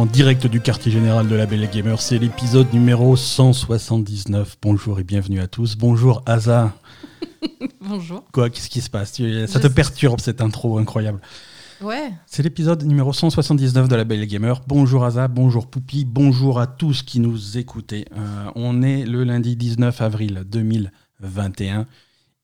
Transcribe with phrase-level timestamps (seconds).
[0.00, 2.00] en direct du quartier général de la Belle Gamer.
[2.00, 4.56] C'est l'épisode numéro 179.
[4.62, 5.76] Bonjour et bienvenue à tous.
[5.76, 6.72] Bonjour Asa.
[7.82, 8.24] Bonjour.
[8.32, 9.20] Quoi, qu'est-ce qui se passe?
[9.46, 11.20] Ça te perturbe cette intro incroyable.
[11.82, 12.14] Ouais.
[12.24, 14.62] C'est l'épisode numéro 179 de la Belle Gamer.
[14.66, 18.06] Bonjour Asa, bonjour Poupi, bonjour à tous qui nous écoutez.
[18.16, 21.86] Euh, on est le lundi 19 avril 2021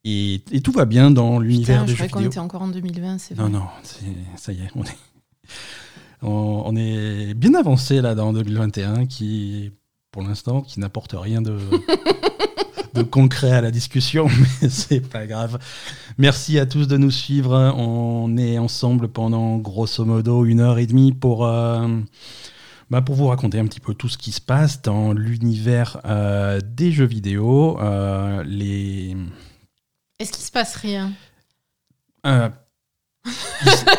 [0.04, 2.18] et, tout va bien dans l'univers des jeux vidéo.
[2.20, 3.64] qu'on était encore en 2020, c'est Non, non,
[4.36, 4.98] ça y est, on est,
[6.22, 9.72] on, est bien avancé là dans 2021 qui,
[10.10, 11.58] pour l'instant, qui n'apporte rien de,
[12.94, 14.28] de concret à la discussion,
[14.62, 15.58] mais c'est pas grave.
[16.18, 17.54] Merci à tous de nous suivre.
[17.76, 21.46] On est ensemble pendant grosso modo une heure et demie pour.
[21.46, 21.86] Euh,
[22.88, 26.60] bah pour vous raconter un petit peu tout ce qui se passe dans l'univers euh,
[26.64, 29.16] des jeux vidéo, euh, les,
[30.18, 31.12] est-ce qu'il se passe rien?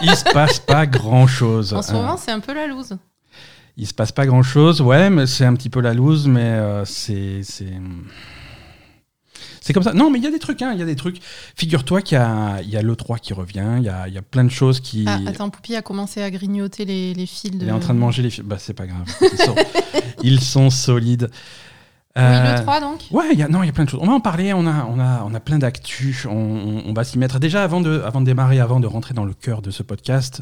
[0.01, 1.73] Il, se passe pas grand chose.
[1.73, 2.97] En ce moment, euh, c'est un peu la loose.
[3.77, 6.41] Il se passe pas grand chose, ouais, mais c'est un petit peu la loose, mais
[6.41, 7.41] euh, c'est.
[9.61, 9.93] C'est comme ça.
[9.93, 11.19] Non, mais il y a des trucs, hein, il y a des trucs.
[11.55, 14.45] Figure-toi qu'il y a, y a l'E3 qui revient, il y a, y a, plein
[14.45, 15.03] de choses qui.
[15.05, 17.65] Ah, attends, Poupie a commencé à grignoter les, les fils de.
[17.65, 18.45] Il est en train de manger les fils.
[18.45, 19.05] Bah, c'est pas grave.
[19.21, 19.55] Ils sont,
[20.23, 21.29] ils sont solides.
[22.17, 23.99] Oui, le 3 euh, donc Ouais, y a, non, il y a plein de choses.
[24.01, 27.03] On va en parler, on a, on a, on a plein d'actu, on, on, va
[27.03, 27.39] s'y mettre.
[27.39, 30.41] Déjà, avant de, avant de démarrer, avant de rentrer dans le cœur de ce podcast,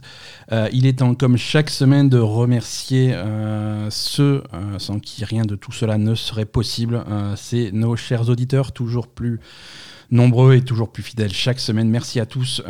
[0.51, 4.43] euh, il est temps, comme chaque semaine, de remercier euh, ceux
[4.77, 7.03] sans qui rien de tout cela ne serait possible.
[7.35, 9.39] C'est nos chers auditeurs, toujours plus
[10.11, 11.89] nombreux et toujours plus fidèles chaque semaine.
[11.89, 12.61] Merci à tous.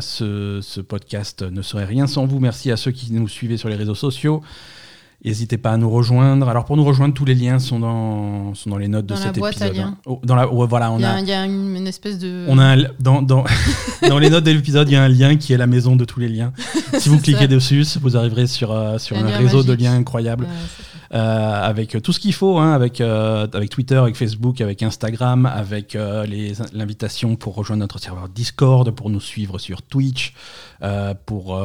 [0.00, 2.40] ce, ce podcast ne serait rien sans vous.
[2.40, 4.42] Merci à ceux qui nous suivent sur les réseaux sociaux.
[5.24, 6.48] N'hésitez pas à nous rejoindre.
[6.48, 9.38] Alors pour nous rejoindre, tous les liens sont dans, sont dans les notes de cet
[9.38, 9.76] épisode.
[9.78, 9.96] Hein.
[10.06, 12.44] Oh, dans la, voilà, on il y a, il y a une, espèce de.
[12.48, 13.44] On a dans, dans,
[14.08, 16.04] dans les notes de l'épisode, il y a un lien qui est la maison de
[16.04, 16.52] tous les liens.
[16.98, 20.46] Si vous cliquez dessus, vous arriverez sur, euh, sur un, réseau de liens incroyable.
[20.48, 25.46] Euh, avec tout ce qu'il faut, hein, avec, euh, avec Twitter, avec Facebook, avec Instagram,
[25.46, 26.26] avec euh,
[26.72, 30.34] l'invitation pour rejoindre notre serveur Discord, pour nous suivre sur Twitch,
[31.26, 31.60] pour,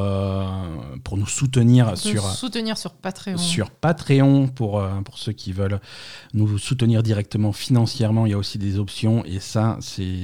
[1.03, 3.37] pour nous soutenir sur, soutenir sur Patreon.
[3.37, 5.79] Sur Patreon, pour, pour ceux qui veulent
[6.33, 9.77] nous soutenir directement financièrement, il y a aussi des options et ça,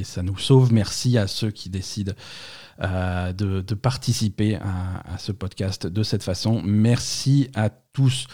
[0.04, 0.72] ça nous sauve.
[0.72, 2.14] Merci à ceux qui décident
[2.84, 6.62] euh, de, participer à, ce podcast de cette façon.
[6.64, 8.28] Merci à tous.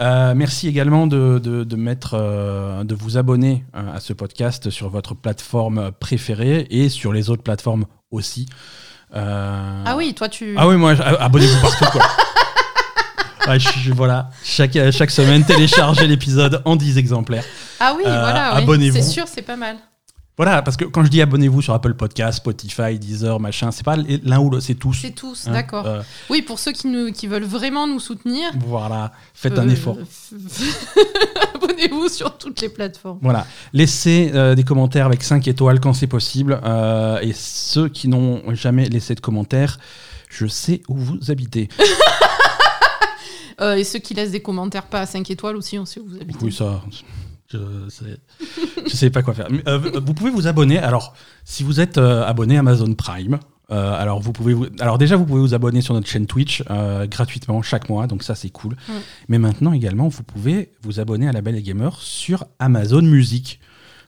[0.00, 5.92] Euh, merci également de, mettre, euh, de vous abonner à ce podcast sur votre plateforme
[5.92, 8.48] préférée et sur les autres plateformes aussi.
[9.12, 10.54] Ah oui, toi tu.
[10.56, 12.06] Ah oui, moi, abonnez-vous partout quoi.
[13.94, 17.44] voilà, chaque, chaque semaine, téléchargez l'épisode en 10 exemplaires.
[17.80, 18.96] Ah oui, voilà, abonnez-vous.
[18.96, 19.76] C'est sûr, c'est pas mal.
[20.40, 23.96] Voilà, parce que quand je dis abonnez-vous sur Apple Podcast, Spotify, Deezer, machin, c'est pas
[23.96, 24.94] l'un ou l'autre, c'est tous.
[24.94, 25.84] C'est tous, hein, d'accord.
[25.86, 28.50] Euh, oui, pour ceux qui, nous, qui veulent vraiment nous soutenir.
[28.66, 29.98] Voilà, faites un euh, effort.
[31.54, 33.18] abonnez-vous sur toutes les plateformes.
[33.20, 36.58] Voilà, laissez euh, des commentaires avec 5 étoiles quand c'est possible.
[37.20, 39.78] et ceux qui n'ont jamais laissé de commentaires,
[40.30, 41.68] je sais où vous habitez.
[43.76, 46.16] et ceux qui laissent des commentaires pas à 5 étoiles aussi, on sait où vous
[46.16, 46.38] habitez.
[46.42, 46.80] Oui, ça.
[47.52, 49.48] Je ne sais pas quoi faire.
[49.66, 50.78] Euh, vous pouvez vous abonner.
[50.78, 53.38] Alors, si vous êtes euh, abonné Amazon Prime,
[53.70, 56.64] euh, alors vous pouvez alors déjà vous pouvez vous abonner sur notre chaîne Twitch
[57.08, 58.76] gratuitement chaque mois, donc ça c'est cool.
[59.28, 63.60] Mais maintenant également vous pouvez vous abonner à la Belle et Gamer sur Amazon Music.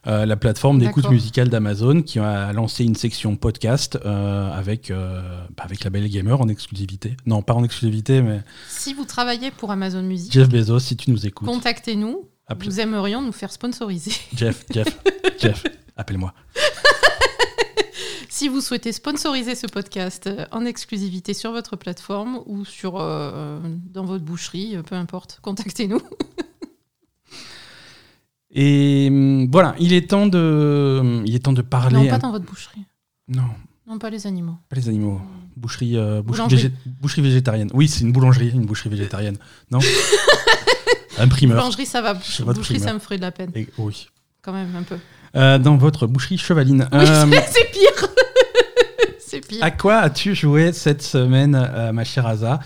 [0.05, 5.89] La plateforme d'écoute musicale d'Amazon qui a lancé une section podcast avec, bah, avec la
[5.89, 7.15] Belle Gamer en exclusivité.
[7.25, 8.41] Non, pas en exclusivité, mais.
[8.67, 12.27] Si vous travaillez pour Amazon Music, Jeff Bezos, si tu nous écoutes, contactez-nous.
[12.65, 14.11] Nous aimerions nous faire sponsoriser.
[14.35, 14.99] Jeff, Jeff,
[15.39, 15.63] Jeff,
[15.95, 16.33] appelle-moi.
[18.29, 23.59] si vous souhaitez sponsoriser ce podcast euh, en exclusivité sur votre plateforme ou sur euh,
[23.91, 26.01] dans votre boucherie, euh, peu importe, contactez-nous.
[28.53, 31.95] Et hum, voilà, il est temps de, hum, il est temps de parler.
[31.95, 32.85] Non, pas dans votre boucherie.
[33.27, 33.49] Non.
[33.87, 34.55] Non, pas les animaux.
[34.69, 35.21] Pas les animaux.
[35.57, 36.71] Boucherie, boucherie,
[37.01, 37.69] boucherie, végétarienne.
[37.73, 39.37] Oui, c'est une boulangerie, une boucherie végétarienne.
[39.71, 39.79] Non
[41.19, 41.57] Imprimeur.
[41.57, 42.13] Boulangerie, ça va.
[42.13, 43.51] Boucherie, ça me ferait de la peine.
[43.77, 44.07] oui.
[44.43, 44.97] Quand même, un peu.
[45.35, 46.87] Euh, dans votre boucherie chevaline.
[46.93, 48.07] Euh, c'est pire.
[49.19, 49.63] c'est pire.
[49.63, 52.59] À quoi as-tu joué cette semaine, euh, ma chère Aza?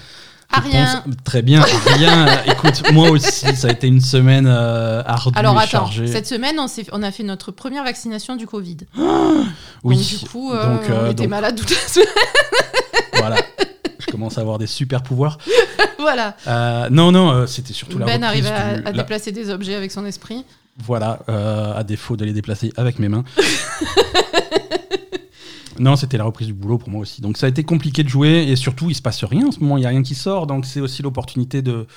[0.51, 1.03] À rien.
[1.23, 2.43] Très bien, rien.
[2.45, 6.07] Écoute, moi aussi, ça a été une semaine ardue Alors, attends, chargée.
[6.07, 8.77] cette semaine, on, on, a fait notre première vaccination du Covid.
[9.83, 9.97] oui.
[9.97, 12.07] Donc, du coup, on était malade toute la semaine.
[13.13, 13.37] voilà
[14.07, 15.37] je commence à avoir des super pouvoirs.
[15.99, 16.35] voilà.
[16.47, 20.05] Euh, non, non, euh, c'était surtout la Ben arrive à, déplacer des objets avec son
[20.05, 20.45] esprit.
[20.79, 23.23] Voilà, euh, à défaut de les déplacer avec mes mains.
[25.79, 27.21] Non, c'était la reprise du boulot pour moi aussi.
[27.21, 29.59] Donc ça a été compliqué de jouer et surtout, il se passe rien en ce
[29.59, 30.47] moment, il n'y a rien qui sort.
[30.47, 31.87] Donc c'est aussi l'opportunité de,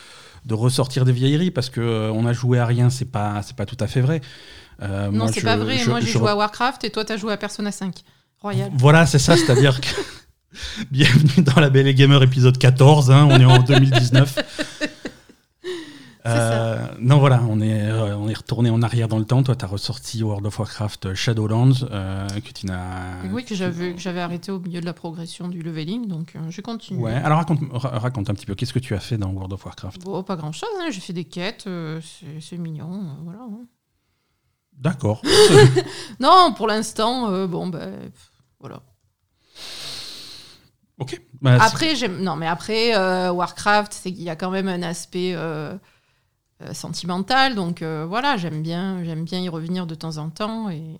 [0.46, 3.66] de ressortir des vieilleries parce que euh, on a joué à rien, c'est pas, pas
[3.66, 4.20] tout à fait vrai.
[4.82, 5.78] Euh, non, c'est pas vrai.
[5.78, 7.94] je- Moi, j'ai joué à Warcraft et toi, t'as joué à Persona 5
[8.40, 8.70] Royal.
[8.76, 9.88] Voilà, c'est ça, c'est-à-dire que.
[10.90, 14.38] Bienvenue dans la Belle et Gamer épisode 14, hein, on est en 2019.
[16.26, 19.42] Euh, non, voilà, on est, euh, on est retourné en arrière dans le temps.
[19.42, 23.24] Toi, tu as ressorti World of Warcraft Shadowlands, euh, que tu n'as.
[23.32, 27.00] Oui, que j'avais arrêté au milieu de la progression du leveling, donc j'ai continué.
[27.02, 29.52] Ouais, alors raconte, ra- raconte un petit peu, qu'est-ce que tu as fait dans World
[29.54, 30.02] of Warcraft?
[30.04, 31.66] Bon, pas grand chose, j'ai fait des quêtes,
[32.40, 33.40] c'est mignon, voilà.
[33.40, 33.64] hein.
[34.76, 35.22] D'accord.
[36.20, 38.10] Non, pour l'instant, bon, ben,
[38.60, 38.82] voilà.
[40.98, 41.20] ok.
[41.40, 42.22] Bah, Après, j'aime.
[42.22, 42.94] Non, mais après,
[43.30, 45.34] Warcraft, c'est qu'il y a quand même un aspect
[46.62, 50.30] euh, euh, sentimental, donc euh, voilà, j'aime bien, j'aime bien y revenir de temps en
[50.30, 50.96] temps, et,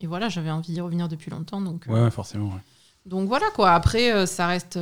[0.00, 1.86] et voilà, j'avais envie d'y revenir depuis longtemps, donc.
[1.88, 2.46] euh, Ouais, forcément.
[2.50, 2.60] ouais.
[3.04, 3.70] Donc voilà quoi.
[3.72, 4.76] Après, ça reste.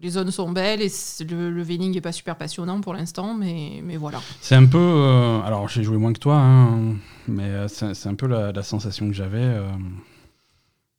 [0.00, 0.90] les zones sont belles et
[1.20, 4.20] le, le leveling est pas super passionnant pour l'instant, mais, mais voilà.
[4.40, 4.78] C'est un peu.
[4.78, 6.94] euh, alors, j'ai joué moins que toi, hein,
[7.26, 9.42] mais c'est c'est un peu la, la sensation que j'avais.
[9.42, 9.68] euh,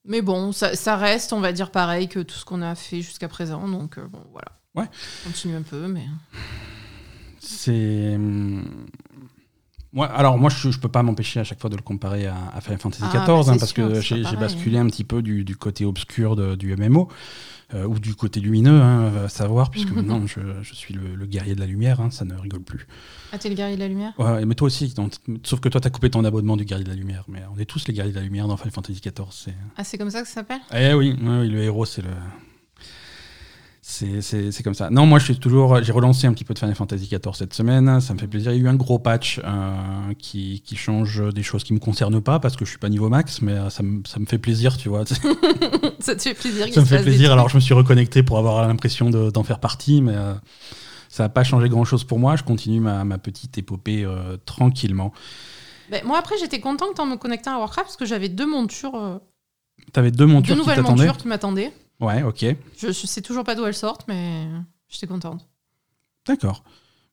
[0.05, 3.01] Mais bon, ça, ça reste, on va dire, pareil que tout ce qu'on a fait
[3.01, 3.67] jusqu'à présent.
[3.67, 4.49] Donc euh, bon, voilà.
[4.75, 4.85] Ouais.
[5.25, 6.05] On continue un peu, mais.
[7.49, 8.15] C'est.
[8.15, 8.65] hum,
[9.91, 12.35] Ouais, alors moi je, je peux pas m'empêcher à chaque fois de le comparer à,
[12.53, 15.23] à Final Fantasy Ah, XIV bah, hein, parce sûr, que j'ai basculé un petit peu
[15.23, 17.09] du, du côté obscur de- du MMO
[17.73, 21.25] euh, ou du côté lumineux, hein, à savoir, puisque maintenant je, je suis le, le
[21.25, 22.85] guerrier de la lumière, hein, ça ne rigole plus.
[23.31, 24.13] Ah, t'es le guerrier de la lumière?
[24.19, 25.13] Ouais, mais toi aussi, donc,
[25.43, 27.65] sauf que toi t'as coupé ton abonnement du guerrier de la lumière, mais on est
[27.65, 29.55] tous les guerriers de la lumière dans Final Fantasy XIV.
[29.75, 30.61] Ah, c'est comme ça que ça s'appelle?
[30.71, 32.11] Eh oui, oui, le héros, c'est le.
[33.91, 34.91] C'est comme ça.
[34.91, 35.81] Non, moi, je suis toujours.
[35.81, 37.99] J'ai relancé un petit peu de Final Fantasy XIV cette semaine.
[38.01, 38.51] Ça me fait plaisir.
[38.51, 41.79] Il y a eu un gros patch euh, qui, qui change des choses qui me
[41.79, 44.27] concernent pas parce que je suis pas niveau max, mais euh, ça, me, ça me
[44.27, 45.05] fait plaisir, tu vois.
[45.07, 45.15] ça
[45.99, 47.31] Ça te fait plaisir qu'il me fait plaisir.
[47.31, 50.35] Alors, je me suis reconnecté pour avoir l'impression de- d'en faire partie, mais euh,
[51.09, 52.35] ça n'a pas changé grand chose pour moi.
[52.35, 55.11] Je continue ma, ma petite épopée euh, tranquillement.
[55.89, 59.19] Ben, moi, après, j'étais content en me connectant à Warcraft parce que j'avais deux montures,
[59.93, 61.73] T'avais deux deux montures qui nouvelles t'attendaient montures qui m'attendaient.
[61.99, 62.45] Ouais, ok.
[62.77, 64.47] Je, je sais toujours pas d'où elles sortent, mais
[64.87, 65.47] j'étais contente.
[66.25, 66.63] D'accord.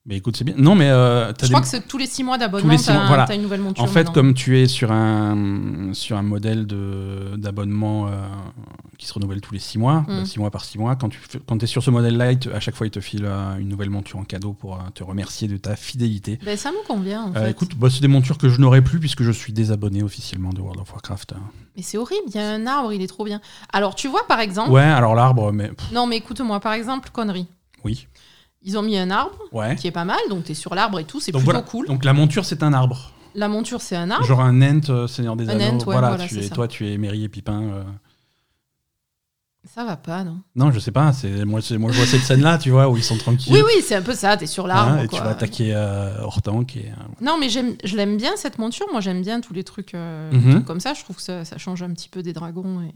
[0.09, 0.55] Mais écoute, c'est bien.
[0.57, 2.93] Non, mais euh, t'as Je des- crois que c'est tous les six mois d'abonnement, six
[2.93, 3.35] mois, t'as voilà.
[3.35, 3.83] une nouvelle monture.
[3.83, 4.13] En fait, maintenant.
[4.13, 8.13] comme tu es sur un, sur un modèle de- d'abonnement euh,
[8.99, 10.25] qui se renouvelle tous les 6 mois, Mm.
[10.25, 12.87] 6 mois par 6 mois, quand tu quand es sur ce modèle-là, à chaque fois,
[12.87, 15.75] il te file euh, une nouvelle monture en cadeau pour euh, te remercier de ta
[15.75, 16.39] fidélité.
[16.45, 17.51] Ben, ça me convient, en fait.
[17.51, 20.61] écoute, bah, c'est des montures que je n'aurai plus puisque je suis désabonné officiellement de
[20.61, 21.35] World of Warcraft.
[21.77, 23.41] Mais c'est horrible, il y a un arbre, il est trop bien.
[23.73, 24.71] Alors, tu vois, par exemple.
[24.71, 27.49] Ouais, alors l'arbre, mais Non, mais écoute-moi, par exemple, connerie.
[27.85, 28.07] oui.
[28.67, 29.77] Ils ont mis un arbre Ouais.
[29.77, 31.63] qui est pas mal, donc t'es sur l'arbre et tout, c'est plutôt voilà.
[31.63, 31.87] cool.
[31.87, 33.13] Donc la monture, c'est un arbre.
[33.35, 34.25] La monture, c'est un arbre.
[34.27, 35.77] Genre un Ent, euh, Seigneur des Un Anneaux.
[35.77, 37.63] Ent, ouais, voilà, voilà, tu es, toi, tu es Merry et Pipin.
[37.63, 37.85] euh.
[39.75, 40.41] Ça va pas, non?
[40.55, 41.11] Non, je sais pas.
[41.45, 43.53] Moi, moi, je vois cette scène-là, tu vois, où ils sont tranquilles.
[43.53, 44.93] Oui, oui, c'est un peu ça, t'es sur l'arbre.
[44.93, 45.19] Hein, et quoi.
[45.19, 46.77] tu vas attaquer euh, Hortank.
[46.77, 48.87] Et, euh, Non, mais j'aime, je l'aime bien cette monture.
[48.93, 50.51] Moi, j'aime bien tous les trucs, Mhm.
[50.53, 50.95] trucs comme ça.
[50.95, 52.81] Je trouve que ça, ça change un petit peu des dragons.
[52.83, 52.93] Et...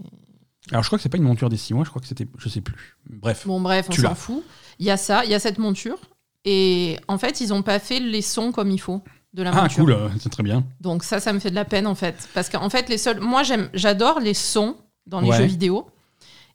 [0.70, 2.28] Alors, je crois que c'est pas une monture des 6 mois, je crois que c'était.
[2.38, 2.96] Je sais plus.
[3.08, 3.46] Bref.
[3.46, 4.44] Bon, bref, on Tu s'en fout.
[4.81, 5.99] Il y a ça, il y a cette monture.
[6.44, 9.03] Et en fait, ils ont pas fait les sons comme il faut
[9.35, 9.85] de la ah, monture.
[9.85, 10.65] cool, euh, c'est très bien.
[10.81, 13.21] Donc ça, ça me fait de la peine en fait, parce qu'en fait, les seuls,
[13.21, 13.43] moi
[13.75, 14.75] j'adore les sons
[15.06, 15.37] dans les Ouais.
[15.37, 15.87] jeux vidéo,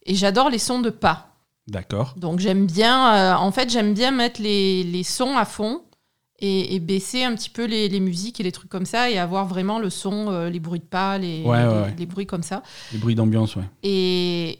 [0.05, 1.29] et j'adore les sons de pas.
[1.67, 2.13] D'accord.
[2.17, 5.83] Donc j'aime bien, euh, en fait, j'aime bien mettre les, les sons à fond
[6.39, 9.17] et, et baisser un petit peu les, les musiques et les trucs comme ça, et
[9.19, 11.93] avoir vraiment le son, euh, les bruits de pas, les, Ouais, ouais.
[11.97, 12.61] les bruits comme ça.
[12.91, 13.63] Les bruits d'ambiance, ouais.
[13.83, 14.59] Et,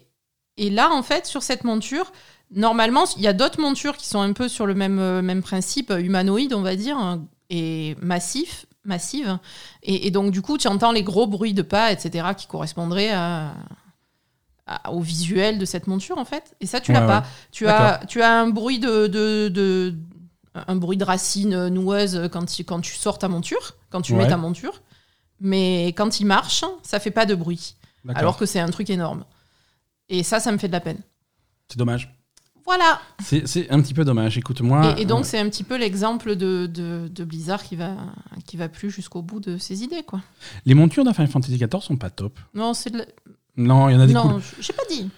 [0.56, 2.12] et là, en fait, sur cette monture,
[2.54, 5.42] normalement, il y a d'autres montures qui sont un peu sur le même, euh, même
[5.42, 9.38] principe, euh, humanoïde, on va dire, hein, et massif, massive.
[9.82, 13.10] Et, et donc, du coup, tu entends les gros bruits de pas, etc., qui correspondraient
[13.10, 13.54] à,
[14.66, 16.56] à- au visuel de cette monture, en fait.
[16.60, 17.12] Et ça, tu Ouais, l'as ouais.
[17.12, 17.24] pas.
[17.52, 19.94] Tu as, tu as un bruit de, de, de-
[20.54, 24.20] un bruit de racines noueuses quand tu, quand tu sors ta monture, quand tu Ouais.
[24.24, 24.82] mets ta monture.
[25.40, 27.76] Mais quand il marche, ça fait pas de bruit.
[28.14, 29.24] Alors que c'est un truc énorme.
[30.08, 31.00] Et ça, ça me fait de la peine.
[31.68, 32.16] C'est dommage.
[32.66, 33.00] Voilà.
[33.22, 34.36] C'est un petit peu dommage.
[34.36, 34.96] Écoute-moi.
[34.98, 37.92] et, et donc, euh, c'est un petit peu l'exemple de, de, de Blizzard qui va,
[38.46, 40.20] qui va plus jusqu'au bout de ses idées, quoi.
[40.64, 42.38] les montures d'un Final Fantasy XIV sont pas top.
[42.54, 43.04] Non, c'est la-
[43.56, 44.42] Non, il y en a des Non, cool.
[44.60, 45.08] j'ai pas dit.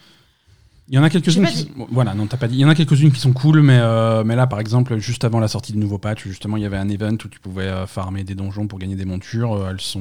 [0.90, 1.72] Il y en a quelques-unes J'ai pas qui dit.
[1.76, 3.78] sont- voilà non t'as pas dit il y en a quelques-unes qui sont cool mais
[3.78, 6.64] euh, mais là par exemple juste avant la sortie du nouveau patch justement il y
[6.66, 9.68] avait un event où tu pouvais euh, farmer des donjons pour gagner des montures euh,
[9.70, 10.00] elles sont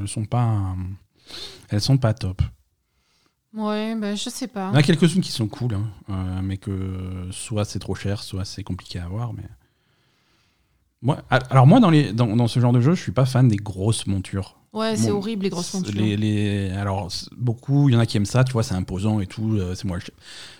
[0.00, 0.76] elles sont pas
[1.70, 2.40] elles sont pas top
[3.54, 4.68] Ouais, ben, je sais pas.
[4.70, 7.94] il y en a quelques-unes qui sont cool hein, euh, mais que soit c'est trop
[7.94, 9.42] cher soit c'est compliqué à avoir mais
[11.02, 11.18] Moi,
[11.50, 13.56] alors moi, dans, les, dans, dans ce genre de jeu, je suis pas fan des
[13.56, 14.56] grosses montures.
[14.72, 15.92] Ouais, c'est Bon, horrible les grosses montures.
[16.00, 19.18] Les, les- alors, beaucoup, il y en a qui aiment ça, tu vois, c'est imposant
[19.20, 19.56] et tout.
[19.56, 19.98] euh, c'est moi.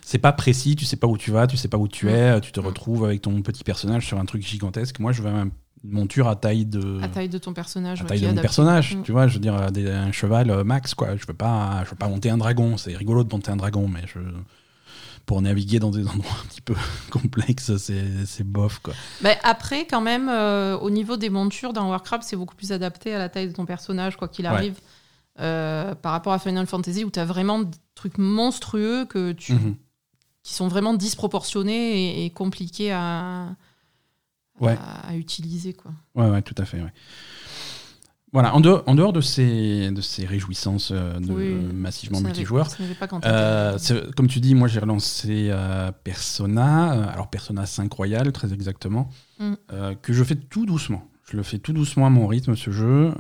[0.04, 2.08] C'est pas précis, tu sais pas où tu vas, tu sais pas où tu Mm.
[2.10, 2.66] es, tu te Mm.
[2.66, 4.98] retrouves avec ton petit personnage sur un truc gigantesque.
[4.98, 5.48] Moi, je veux un-
[5.84, 7.00] une monture à taille de.
[7.02, 8.00] À taille de ton personnage.
[8.00, 9.02] à ouais, taille de mon personnage, Mm.
[9.02, 11.16] tu vois, je veux dire, des- un cheval euh, max, quoi.
[11.16, 12.76] Je veux pas, je veux pas monter un dragon.
[12.76, 14.20] C'est rigolo de monter un dragon, mais je,
[15.26, 16.74] pour naviguer dans des endroits un petit peu
[17.10, 18.94] complexes, c'est c'est bof, quoi.
[19.22, 23.14] Ben, après, quand même, euh, au niveau des montures dans Warcraft, c'est beaucoup plus adapté
[23.14, 24.50] à la taille de ton personnage, quoi qu'il Ouais.
[24.52, 24.74] arrive.
[25.40, 29.54] Euh, par rapport à Final Fantasy, où tu as vraiment des trucs monstrueux que tu,
[29.54, 29.76] Mhm.
[30.42, 33.46] qui sont vraiment disproportionnés et, et compliqués à,
[34.60, 34.76] Ouais.
[34.80, 35.72] à, à utiliser.
[35.72, 35.92] Quoi.
[36.14, 36.80] Ouais, ouais, tout à fait.
[36.80, 36.92] ouais.
[38.32, 42.22] Voilà, en dehors, en dehors de, ces, de ces réjouissances euh, de Oui, massivement Ça
[42.22, 43.76] n'avait- multijoueur, ça n'avait pas quand euh,
[44.16, 49.52] comme tu dis, moi j'ai relancé euh, Persona, alors Persona 5 Royal, très exactement, Mm.
[49.72, 51.06] euh, que je fais tout doucement.
[51.30, 53.12] Je le fais tout doucement à mon rythme, ce jeu.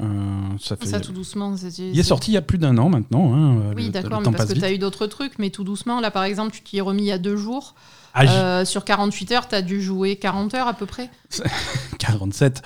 [0.60, 0.86] ça fait...
[0.86, 1.56] ça tout doucement.
[1.58, 3.34] c'est- Il est sorti il y a plus d'un an maintenant.
[3.34, 6.00] hein, Oui, d'accord, parce que tu as eu d'autres trucs, mais tout doucement.
[6.00, 7.74] Là, par exemple, tu t'y es remis il y a deux jours.
[8.18, 11.10] Euh, sur 48 heures, tu as dû jouer 40 heures à peu près.
[11.98, 12.62] 47.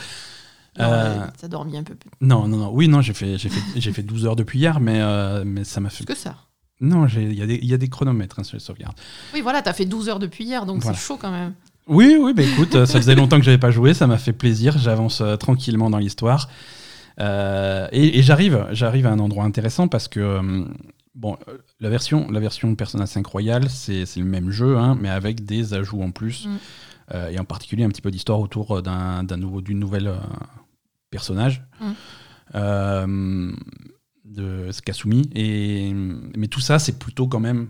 [0.78, 2.10] Non, Euh, T'as dormi un peu plus.
[2.20, 2.70] Non, non, non.
[2.72, 5.64] Oui, non, j'ai fait, j'ai fait, j'ai fait 12 heures depuis hier, mais, euh, mais
[5.64, 6.04] ça m'a fait.
[6.04, 6.34] Que ça.
[6.80, 8.96] Non, j'ai- il y, a des- il y a des chronomètres hein, sur les sauvegardes.
[9.32, 10.98] Oui, voilà, t'as fait 12 heures depuis hier, donc Voilà.
[10.98, 11.54] c'est chaud quand même.
[11.86, 14.32] Oui, oui, bah écoute, euh, ça faisait longtemps que j'avais pas joué, ça m'a fait
[14.34, 14.76] plaisir.
[14.76, 16.48] J'avance tranquillement dans l'histoire.
[17.20, 20.66] Euh, et et j'arrive, j'arrive à un endroit intéressant parce que
[21.26, 24.96] bon, euh, la version, la version de Persona 5 Royal, c'est le même jeu, hein,
[25.00, 26.56] mais avec des ajouts en plus, Mm.
[27.14, 30.18] Euh, et en particulier un petit peu d'histoire autour d'un d'un nouveau, d'une nouvelle euh,
[31.10, 31.62] personnage.
[31.80, 31.90] Mm.
[32.54, 33.52] Euh,
[34.24, 37.68] de Kasumi et mais tout ça c'est plutôt quand même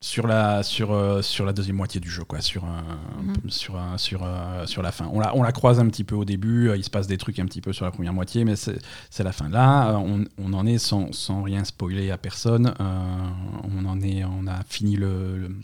[0.00, 3.48] sur la sur euh, sur la deuxième moitié du jeu quoi sur Mhm.
[3.50, 6.14] sur un- sur euh, sur la fin on la on la croise un petit peu
[6.14, 8.44] au début euh, il se passe des trucs un petit peu sur la première moitié
[8.44, 8.78] mais c'est
[9.24, 14.00] la fin là on, on en est sans, sans rien spoiler à personne on en
[14.02, 15.56] est on a fini le le,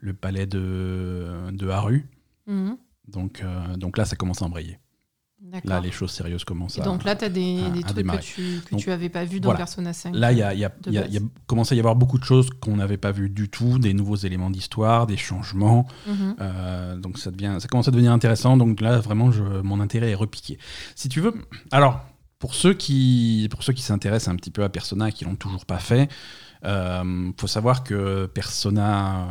[0.00, 2.06] le palais de de Haru
[2.46, 2.78] Mhm.
[3.08, 3.44] donc
[3.76, 4.78] donc là ça commence à embrayer.
[5.64, 7.82] Là les choses sérieuses commencent Et à donc là, tu as des, à- des à
[7.84, 9.58] trucs que tu, que Donc, tu avais pas vu dans voilà.
[9.58, 10.14] Persona 5.
[10.14, 12.50] Là, il y a, y a- y y commencé à y avoir beaucoup de choses
[12.60, 15.86] qu'on n'avait pas vues du tout, des nouveaux éléments d'histoire, des changements.
[16.06, 16.36] Mhm.
[16.40, 18.56] Euh, donc ça, devient, ça commence à devenir intéressant.
[18.56, 20.58] Donc là, vraiment, je, mon intérêt est repiqué.
[20.94, 21.34] Si tu veux,
[21.70, 22.00] alors
[22.38, 25.34] pour ceux qui, pour ceux qui s'intéressent un petit peu à Persona et qui l'ont
[25.36, 26.08] toujours pas fait,
[26.64, 29.28] euh, faut savoir que Persona,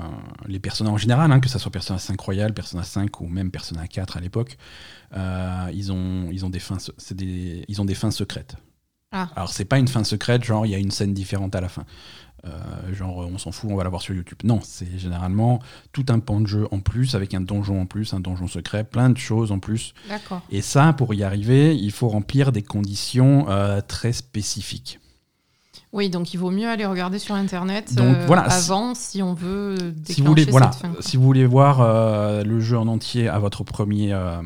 [0.48, 3.52] les Persona en général, hein, que ce soit Persona 5 Royal, Persona 5 ou même
[3.52, 4.58] Persona 4 à l'époque,
[5.16, 6.78] euh, ils ont, ils ont des fins,
[7.12, 8.56] des, ils ont des fins secrètes.
[9.12, 9.30] Ah.
[9.36, 11.70] Alors c'est pas une fin secrète, genre il y a une scène différente à la
[11.70, 11.86] fin.
[12.46, 14.38] Euh, genre on s'en fout, on va la voir sur YouTube.
[14.44, 15.60] Non, c'est généralement
[15.92, 18.84] tout un pan de jeu en plus, avec un donjon en plus, un donjon secret,
[18.84, 19.94] plein de choses en plus.
[20.08, 20.42] D'accord.
[20.50, 25.00] Et ça, pour y arriver, il faut remplir des conditions euh, très spécifiques.
[25.94, 29.34] Oui, donc il vaut mieux aller regarder sur Internet Donc, euh, voilà, avant si on
[29.34, 30.92] veut déclencher Si vous voulez, voilà, fin.
[31.00, 34.42] si vous voulez voir euh, le jeu en entier à votre premier, euh,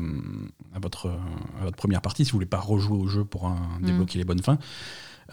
[0.74, 1.08] à votre,
[1.60, 3.84] à votre première partie, si vous voulez pas rejouer au jeu pour euh, Mm.
[3.86, 4.58] débloquer les bonnes fins,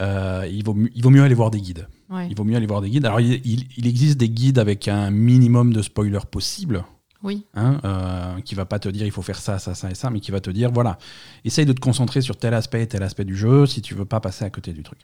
[0.01, 1.87] euh, il, vaut, il vaut mieux aller voir des guides.
[2.09, 2.27] Ouais.
[2.29, 3.05] Il vaut mieux aller voir des guides.
[3.05, 6.83] Alors, il, il- il existe des guides avec un minimum de spoilers possible,
[7.21, 9.95] Oui, hein, euh, qui va pas te dire il faut faire ça, ça, ça et
[9.95, 10.97] ça, mais qui va te dire voilà,
[11.45, 14.05] essaye de te concentrer sur tel aspect et tel aspect du jeu si tu veux
[14.05, 14.99] pas passer à côté du truc.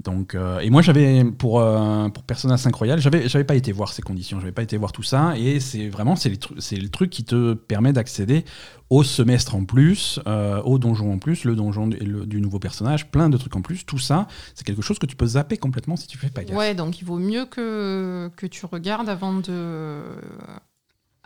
[0.00, 3.72] Donc, euh, et moi j'avais pour euh, pour Persona 5 Royal, j'avais j'avais pas été
[3.72, 6.88] voir ces conditions, j'avais pas été voir tout ça, et c'est vraiment c'est c'est le
[6.88, 8.44] truc qui te permet d'accéder
[8.90, 13.30] au semestre en plus, euh, au donjon en plus, le donjon du nouveau personnage, plein
[13.30, 13.86] de trucs en plus.
[13.86, 16.56] Tout ça, c'est quelque chose que tu peux zapper complètement si tu fais pas gaffe.
[16.56, 20.02] ouais, donc il vaut mieux que, que tu regardes avant de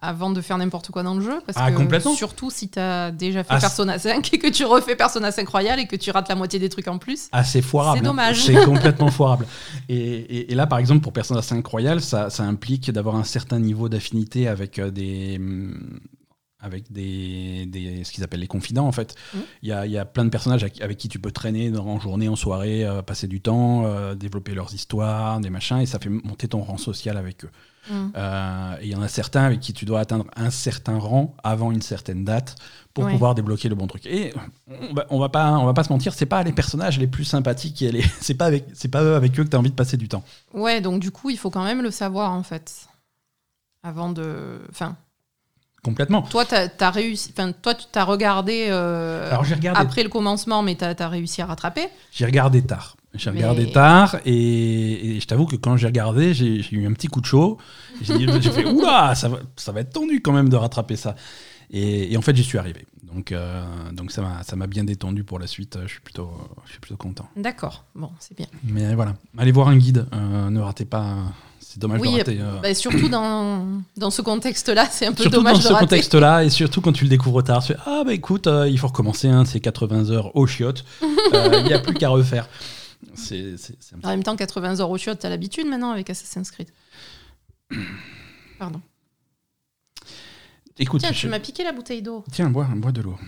[0.07, 2.15] avant de faire n'importe quoi dans le jeu parce Ah, que complètement.
[2.15, 5.49] surtout si tu as déjà fait Ah, Persona 5 et que tu refais Persona 5
[5.49, 7.29] Royal et que tu rates la moitié des trucs en plus.
[7.33, 7.99] Ah, c'est foirable.
[7.99, 8.09] C'est hein.
[8.11, 8.43] dommage.
[8.45, 9.47] C'est complètement foirable.
[9.89, 13.25] Et, et- et là, par exemple, pour Persona 5 Royal, ça, ça implique d'avoir un
[13.25, 15.37] certain niveau d'affinité avec euh, des.
[15.39, 15.99] hum,
[16.59, 19.15] avec des, des- ce qu'ils appellent les confidents en fait.
[19.63, 22.01] Il y, a, il y a plein de personnages avec, qui tu peux traîner en
[22.01, 25.99] journée, en soirée, euh, passer du temps, euh, développer leurs histoires, des machins, et ça
[26.01, 27.51] fait monter ton rang social avec eux.
[27.88, 28.07] Mm.
[28.16, 31.35] Euh, et il y en a certains avec qui tu dois atteindre un certain rang
[31.45, 32.57] avant une certaine date
[32.95, 33.12] pour Ouais.
[33.12, 34.07] pouvoir débloquer le bon truc.
[34.07, 34.33] Et
[34.90, 37.07] on va, on va pas, on va pas se mentir, c'est pas les personnages les
[37.07, 39.59] plus sympathiques et les, c'est pas avec, c'est pas eux avec eux que tu as
[39.59, 40.23] envie de passer du temps.
[40.55, 42.87] Ouais, donc du coup, il faut quand même le savoir en fait.
[43.83, 44.61] Avant de.
[44.71, 44.97] Enfin,
[45.85, 46.23] Complètement.
[46.23, 47.33] toi, t'as as réussi.
[47.37, 51.09] Enfin, toi, tu t'as regardé euh, Alors j'ai regardé, après le commencement, mais t'as as
[51.09, 51.88] réussi à rattraper.
[52.11, 52.96] j'ai regardé tard.
[53.17, 56.93] J'ai Mais- regardé tard et, et je t'avoue que quand j'ai regardé, j'ai eu un
[56.93, 57.59] petit coup de chaud.
[58.03, 61.15] J'ai fait oula, ça va, ça va être tendu quand même de rattraper ça.
[61.71, 62.87] Et, et en fait, j'y suis arrivé.
[63.13, 64.23] Donc, euh, donc ça
[64.57, 65.79] m'a bien détendu pour la suite.
[65.85, 66.31] Je suis plutôt,
[66.67, 67.27] je suis plutôt content.
[67.37, 68.47] D'accord, bon, c'est bien.
[68.65, 70.07] Mais voilà, allez voir un guide.
[70.13, 71.15] euh, ne ratez pas.
[71.61, 72.39] C'est dommage Oui, de rater.
[72.41, 75.73] euh, Bah, surtout dans, dans ce contexte-là, c'est un peu Surtout dommage dans de ce
[75.73, 75.85] rater.
[75.87, 78.79] contexte-là, et surtout quand tu le découvres tard, tu fais Ah bah écoute, euh, il
[78.79, 80.85] faut recommencer, hein, c'est 80 heures au chiottes,
[81.35, 82.49] Euh, il n'y a plus qu'à refaire.
[83.15, 83.55] C'est
[84.05, 86.71] En même temps, 80 heures au chiottes, t'as l'habitude maintenant avec Assassin's Creed.
[88.59, 88.81] Pardon.
[90.79, 92.25] Écoute, Tiens, tu m'as piqué la bouteille d'eau.
[92.31, 93.19] Tiens, bois, bois de l'eau.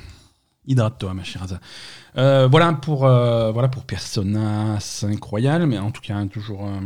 [0.66, 1.60] Hydrate-toi, ma chère Aza.
[2.18, 6.66] Euh, voilà, pour, euh, voilà pour Persona 5 Royal, mais en tout cas, toujours.
[6.66, 6.78] euh,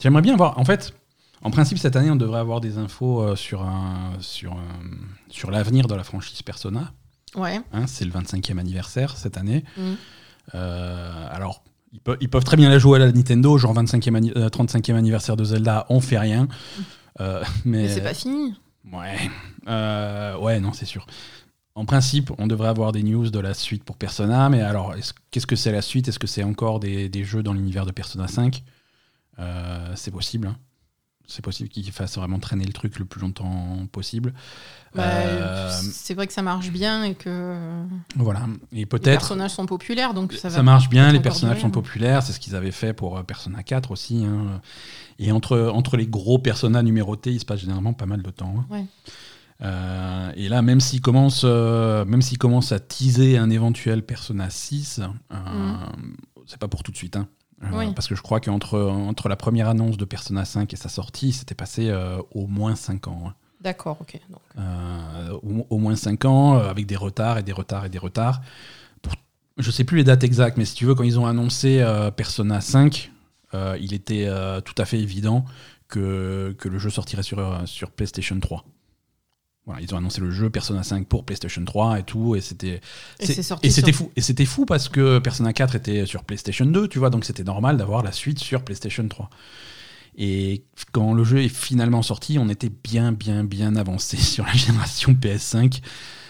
[0.00, 0.58] J'aimerais bien avoir.
[0.58, 0.94] En fait,
[1.42, 4.88] en principe, cette année, on devrait avoir des infos sur, un- sur, un-
[5.28, 6.92] sur l'avenir de la franchise Persona.
[7.34, 7.60] Ouais.
[7.72, 9.64] hein, c'est le 25e anniversaire cette année.
[9.76, 9.94] Mm.
[10.54, 14.32] Alors, ils, peuvent- ils peuvent très bien la jouer à la Nintendo, genre 25e anni-
[14.36, 16.48] euh, 35e anniversaire de Zelda, on fait rien.
[17.20, 18.54] Euh, mais Mais c'est pas fini.
[18.92, 19.16] Ouais,
[19.66, 21.04] Euh, ouais, non, c'est sûr.
[21.74, 25.12] En principe, on devrait avoir des news de la suite pour Persona, mais alors, est-ce-
[25.32, 26.06] qu'est-ce que c'est la suite?
[26.06, 28.62] Est-ce que c'est encore des, des jeux dans l'univers de Persona 5
[29.40, 30.46] Euh, C'est possible.
[30.46, 30.56] hein.
[31.30, 34.32] C'est possible qu'ils fassent vraiment traîner le truc le plus longtemps possible.
[34.96, 37.82] Euh, C'est vrai que ça marche bien et que
[38.16, 38.46] voilà.
[38.72, 39.18] Et les peut-être.
[39.20, 40.62] personnages sont populaires, donc ça, Ça, va.
[40.62, 41.70] marche bien, les personnages sont hein.
[41.70, 44.24] populaires, c'est ce qu'ils avaient fait pour euh, Persona 4 aussi.
[44.24, 44.60] hein.
[45.18, 48.54] Et entre, entre les gros Persona numérotés, il se passe généralement pas mal de temps.
[48.58, 48.64] hein.
[48.70, 48.84] Ouais.
[49.60, 54.48] Euh, et là, même s'ils commencent, euh, même s'ils commencent à teaser un éventuel Persona
[54.50, 55.00] 6,
[55.32, 55.36] euh,
[56.46, 57.16] c'est pas pour tout de suite.
[57.16, 57.28] hein.
[57.64, 57.66] Euh.
[57.72, 57.92] Oui.
[57.94, 61.32] Parce que je crois qu'entre entre la première annonce de Persona 5 et sa sortie,
[61.32, 63.24] c'était passé euh, au moins 5 ans.
[63.28, 63.34] hein.
[63.60, 64.20] D'accord, ok.
[64.30, 67.98] Donc, Euh, au, au moins 5 ans, avec des retards et des retards et des
[67.98, 68.40] retards.
[69.02, 69.14] Pour,
[69.56, 71.84] je sais plus les dates exactes, mais si tu veux, quand ils ont annoncé
[72.16, 73.10] Persona 5,
[73.54, 74.28] euh, il était
[74.64, 75.44] tout à fait évident
[75.88, 78.64] que, que le jeu sortirait sur, sur PlayStation 3.
[79.68, 82.80] Voilà, ils ont annoncé le jeu Persona 5 pour PlayStation 3 et tout, et c'était
[83.20, 83.60] Et c'était sur-
[83.94, 84.10] fou.
[84.16, 87.44] Et c'était fou parce que Persona 4 était sur PlayStation 2, tu vois, donc c'était
[87.44, 89.28] normal d'avoir la suite sur PlayStation 3.
[90.20, 94.52] Et quand le jeu est finalement sorti, on était bien, bien, bien avancé sur la
[94.52, 95.80] génération PS5,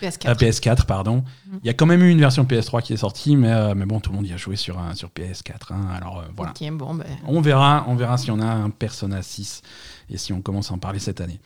[0.02, 0.28] PS4.
[0.28, 1.24] euh, PS4, pardon.
[1.46, 1.60] Mhm.
[1.62, 3.86] Il y a quand même eu une version PS3 qui est sortie, mais, euh, mais
[3.86, 5.72] bon, tout le monde y a joué sur, un, sur PS4.
[5.72, 5.86] hein.
[5.96, 6.52] alors euh, voilà.
[6.72, 7.06] Bon, ben.
[7.26, 9.62] On verra, on verra si on a un Persona 6
[10.10, 11.40] et si on commence à en parler cette année.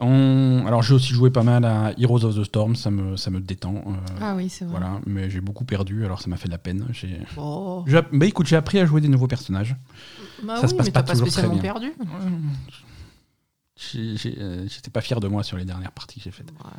[0.00, 3.30] On- Alors j'ai aussi joué pas mal à Heroes of the Storm, ça me, ça
[3.30, 3.76] me détend.
[3.76, 4.72] euh, Ah oui, c'est vrai.
[4.78, 6.86] voilà, mais j'ai beaucoup perdu, alors ça m'a fait de la peine.
[6.92, 7.20] J'ai,
[7.86, 9.76] j'ai- bah écoute, j'ai appris à jouer des nouveaux personnages.
[10.42, 11.62] Bah ça oui, se passe mais pas t'as pas toujours très spécialement bien.
[11.62, 11.92] perdu.
[13.76, 16.50] J'ai- j'ai- euh, J'étais pas fier de moi sur les dernières parties que j'ai faites.
[16.50, 16.70] Ouais.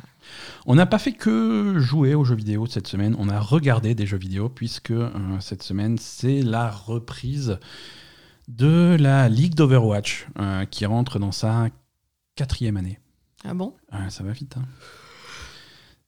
[0.64, 4.06] On n'a pas fait que jouer aux jeux vidéo cette semaine, on a regardé des
[4.06, 7.58] jeux vidéo puisque euh, cette semaine c'est la reprise
[8.48, 11.68] de la Ligue d'Overwatch euh, qui rentre dans sa
[12.34, 12.98] quatrième année.
[13.48, 13.74] Ah bon?
[13.92, 14.54] Ouais, ça va vite.
[14.58, 14.64] Hein.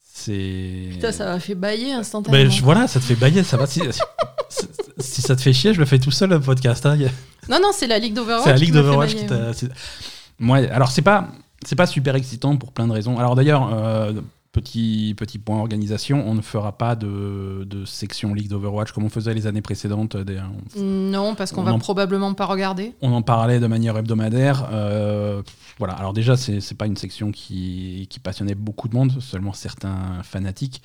[0.03, 0.89] C'est.
[0.93, 2.43] Putain, ça m'a fait bailler instantanément.
[2.45, 3.67] Ben, je- voilà, ça te fait bailler, ça va.
[3.67, 3.81] Si,
[4.49, 4.67] si-
[4.99, 6.85] si ça te fait chier, je le fais tout seul le podcast.
[6.87, 6.97] hein.
[7.49, 8.45] Non, non, c'est la Ligue d'Overwatch.
[8.45, 9.53] C'est la Ligue d'Overwatch qui t'a.
[10.41, 11.29] Ouais, alors c'est pas.
[11.67, 13.19] C'est pas super excitant pour plein de raisons.
[13.19, 14.13] Alors d'ailleurs, euh,
[14.53, 19.09] petit, petit point organisation, on ne fera pas de, de section League d'Overwatch comme on
[19.11, 20.17] faisait les années précédentes.
[20.17, 20.41] Des-
[20.77, 22.95] Non, parce qu'on On va en- probablement pas regarder.
[23.03, 24.69] On en parlait de manière hebdomadaire.
[24.73, 25.43] euh,
[25.79, 25.95] voilà.
[25.95, 30.83] Alors déjà, c'est pas une section qui, qui passionnait beaucoup de monde, seulement certains fanatiques,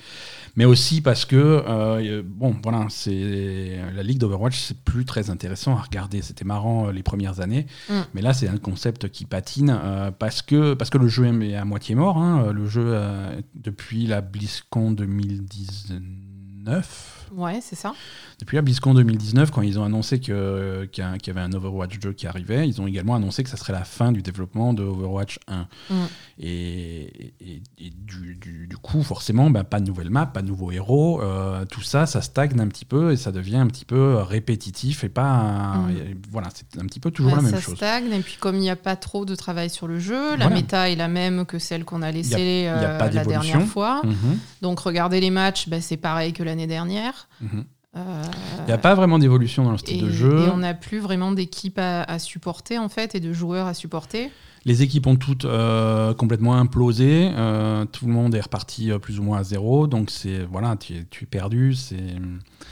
[0.56, 5.76] mais aussi parce que euh, bon, voilà, c'est la ligue d'Overwatch, c'est plus très intéressant
[5.76, 6.22] à regarder.
[6.22, 7.94] C'était marrant euh, les premières années, Mm.
[8.14, 11.56] mais là, c'est un concept qui patine euh, parce que parce que le jeu est
[11.56, 12.18] à moitié mort.
[12.18, 12.52] hein.
[12.52, 17.13] Le jeu euh, depuis la BlizzCon 2019.
[17.32, 17.92] Ouais, c'est ça.
[18.40, 22.26] Depuis la BlizzCon 2019, quand ils ont annoncé qu'il y, avait un Overwatch 2 qui
[22.26, 25.66] arrivait, ils ont également annoncé que ça serait la fin du développement de Overwatch 1.
[25.90, 25.94] Mm.
[26.38, 30.48] Et, et- et du, du- du coup, forcément, bah, pas de nouvelle map, pas de
[30.48, 33.84] nouveaux héros, euh, tout ça, ça stagne un petit peu et ça devient un petit
[33.84, 35.74] peu répétitif et pas.
[35.76, 35.90] Mm.
[35.90, 37.76] et voilà, c'est un petit peu toujours Ouais, la même ça chose.
[37.76, 40.48] stagne, et puis comme il n'y a pas trop de travail sur le jeu, la
[40.50, 44.02] méta est la même que celle qu'on a laissée euh, la dernière fois.
[44.04, 47.13] Mhm, Donc regarder les matchs, bah, c'est pareil que l'année dernière.
[47.40, 47.64] Mhm.
[47.96, 48.22] Euh,
[48.58, 50.46] Il n'y a pas vraiment d'évolution dans le style et, de jeu.
[50.46, 53.74] et on n'a plus vraiment d'équipe à, à supporter en fait et de joueurs à
[53.74, 54.32] supporter.
[54.64, 57.30] Les équipes ont toutes euh, complètement implosé.
[57.36, 59.86] euh, tout le monde est reparti euh, plus ou moins à zéro.
[59.86, 61.74] Donc c'est voilà, tu es, tu es perdu.
[61.74, 62.18] C'est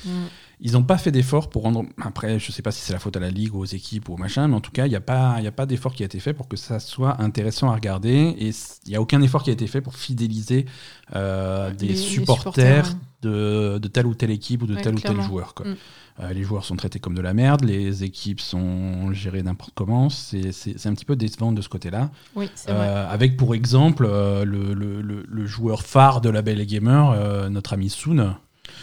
[0.05, 0.27] Mm.
[0.65, 1.85] Ils n'ont pas fait d'effort pour rendre.
[2.01, 4.15] Après, je sais pas si c'est la faute à la ligue ou aux équipes ou
[4.15, 5.93] au machin, mais en tout cas, il n'y a pas, il y a pas d'effort
[5.93, 8.35] qui a été fait pour que ça soit intéressant à regarder.
[8.39, 8.49] Et
[8.87, 10.67] il n'y a aucun effort qui a été fait pour fidéliser
[11.15, 14.95] euh, des Les- les supporters, de, de telle ou telle équipe ou de Ouais, tel
[14.95, 15.55] ou tel joueur.
[15.55, 15.67] quoi.
[15.67, 15.77] Mm.
[16.21, 20.11] Euh, les joueurs sont traités comme de la merde, les équipes sont gérées n'importe comment.
[20.11, 20.51] C'est
[20.87, 22.11] un petit peu décevant de ce côté-là.
[22.37, 22.87] Oui, c'est vrai.
[22.89, 27.49] Euh, avec pour exemple euh, le, le- le- le joueur phare de la Belle Gamer,
[27.51, 28.35] notre ami Soon.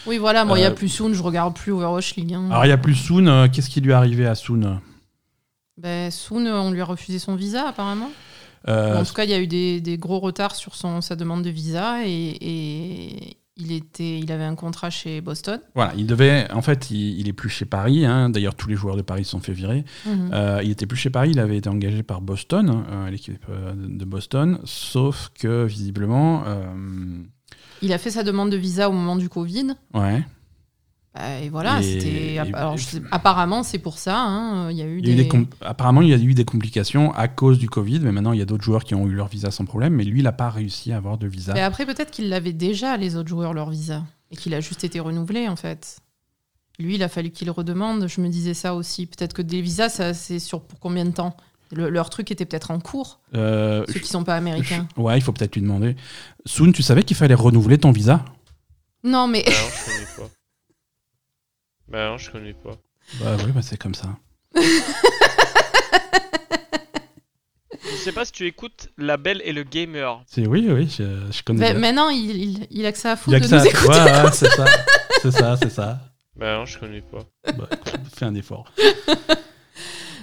[0.05, 2.33] Oui, voilà, moi, il n'y a euh, plus Soon, je regarde plus Overwatch League.
[2.33, 2.47] hein.
[2.49, 4.79] Alors il n'y a plus Soon, euh, qu'est-ce qui lui est arrivé à Soon?
[5.77, 8.09] Ben, Soon, on lui a refusé son visa, apparemment.
[8.67, 11.15] Euh, en tout cas, il y a eu des, des gros retards sur son, sa
[11.15, 12.09] demande de visa et,
[12.41, 15.61] et il, était, il avait un contrat chez Boston.
[15.75, 16.51] Voilà, il devait.
[16.51, 18.05] En fait, il, il est plus chez Paris.
[18.05, 18.29] hein.
[18.29, 19.85] D'ailleurs, tous les joueurs de Paris se sont fait virer.
[20.05, 20.31] Mhm.
[20.33, 21.31] Euh, il était plus chez Paris.
[21.31, 24.59] Il avait été engagé par Boston, euh, l'équipe euh, de Boston.
[24.65, 26.63] Sauf que visiblement, euh,
[27.81, 29.73] Il a fait sa demande de visa au moment du Covid.
[29.93, 30.23] ouais,
[31.15, 32.33] Bah, et voilà, Et- c'était.
[32.35, 34.19] et- alors, je sais- apparemment, c'est pour ça.
[34.19, 35.47] hein, Il y a eu il y a eu des.
[35.61, 37.99] apparemment, il y a eu des complications à cause du Covid.
[38.01, 39.93] Mais maintenant, il y a d'autres joueurs qui ont eu leur visa sans problème.
[39.95, 41.53] Mais lui, il n'a pas réussi à avoir de visa.
[41.55, 44.03] Mais après, peut-être qu'il l'avait déjà, les autres joueurs, leur visa.
[44.31, 45.97] Et qu'il a juste été renouvelé, en fait.
[46.77, 48.07] Lui, il a fallu qu'il redemande.
[48.07, 49.07] Je me disais ça aussi.
[49.07, 51.35] Peut-être que des visas, ça, c'est sur pour combien de temps?
[51.71, 54.87] Le- Leur truc était peut-être en cours, Euh, ceux qui sont pas américains.
[54.97, 55.95] je- ouais, il faut peut-être lui demander.
[56.45, 58.25] Soon, tu savais qu'il fallait renouveler ton visa?
[59.03, 60.29] Non, mais Bah non, je connais pas.
[61.87, 62.75] Bah non, je connais pas.
[63.21, 64.07] Bah oui, bah, c'est comme ça.
[67.81, 70.21] Je sais pas si tu écoutes La Belle et le Gamer.
[70.27, 71.59] C'est oui, oui, je, je connais.
[71.59, 71.79] mais bien.
[71.81, 73.65] maintenant, il, il, il a que ça à Il foutre de nous ça.
[73.67, 73.87] écouter.
[73.89, 74.65] Ouais, ouais, c'est ça.
[75.21, 75.99] C'est ça, c'est ça.
[76.35, 77.19] Bah non, je connais pas.
[77.57, 77.67] Bah,
[78.15, 78.71] fais un effort.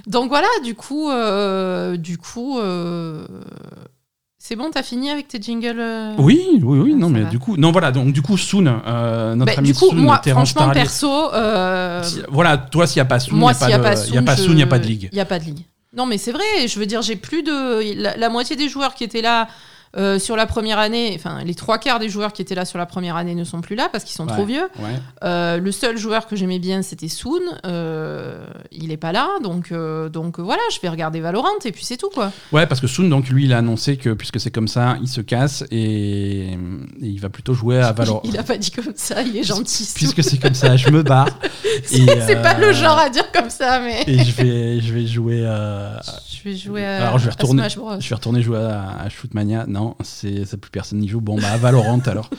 [0.07, 3.27] Donc voilà, du coup, euh, du coup, euh,
[4.39, 7.21] c'est bon, t'as fini avec tes jingles euh Oui, oui, oui, Ah, non, ça mais
[7.23, 7.29] va.
[7.29, 9.95] du coup, non, voilà, donc du coup, Soon, euh, notre Bah, ami du coup, Soon,
[9.95, 13.57] moi, franchement, perso, euh, Si- voilà, toi, s'il n'y a pas Soon, il moi, n'y
[13.57, 14.85] s'il n'y a pas de- il y a pas Soon, il n'y a pas de
[14.85, 15.09] ligue.
[15.11, 15.65] Il n'y a pas de ligue.
[15.95, 17.99] Non, mais c'est vrai, je veux dire, j'ai plus de.
[18.01, 19.47] La, la moitié des joueurs qui étaient là
[19.95, 22.77] euh, sur la première année, enfin, les trois quarts des joueurs qui étaient là sur
[22.77, 24.33] la première année ne sont plus là parce qu'ils sont Ouais.
[24.33, 24.67] trop vieux.
[24.79, 24.95] Ouais.
[25.23, 27.39] Euh, le seul joueur que j'aimais bien, c'était Soon.
[27.65, 29.71] Euh, il est pas là, donc,
[30.11, 32.31] donc voilà, je vais regarder Valorant et puis c'est tout, quoi.
[32.51, 35.07] ouais, parce que Soon, donc lui, il a annoncé que puisque c'est comme ça, il
[35.07, 36.57] se casse et, et
[37.01, 38.21] il va plutôt jouer à Valorant.
[38.27, 39.87] Il a pas dit comme ça, il est gentil.
[39.95, 41.29] Puisque c'est comme ça, je me barre.
[41.85, 44.03] C'est pas le genre à dire comme ça, mais.
[44.07, 46.01] Et je vais, je vais jouer à.
[46.31, 47.99] Je vais jouer à, Alors, je vais retourner- Smash Bros.
[47.99, 49.65] Je vais retourner jouer à, à Shootmania.
[49.67, 51.21] Non, c'est ça, plus personne n'y joue.
[51.21, 52.29] Bon, bah, à Valorant alors.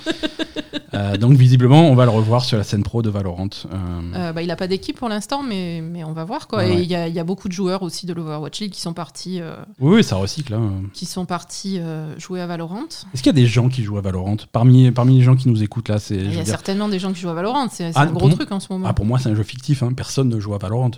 [0.95, 3.49] Euh, donc, visiblement, on va le revoir sur la scène pro de Valorant.
[3.67, 3.77] Euh,
[4.15, 6.59] Euh, bah, il a pas d'équipe pour l'instant, mais, mais on va voir quoi.
[6.61, 6.83] Ouais, Et ouais.
[6.83, 8.95] il y, a, il y a beaucoup de joueurs aussi de l'Overwatch League qui sont
[8.95, 9.41] partis,
[9.81, 10.55] Oui, oui, ça recycle.
[10.55, 10.83] hein.
[10.93, 11.81] qui sont partis
[12.17, 12.85] jouer à Valorant.
[13.15, 14.37] Est-ce qu'il y a des gens qui jouent à Valorant?
[14.53, 16.99] Parmi, parmi les gens qui nous écoutent là c'est, Il y a dire- certainement des
[16.99, 17.69] gens qui jouent à Valorant.
[17.71, 18.87] C'est Ah, un gros truc en ce moment.
[18.89, 19.83] Ah, pour moi, c'est un jeu fictif.
[19.83, 19.93] hein.
[19.93, 20.91] Personne ne joue à Valorant.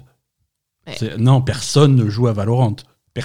[0.87, 1.17] Ouais.
[1.19, 2.77] Non, personne ne joue à Valorant.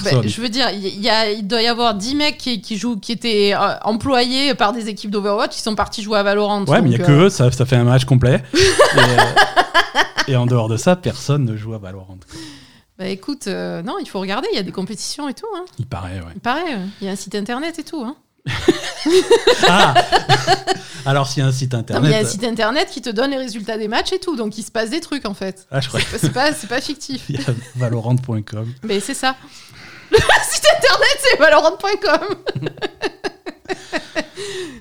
[0.04, 0.28] Bah, Personne.
[0.30, 2.98] je veux dire, il y a, il doit y avoir 10 mecs qui, qui jouent,
[2.98, 6.64] qui étaient euh, employés par des équipes d'Overwatch qui sont partis jouer à Valorant.
[6.66, 8.44] Ouais, mais il n'y a que euh, eux, ça, ça fait un match complet.
[8.54, 8.58] et,
[8.98, 12.18] euh, et en dehors de ça, personne ne joue à Valorant.
[12.98, 15.48] Bah écoute, euh, non, il faut regarder, il y a des compétitions et tout.
[15.56, 15.66] Hein.
[15.80, 16.32] Il paraît, ouais.
[16.36, 18.02] Il paraît, il y a un site internet et tout.
[18.06, 18.16] Hein.
[19.68, 19.94] Ah
[21.08, 22.14] Alors, s'il y a un site mais il y internet.
[22.16, 24.64] a un site internet qui te donne les résultats des matchs et tout, donc il
[24.64, 25.68] se passe des trucs en fait.
[25.70, 27.26] Ah, je crois C'est pas, c'est pas fictif.
[27.28, 28.74] qu'il y a valorant.com.
[28.84, 29.36] Mais c'est ça.
[30.12, 30.18] Le
[30.52, 32.38] site internet, c'est valorant.com.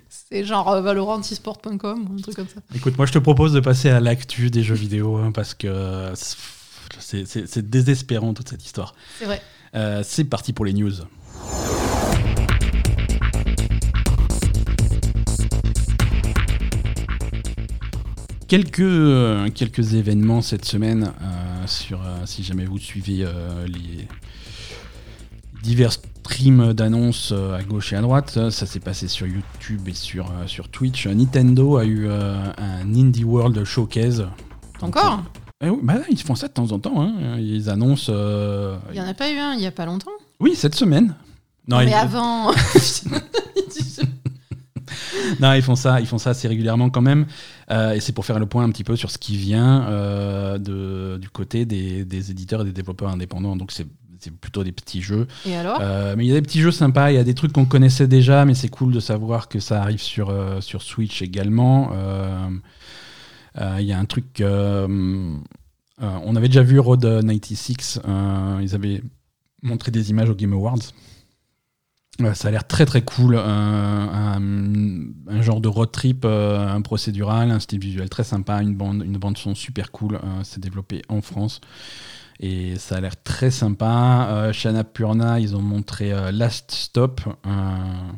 [0.09, 2.61] c'est genre euh, valorantisport.com ou un truc comme ça.
[2.75, 6.13] Écoute, moi, je te propose de passer à l'actu des jeux vidéo hein, parce que
[6.15, 8.95] c'est- c'est c'est désespérant toute cette histoire.
[9.19, 9.43] C'est vrai.
[9.75, 10.93] Euh, c'est parti pour les news.
[18.55, 23.27] Quelques, euh, quelques événements cette semaine, euh, sur, euh, si jamais vous suivez
[23.67, 24.07] les
[25.65, 30.31] divers streams d'annonces à gauche et à droite, ça s'est passé sur YouTube et sur,
[30.47, 31.09] sur Twitch.
[31.09, 34.19] Nintendo a eu euh, un Indie World Showcase.
[34.81, 35.25] Donc, Encore?
[35.61, 37.03] Eh oui, bah, ils font ça de temps en temps.
[37.03, 37.37] hein.
[37.41, 38.13] Ils annoncent.
[38.15, 40.13] euh, Il y en a pas eu un il y a pas longtemps?
[40.39, 41.17] Oui, cette semaine.
[41.67, 42.53] Non, mais avant.
[45.41, 47.27] non, ils font ça, ils font ça assez régulièrement quand même.
[47.71, 50.59] Euh, et c'est pour faire le point un petit peu sur ce qui vient euh,
[50.59, 53.57] de, du côté des, des éditeurs et des développeurs indépendants.
[53.57, 53.87] Donc c'est
[54.41, 55.27] plutôt des petits jeux.
[55.45, 55.79] Et alors?
[55.83, 57.67] Euh, mais il y a des petits jeux sympas, il y a des trucs qu'on
[57.67, 61.91] connaissait déjà, mais c'est cool de savoir que ça arrive sur, sur Switch également.
[63.59, 64.43] Il y a un truc.
[64.43, 69.03] on avait déjà vu Road 96, euh, ils avaient
[69.63, 70.93] montré des images au Game Awards.
[72.35, 73.37] Ça a l'air très très cool.
[73.37, 74.39] Un,
[75.29, 79.37] un- genre de road trip, euh, un procédural, un style visuel très sympa, une bande,
[79.37, 80.15] son super cool.
[80.17, 81.61] euh, c'est développé en France.
[82.41, 84.29] Et ça a l'air très sympa.
[84.31, 87.21] Euh, Shana Purna, ils ont montré euh, Last Stop.
[87.47, 88.13] euh,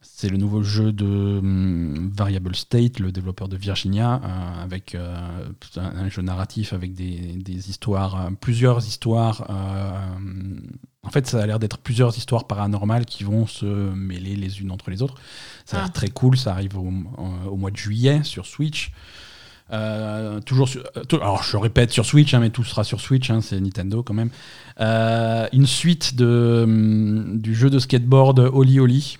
[0.00, 5.16] c'est le nouveau jeu de hum, Variable State, le développeur de Virginia, euh, avec euh,
[5.76, 9.46] un, jeu narratif avec des, histoires, euh, plusieurs histoires.
[11.04, 14.60] Euh, en fait, ça a l'air d'être plusieurs histoires paranormales qui vont se mêler les
[14.60, 15.14] unes entre les autres.
[15.64, 15.92] Ça a l'air Ah.
[15.92, 16.36] très cool.
[16.36, 16.88] Ça arrive au,
[17.18, 18.92] en- au mois de juillet sur Switch.
[19.72, 23.30] Euh, toujours sur, euh, alors je répète sur Switch, hein, mais tout sera sur Switch,
[23.30, 24.28] hein, c'est Nintendo quand même.
[24.80, 29.16] Euh, une suite de, hum, du jeu de skateboard Oli Oli,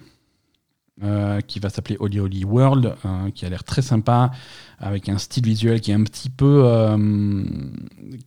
[1.03, 4.31] euh, qui va s'appeler Oli Oli World, euh, qui a l'air très sympa,
[4.79, 7.43] avec un style visuel qui est un petit peu, euh,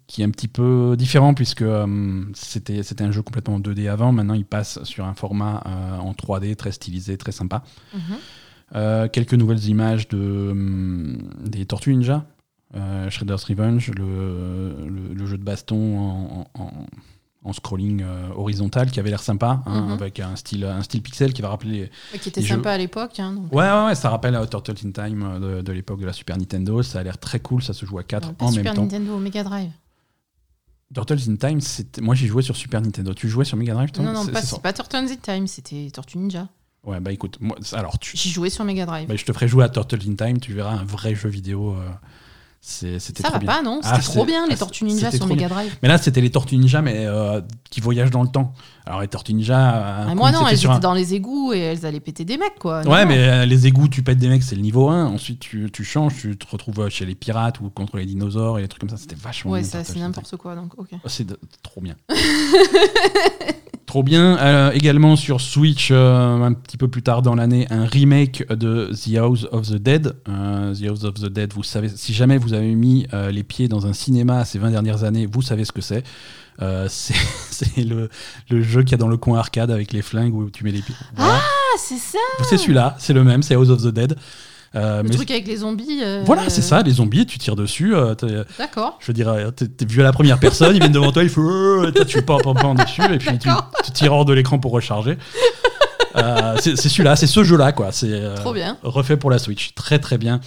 [0.08, 1.64] qui est un petit peu différent puisque
[2.34, 4.12] c'était c'était un jeu complètement en 2D avant.
[4.12, 5.64] Maintenant, il passe sur un format
[6.02, 7.64] en 3D très stylisé, très sympa.
[7.94, 9.10] Mhm.
[9.12, 12.26] Quelques nouvelles images de, hum, des Tortues Ninja,
[13.10, 16.86] Shredder's Revenge, le, le- le jeu de baston en, en- en-
[17.46, 19.92] en scrolling euh, horizontal qui avait l'air sympa, hein, Mhm.
[19.92, 21.90] avec un style, un style pixel qui va rappeler.
[22.12, 23.20] Ouais, Qui était sympa à l'époque.
[23.20, 23.36] hein.
[23.52, 26.14] Ouais, ouais, ouais, ça rappelle euh, Turtles in Time euh, de, de l'époque de la
[26.14, 26.82] Super Nintendo.
[26.84, 28.76] Ça a l'air très cool, ça se joue à 4 Non, pas en Super même
[28.76, 28.82] temps.
[28.82, 29.70] Nintendo, Mega Drive.
[30.94, 33.14] Turtles in Time, c'était- moi j'ai joué sur Super Nintendo.
[33.14, 35.90] Tu jouais sur Mega Drive toi Non, non, C'est- pas, pas Turtles in Time, c'était
[35.92, 36.48] Tortue Ninja.
[36.84, 39.08] Ouais, bah écoute, moi, alors tu, J'y jouais sur Mega Drive.
[39.08, 41.74] bah, je te ferai jouer à Turtles in Time, tu verras un vrai jeu vidéo.
[41.76, 41.90] euh,
[42.68, 43.48] c'était ça trop va bien.
[43.48, 45.78] pas, non Ah, C'était trop c'est- bien, les ah, Tortues Ninja sur trop Mega Drive.
[45.84, 48.54] Mais là, c'était les Tortues Ninja, mais euh, qui voyagent dans le temps.
[48.88, 49.58] Alors, les Tortues Ninja.
[49.58, 52.26] un Ah, coup, moi, non, elles étaient un- dans les égouts et elles allaient péter
[52.26, 52.82] des mecs, quoi.
[52.88, 53.10] Ouais, non.
[53.10, 55.06] mais euh, les égouts, tu pètes des mecs, c'est le niveau 1.
[55.06, 58.58] Ensuite, tu, tu changes, tu te retrouves euh, chez les pirates ou contre les dinosaures
[58.58, 58.98] et des trucs comme ça.
[58.98, 60.90] C'était vachement Ouais, bien, ça, c'est n'importe quoi, donc ok.
[60.94, 61.28] Oh, C'est
[61.62, 61.96] trop bien.
[63.96, 64.38] trop bien.
[64.40, 68.92] Euh, également sur Switch, euh, un petit peu plus tard dans l'année, un remake de
[68.92, 70.18] The House of the Dead.
[70.28, 73.70] Euh, the House of the Dead, vous savez, si jamais vous avez mis les pieds
[73.70, 76.04] dans un cinéma ces 20 dernières années, vous savez ce que c'est.
[76.88, 77.14] C'est
[77.50, 78.10] c'est le,
[78.50, 80.72] le jeu qu'il y a dans le coin arcade avec les flingues où tu mets
[80.72, 80.96] les pieds.
[81.16, 81.36] Voilà.
[81.38, 82.18] Ah, c'est ça
[82.50, 84.18] C'est celui-là, c'est le même, c'est House of the Dead.
[84.76, 86.02] Euh, Le mais truc avec les zombies.
[86.04, 87.96] euh, voilà, c'est ça, les zombies, tu tires dessus.
[87.96, 88.14] euh,
[88.58, 88.98] D'accord.
[89.00, 91.30] je veux dire, t'es t'es vu à la première personne, ils viennent devant toi, il
[91.30, 91.86] faut.
[92.08, 93.50] tu pam pam pam dessus, et puis tu,
[93.94, 95.18] tires hors de l'écran pour recharger.
[96.18, 97.92] Euh, c'est celui-là, c'est ce jeu-là, quoi.
[97.92, 98.78] C'est euh, Trop bien.
[98.84, 100.40] refait pour la Switch, très très bien.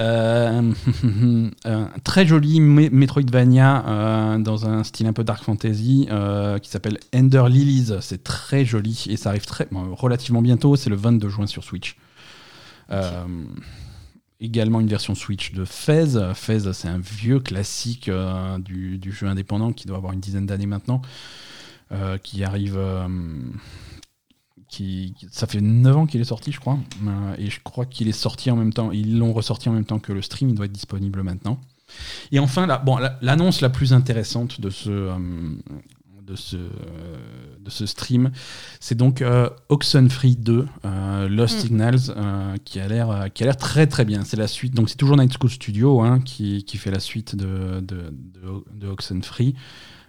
[0.00, 0.70] Euh,
[2.04, 6.08] très joli Me- Metroidvania dans un style un peu dark fantasy
[6.62, 7.92] qui s'appelle Ender Lilies.
[8.00, 10.76] C'est très joli et ça arrive très bon, relativement bientôt.
[10.76, 11.96] C'est le 22 juin sur Switch.
[12.90, 13.44] Euh,
[14.40, 16.32] également une version Switch de Fez.
[16.34, 20.66] Fez, c'est un vieux classique euh, du, jeu indépendant qui doit avoir une dizaine d'années
[20.66, 21.02] maintenant,
[21.92, 22.78] euh, qui arrive.
[24.68, 26.78] qui, ça fait 9 ans qu'il est sorti, je crois.
[27.38, 28.90] Et je crois qu'il est sorti en même temps.
[28.92, 30.48] Ils l'ont ressorti en même temps que le stream.
[30.50, 31.60] Il doit être disponible maintenant.
[32.30, 35.10] Et enfin, la- bon, la- l'annonce la, plus intéressante de ce,
[36.26, 38.30] de ce, de ce stream,
[38.80, 41.66] c'est donc euh, Oxenfree 2, euh, Lost Mm.
[41.66, 44.22] Signals, euh, qui a l'air qui a l'air très très bien.
[44.24, 44.74] C'est la suite.
[44.74, 48.64] Donc c'est toujours Night School Studio hein, qui, qui fait la suite de, de, de,
[48.74, 49.54] de Oxenfree.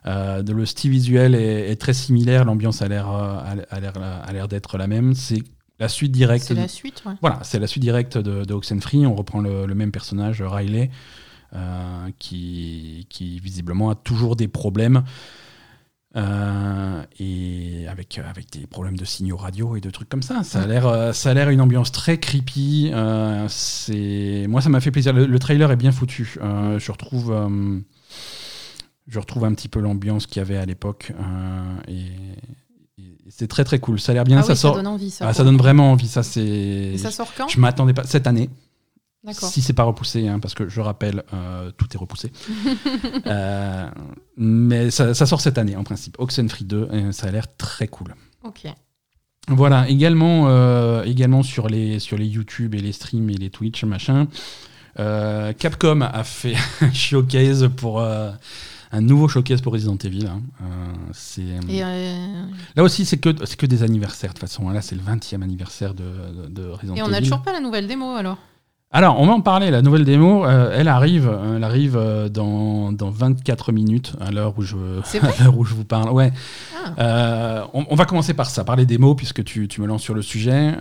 [0.06, 4.88] Euh, le style visuel est, est très similaire, l'ambiance a l'air a- l'air d'être la
[4.88, 5.14] même.
[5.16, 5.42] C'est
[5.80, 6.46] la suite directe.
[6.46, 7.14] C'est la suite, ouais.
[7.22, 9.06] voilà, c'est la suite directe de, de Oxenfree.
[9.06, 10.92] On reprend le, le même personnage, Riley,
[11.56, 15.04] euh, qui, qui visiblement a toujours des problèmes.
[16.16, 20.44] Euh, et avec, avec des problèmes de signaux radio et de trucs comme ça.
[20.44, 22.92] Ça a l'air, euh, ça a l'air une ambiance très creepy.
[22.94, 25.14] euh, c'est, moi, ça m'a fait plaisir.
[25.14, 26.36] Le, le trailer est bien foutu.
[26.42, 27.80] Euh, je retrouve, euh,
[29.08, 31.12] je retrouve un petit peu l'ambiance qu'il y avait à l'époque.
[31.20, 34.00] euh, et, et c'est très très cool.
[34.00, 34.38] Ça a l'air bien.
[34.40, 34.76] ah ça oui, sort.
[34.76, 35.26] ça donne envie, ça.
[35.26, 36.08] Ah, pour ça donne vraiment envie.
[36.08, 36.42] Ça, c'est.
[36.42, 38.50] Et ça sort quand Je m'attendais pas cette année.
[39.32, 42.32] Si c'est pas repoussé, hein, parce que je rappelle, euh, tout est repoussé.
[43.26, 43.90] Euh,
[44.38, 46.16] mais ça, ça sort cette année en principe.
[46.20, 48.16] Oxenfree 2, et ça a l'air très cool.
[48.44, 48.66] Ok.
[49.48, 53.84] Voilà, également, euh, également sur, les, sur les YouTube et les streams et les Twitch,
[53.86, 54.28] machin.
[54.98, 58.02] Capcom a fait un showcase pour.
[58.02, 60.28] un nouveau showcase pour Resident Evil.
[60.28, 60.42] hein.
[61.70, 61.82] Et
[62.76, 64.70] Là aussi, c'est que, que des anniversaires de toute façon.
[64.70, 64.74] hein.
[64.74, 67.08] Là, c'est le 20e anniversaire de, de, de Resident et Evil.
[67.08, 68.38] on n'a toujours pas la nouvelle démo alors
[68.96, 69.72] Alors, on va en parler.
[69.72, 74.30] La nouvelle démo, euh, elle arrive, euh, elle arrive euh, dans, dans 24 minutes à
[74.32, 74.76] l'heure où je,
[75.44, 76.12] à où je vous parle.
[76.12, 76.32] Ouais.
[76.78, 76.94] Ah.
[77.00, 80.04] Euh, on, on va commencer par ça, par les démos, puisque tu, tu me lances
[80.04, 80.76] sur le sujet.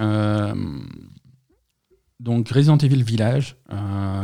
[2.20, 3.56] Donc, Resident Evil Village,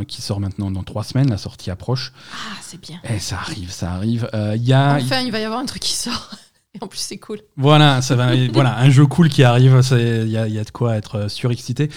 [0.07, 2.13] qui sort maintenant dans trois semaines, la sortie approche.
[2.31, 2.99] Ah, c'est bien.
[3.09, 4.29] Et ça arrive, ça arrive.
[4.55, 6.29] Il y a, Enfin, il va y avoir un truc qui sort.
[6.75, 7.39] Et en plus, c'est cool.
[7.57, 10.69] Voilà, ça va, voilà, un jeu cool qui arrive, il y a, y a, de
[10.69, 11.89] quoi être surexcité.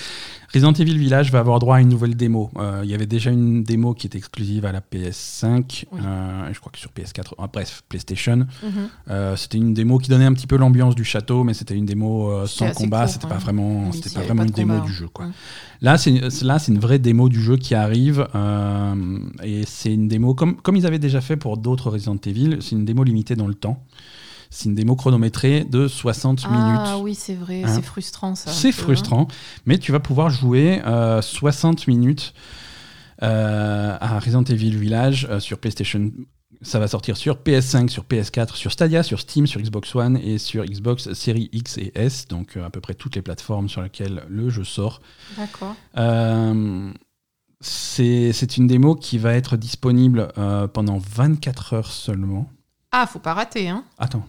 [0.55, 2.51] Resident Evil Village va avoir droit à une nouvelle démo.
[2.59, 6.61] Euh, il y avait déjà une démo qui était exclusive à la PS5, euh, je
[6.61, 8.37] crois que sur PS4, ah, bref, PlayStation.
[8.37, 8.71] Mhm.
[9.11, 11.87] Euh, c'était une démo qui donnait un petit peu l'ambiance du château, mais c'était une
[11.87, 15.09] démo sans combat, c'était pas vraiment, c'était pas vraiment une démo du jeu.
[15.09, 15.29] Quoi.
[15.81, 18.27] Là, c'est là, c'est une vraie démo du jeu qui arrive,
[19.43, 22.59] et c'est une démo comme comme ils avaient déjà fait pour d'autres Resident Evil.
[22.61, 23.83] C'est une démo limitée dans le temps.
[24.53, 26.81] C'est une démo chronométrée de 60 minutes.
[26.85, 28.51] Ah oui, c'est vrai, hein c'est frustrant ça.
[28.51, 29.27] C'est frustrant,
[29.65, 30.83] mais tu vas pouvoir jouer
[31.23, 32.35] 60 euh, minutes
[33.23, 36.13] euh, à Resident Evil Village euh, sur PlayStation.
[36.61, 40.37] Ça va sortir sur PS5, sur PS4, sur Stadia, sur Steam, sur Xbox One et
[40.37, 44.23] sur Xbox Series X et S, donc à peu près toutes les plateformes sur lesquelles
[44.29, 45.01] le jeu sort.
[45.39, 45.75] D'accord.
[47.63, 50.29] c'est une démo qui va être disponible
[50.75, 52.51] pendant 24 heures seulement.
[52.93, 54.27] Ah, faut pas rater, hein Attends,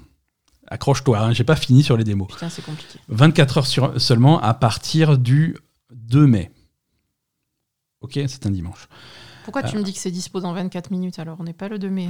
[0.73, 2.27] accroche-toi, hein, j'ai pas fini sur les démos.
[2.29, 2.99] Putain, c'est compliqué.
[3.09, 5.55] 24 heures sur, seulement à partir du
[5.93, 6.51] 2 mai.
[8.01, 8.87] Ok, c'est un dimanche.
[9.43, 11.77] Pourquoi tu me dis que c'est dispo dans 24 minutes alors On n'est pas le
[11.77, 12.09] 2 mai.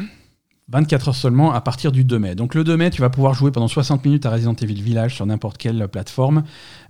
[0.70, 2.36] 24 hein heures seulement à partir du 2 mai.
[2.36, 5.16] Donc le 2 mai, tu vas pouvoir jouer pendant 60 minutes à Resident Evil Village
[5.16, 6.44] sur n'importe quelle plateforme.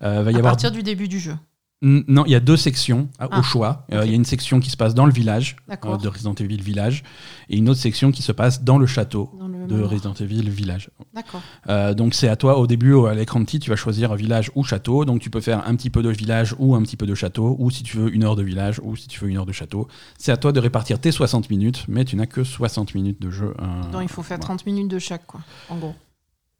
[0.03, 1.35] Euh, va y à partir du début du jeu.
[1.85, 3.85] Non, il y a deux sections au ah, choix.
[3.91, 6.33] Euh, il y a une section qui se passe dans le village euh, de Resident
[6.33, 7.03] Evil Village
[7.49, 10.89] et une autre section qui se passe dans le château de Resident Evil Village.
[11.13, 11.41] D'accord.
[11.67, 14.63] Euh, donc c'est à toi au début à l'écran petit, tu vas choisir village ou
[14.63, 15.03] château.
[15.03, 17.57] Donc tu peux faire un petit peu de village ou un petit peu de château
[17.59, 19.51] ou si tu veux une heure de village ou si tu veux une heure de
[19.51, 19.89] château.
[20.17, 23.29] C'est à toi de répartir tes 60 minutes, mais tu n'as que 60 minutes de
[23.29, 23.53] jeu.
[23.91, 25.95] donc il faut faire 30 minutes de chaque quoi, en gros.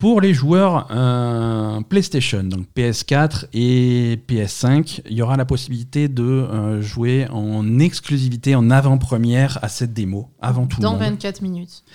[0.04, 6.24] Pour les joueurs euh, PlayStation, donc PS4 et PS5, il y aura la possibilité de
[6.24, 11.00] euh, jouer en exclusivité, en avant-première à cette démo, avant tout le monde.
[11.00, 11.86] Dans 24 minutes.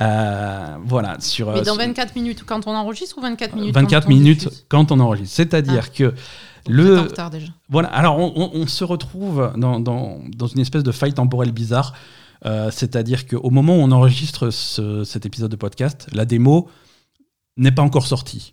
[0.00, 1.20] Euh, voilà.
[1.20, 4.98] Sur, Mais dans 24 minutes quand on enregistre ou 24 minutes 24 minutes quand on
[4.98, 5.36] enregistre.
[5.36, 5.94] C'est-à-dire ah.
[5.94, 6.14] que
[6.66, 7.00] le.
[7.00, 7.48] En retard déjà.
[7.68, 7.88] Voilà.
[7.88, 11.92] Alors on, se retrouve dans, dans, dans, une espèce de faille temporelle bizarre.
[12.70, 16.70] C'est-à-dire qu'au moment où on enregistre cet épisode de podcast, la démo
[17.56, 18.52] n'est pas encore sorti.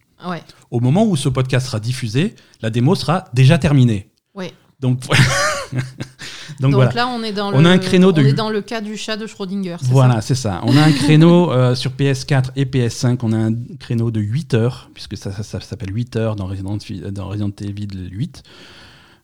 [0.72, 4.10] Au moment où ce podcast sera diffusé, la démo sera déjà terminée.
[4.34, 4.52] Ouais.
[4.80, 5.02] Donc,
[6.60, 8.22] Donc, là, on est dans on le, a un créneau de...
[8.22, 9.78] est dans le cas du chat de Schrödinger.
[9.82, 10.62] Voilà, c'est ça.
[10.64, 13.20] On a un créneau euh, sur PS4 et PS5.
[13.24, 16.78] On a un créneau de 8 heures, puisque ça, ça, s'appelle 8 heures dans Resident,
[17.12, 18.44] dans Resident Evil 8.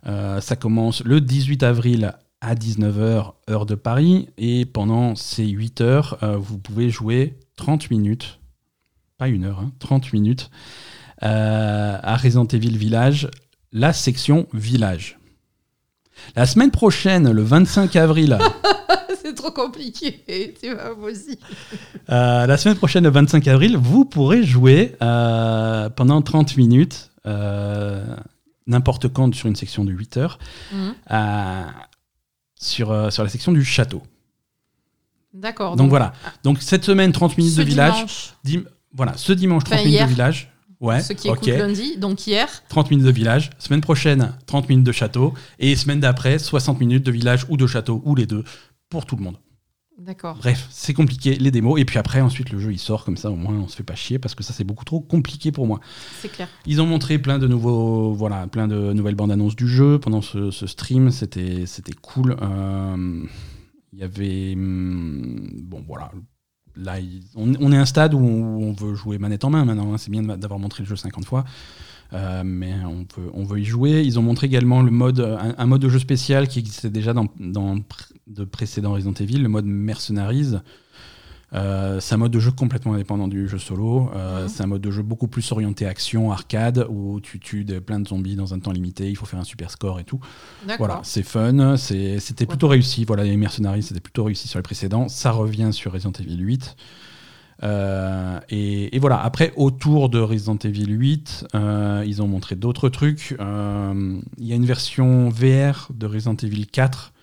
[0.05, 4.29] Euh, ça commence le 18 avril à 19h, heure de Paris.
[4.37, 8.39] Et pendant ces 8 heures, euh, vous pouvez jouer 30 minutes
[9.23, 10.49] pas une heure, 30 hein, minutes,
[11.23, 13.29] euh, à Resident Evil Village,
[13.71, 15.17] la section Village.
[16.35, 18.37] La semaine prochaine, le 25 avril.
[19.23, 20.25] C'est trop compliqué.
[22.09, 27.09] Euh, la semaine prochaine, le 25 avril, vous pourrez jouer euh, pendant 30 minutes,
[28.67, 30.37] n'importe quand sur une section de 8 heures,
[30.73, 30.95] mhm.
[32.59, 34.03] sur, sur la section du château.
[35.33, 35.75] D'accord.
[35.75, 36.13] Donc, voilà.
[36.43, 38.33] Donc cette semaine, 30 minutes de village.
[38.93, 40.49] Voilà, ce dimanche, 30 minutes de village.
[40.79, 42.49] Ouais, ce qui est lundi, donc hier.
[42.67, 43.51] 30 minutes de village.
[43.57, 45.33] Semaine prochaine, 30 minutes de château.
[45.57, 48.43] Et semaine d'après, 60 minutes de village ou de château, ou les deux,
[48.89, 49.37] pour tout le monde.
[49.97, 50.35] D'accord.
[50.37, 51.79] Bref, c'est compliqué, les démos.
[51.79, 53.83] Et puis après, ensuite, le jeu, il sort comme ça, au moins, on se fait
[53.83, 55.79] pas chier, parce que ça, c'est beaucoup trop compliqué pour moi.
[56.19, 56.49] C'est clair.
[56.65, 60.21] Ils ont montré plein de nouveaux, voilà, plein de nouvelles bandes annonces du jeu pendant
[60.21, 61.11] ce, stream.
[61.11, 61.65] C'était,
[62.01, 62.35] cool.
[62.41, 63.23] Euh,
[63.93, 66.11] il y avait, hum, bon, voilà,
[66.75, 66.95] là,
[67.35, 69.93] on, est à un stade où on, veut jouer manette en main maintenant.
[69.93, 69.97] Hein.
[69.97, 71.45] C'est bien d'avoir montré le jeu 50 fois.
[72.13, 72.73] Euh, mais
[73.33, 74.01] on, veut y jouer.
[74.03, 77.77] Ils ont montré également un, mode de jeu spécial qui existait déjà dans, dans
[78.27, 80.55] de précédents Resident Evil, le mode Mercenaries.
[81.53, 84.09] Euh, c'est un mode de jeu complètement indépendant du jeu solo.
[84.15, 87.99] Euh, c'est un mode de jeu beaucoup plus orienté action, arcade, où tu tues plein
[87.99, 89.09] de zombies dans un temps limité.
[89.09, 90.19] Il faut faire un super score et tout.
[90.77, 91.77] Voilà, c'est fun.
[91.77, 93.05] C'était plutôt réussi.
[93.05, 95.07] Voilà, les mercenaries, c'était plutôt réussi sur les précédents.
[95.09, 96.75] Ça revient sur Resident Evil 8.
[97.61, 101.45] Euh, et, voilà, après, autour de Resident Evil 8,
[102.05, 103.35] ils ont montré d'autres trucs.
[103.39, 107.13] Il y a une version VR de Resident Evil 4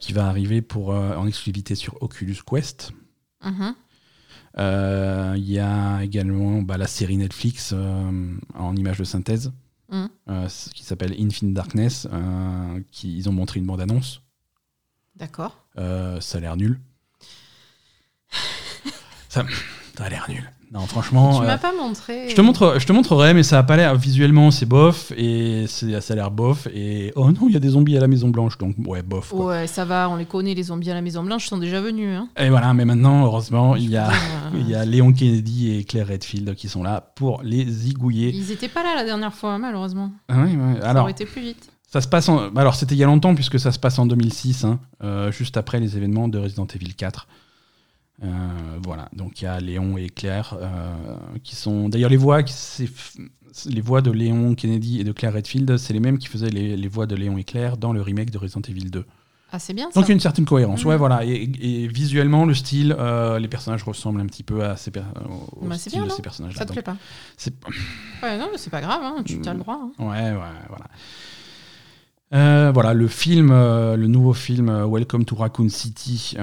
[0.00, 2.92] qui va arriver pour, en exclusivité sur Oculus Quest.
[4.58, 9.52] Euh, il y a également bah, la série Netflix euh, en image de synthèse
[9.90, 10.08] mhm.
[10.28, 12.08] euh, qui s'appelle Infinite Darkness.
[12.90, 14.22] qui, ils ont montré une bande-annonce.
[15.16, 15.66] D'accord.
[15.76, 16.80] ça a l'air nul.
[19.28, 19.44] ça,
[19.98, 20.50] a l'air nul.
[20.72, 21.36] Non, franchement.
[21.36, 22.28] Tu euh, m'as pas montré.
[22.28, 23.96] je te, montre, je te montrerai, mais ça a pas l'air.
[23.96, 26.68] Visuellement, c'est bof, et ça a l'air bof.
[26.72, 29.30] Et oh non, il y a des zombies à la Maison Blanche, donc ouais, bof.
[29.30, 29.46] Quoi.
[29.46, 32.16] Ouais, ça va, on les connaît, les zombies à la Maison Blanche sont déjà venus.
[32.16, 32.28] Hein.
[32.36, 34.10] Et voilà, mais maintenant, heureusement, il y a.
[34.52, 38.32] Euh, Il y a Léon Kennedy et Claire Redfield qui sont là pour les zigouiller.
[38.34, 40.10] Ils étaient pas là la dernière fois, malheureusement.
[40.28, 40.80] Ah ouais, ouais.
[40.80, 41.68] Ça Alors, aurait été plus vite.
[41.86, 42.52] ça se passe en...
[42.56, 45.56] Alors, c'était il y a longtemps, puisque ça se passe en 2006, hein, euh, juste
[45.56, 47.28] après les événements de Resident Evil 4.
[48.22, 48.28] Euh,
[48.84, 51.88] voilà, donc il y a Léon et Claire euh, qui sont.
[51.88, 52.42] D'ailleurs, les voix,
[53.66, 56.76] les voix de Léon Kennedy et de Claire Redfield, c'est les mêmes qui faisaient les,
[56.76, 59.04] les voix de Léon et Claire dans le remake de Resident Evil 2.
[59.52, 59.98] Ah, c'est bien ça.
[59.98, 60.82] Donc une certaine cohérence.
[60.84, 60.90] Mhm.
[60.90, 61.24] Ouais, voilà.
[61.24, 65.00] Et, et visuellement, le style, euh, les personnages ressemblent un petit peu à ces per-
[65.60, 66.58] au Bah, style bien, de ces personnages-là.
[66.60, 66.96] Ça te plaît pas
[67.36, 67.54] c'est-
[68.22, 69.80] Ouais, non, mais c'est pas grave, hein, tu as le droit.
[69.82, 69.90] hein.
[69.98, 70.84] Ouais, ouais, voilà.
[72.32, 76.36] Euh, voilà, le film, euh, le nouveau film euh, Welcome to Raccoon City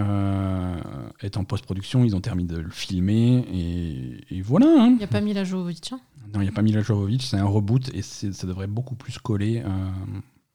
[1.22, 2.04] est en post-production.
[2.04, 4.66] Ils ont terminé de le filmer et, et voilà.
[4.68, 4.92] hein.
[4.96, 5.94] Il y a pas Mila Jovovich.
[5.94, 6.00] Hein.
[6.34, 9.18] Non, il n'y a pas Mila Jovovich, c'est un reboot et ça devrait beaucoup plus
[9.18, 9.64] coller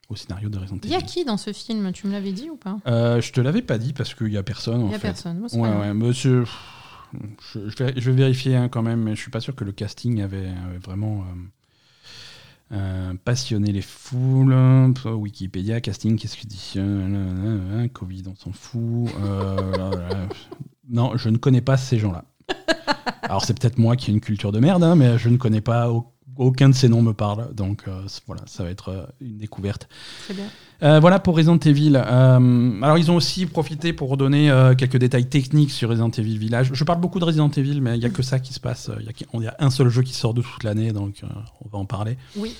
[0.07, 1.07] au scénario de Resident Il y a Evil.
[1.07, 1.91] qui dans ce film?
[1.93, 2.77] Tu me l'avais dit ou pas?
[2.85, 4.81] Je te l'avais pas dit parce qu'il n'y a personne.
[4.81, 5.07] Il en y a fait.
[5.07, 5.39] personne.
[5.55, 6.43] Moi, Ouais, monsieur.
[7.53, 9.63] Je, je vais, je vais vérifier hein, quand même, mais je suis pas sûr que
[9.63, 11.23] le casting avait, avait vraiment
[12.73, 14.55] euh, passionné les foules.
[14.95, 19.09] Pff, Wikipédia, casting, qu'est-ce qu'il dit Euh, Covid, on s'en fout.
[19.23, 20.25] Euh.
[20.89, 22.25] Non, je ne connais pas ces gens-là.
[23.23, 25.61] Alors c'est peut-être moi qui ai une culture de merde, hein, mais je ne connais
[25.61, 25.89] pas.
[25.91, 29.37] au- Aucun de ces noms me parle, donc euh, voilà, ça va être euh, une
[29.37, 29.87] découverte.
[30.25, 30.45] Très bien.
[30.81, 31.95] Euh, voilà pour Resident Evil.
[31.95, 36.71] Alors ils ont aussi profité pour donner quelques détails techniques sur Resident Evil Village.
[36.73, 38.91] Je parle beaucoup de Resident Evil, mais il n'y a que ça qui se passe.
[38.99, 41.21] Il y a, il y a un seul jeu qui sort de toute l'année, donc
[41.63, 42.17] on va en parler.
[42.35, 42.53] Oui.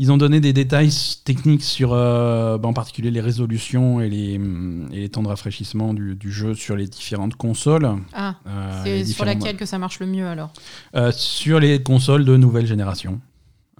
[0.00, 0.92] Ils ont donné des détails
[1.24, 5.28] techniques sur, euh, bah, en particulier les résolutions et les, hum, et les temps de
[5.28, 7.90] rafraîchissement du, du jeu sur les différentes consoles.
[8.12, 10.52] Ah, Euh, c'est sur laquelle que ça marche le mieux alors?
[10.94, 13.20] Euh, sur les consoles de nouvelle génération.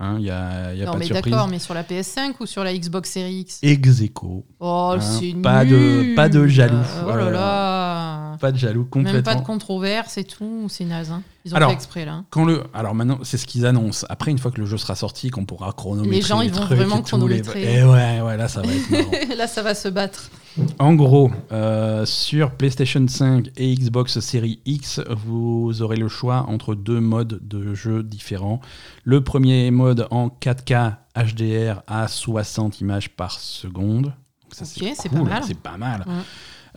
[0.00, 2.46] Hein, n'y a, y a Non, pas de mais d'accord, mais sur la PS5 ou
[2.46, 3.58] sur la Xbox Series X?
[3.62, 4.44] Ex aequo.
[4.60, 6.14] Oh, Hein, c'est pas de- nul.
[6.14, 6.76] pas de jaloux.
[6.76, 8.36] Euh, oh là là.
[8.40, 9.14] Pas de jaloux, complètement.
[9.14, 11.10] Même pas de controverse et tout, c'est naze.
[11.10, 11.22] hein.
[11.44, 12.22] Ils ont Alors, fait exprès là.
[12.30, 14.06] Quand le, alors maintenant, c'est ce qu'ils annoncent.
[14.08, 16.64] Après, une fois que le jeu sera sorti, qu'on pourra chronométrer Les gens, ils vont
[16.64, 17.78] vraiment tout, les- chronométrer.
[17.80, 19.10] Et ouais, ouais, là, ça va être marrant.
[19.36, 20.30] là, ça va se battre.
[20.78, 26.74] En gros, euh, sur PlayStation 5 et Xbox Series X, vous aurez le choix entre
[26.74, 28.60] deux modes de jeu différents.
[29.04, 34.14] Le premier mode en 4K HDR à 60 images par seconde.
[34.52, 35.42] Ça, Ok, c'est cool, pas mal.
[35.46, 36.04] C'est pas mal.
[36.06, 36.14] Ouais.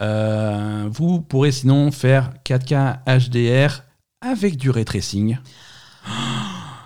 [0.02, 3.84] Euh, vous pourrez sinon faire 4K HDR
[4.22, 5.38] avec du ray tracing.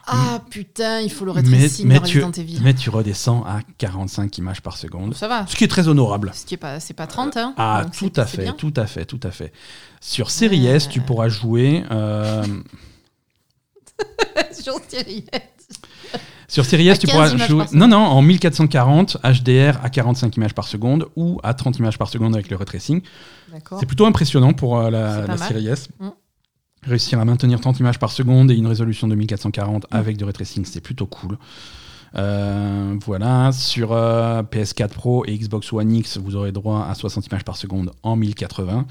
[0.07, 2.23] Ah putain, il faut le Mais, rétrécir mais dans tu,
[2.61, 5.15] mais tu redescends à 45 images par seconde.
[5.15, 5.47] Ça va.
[5.47, 6.31] Ce qui est très honorable.
[6.33, 7.53] Ce qui est pas, c'est pas 30, hein.
[7.57, 9.51] Ah, tout à fait, tout à fait, tout à fait.
[10.01, 11.83] Sur Series S, tu pourras jouer.
[11.91, 12.43] euh,
[14.51, 15.41] Sur Series S.
[16.47, 17.65] sur Series S, tu 15 pourras jouer.
[17.73, 22.09] Non, non, en 1440 HDR à 45 images par seconde ou à 30 images par
[22.09, 23.01] seconde avec le ray tracing.
[23.51, 23.79] D'accord.
[23.79, 25.37] C'est plutôt impressionnant pour euh, la, la.
[25.37, 25.89] Series S.
[25.99, 26.09] Mm.
[26.85, 30.33] Réussir à maintenir 30 images par seconde et une résolution de 1440 avec du ray
[30.33, 31.37] tracing, c'est plutôt cool.
[32.15, 37.25] Euh, voilà, sur euh, PS4 Pro et Xbox One X, vous aurez droit à 60
[37.27, 38.85] images par seconde en 1080.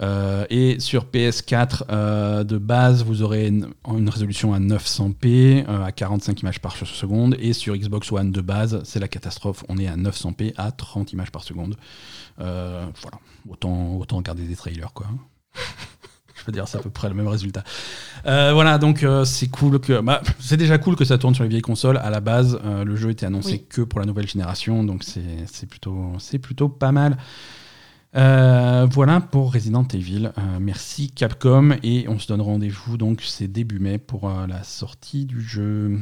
[0.00, 3.66] Euh, et sur PS4 euh, de base, vous aurez une,
[4.08, 7.36] résolution à 900p euh, à 45 images par seconde.
[7.40, 9.64] Et sur Xbox One de base, c'est la catastrophe.
[9.68, 11.76] On est à 900p à 30 images par seconde.
[12.36, 15.06] Voilà, autant, autant regarder des trailers, quoi.
[16.48, 17.62] Veux dire, c'est à peu près le même résultat.
[18.24, 20.00] Euh, voilà, donc euh, c'est cool que.
[20.00, 21.98] Bah, c'est déjà cool que ça tourne sur les vieilles consoles.
[21.98, 23.66] À la base, euh, le jeu était annoncé Oui.
[23.68, 27.18] que pour la nouvelle génération, donc c'est plutôt, c'est plutôt pas mal.
[28.14, 30.32] Voilà pour Resident Evil.
[30.58, 35.42] Merci Capcom et on se donne rendez-vous donc c'est début mai pour la sortie du
[35.42, 35.98] jeu.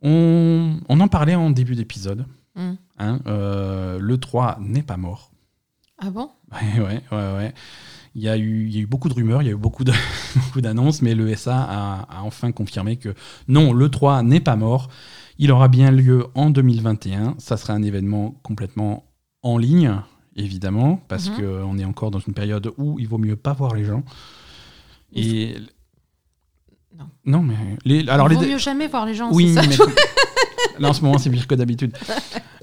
[0.00, 2.24] On, on en parlait en début d'épisode.
[2.54, 2.72] Hmm.
[2.98, 5.30] hein, le 3 n'est pas mort.
[5.98, 6.30] Ah bon?
[6.50, 7.54] Ouais, ouais, ouais, ouais.
[8.16, 9.56] Il y, a eu, il y a eu beaucoup de rumeurs, il y a eu
[9.56, 9.84] beaucoup
[10.56, 13.14] d'annonces, mais le SA a, a enfin confirmé que
[13.46, 14.88] non, le 3 n'est pas mort.
[15.38, 17.36] Il aura bien lieu en 2021.
[17.38, 19.04] Ça sera un événement complètement
[19.42, 19.94] en ligne,
[20.36, 21.36] évidemment, parce Mhm.
[21.36, 24.02] qu'on est encore dans une période où il vaut mieux pas voir les gens.
[25.14, 25.54] Et
[26.98, 27.06] Non.
[27.24, 27.54] non, mais
[27.84, 29.30] les, alors Il les vaut mieux jamais voir les gens.
[29.32, 29.92] oui, c'est ça mais
[30.80, 31.96] là en ce moment c'est pire que d'habitude.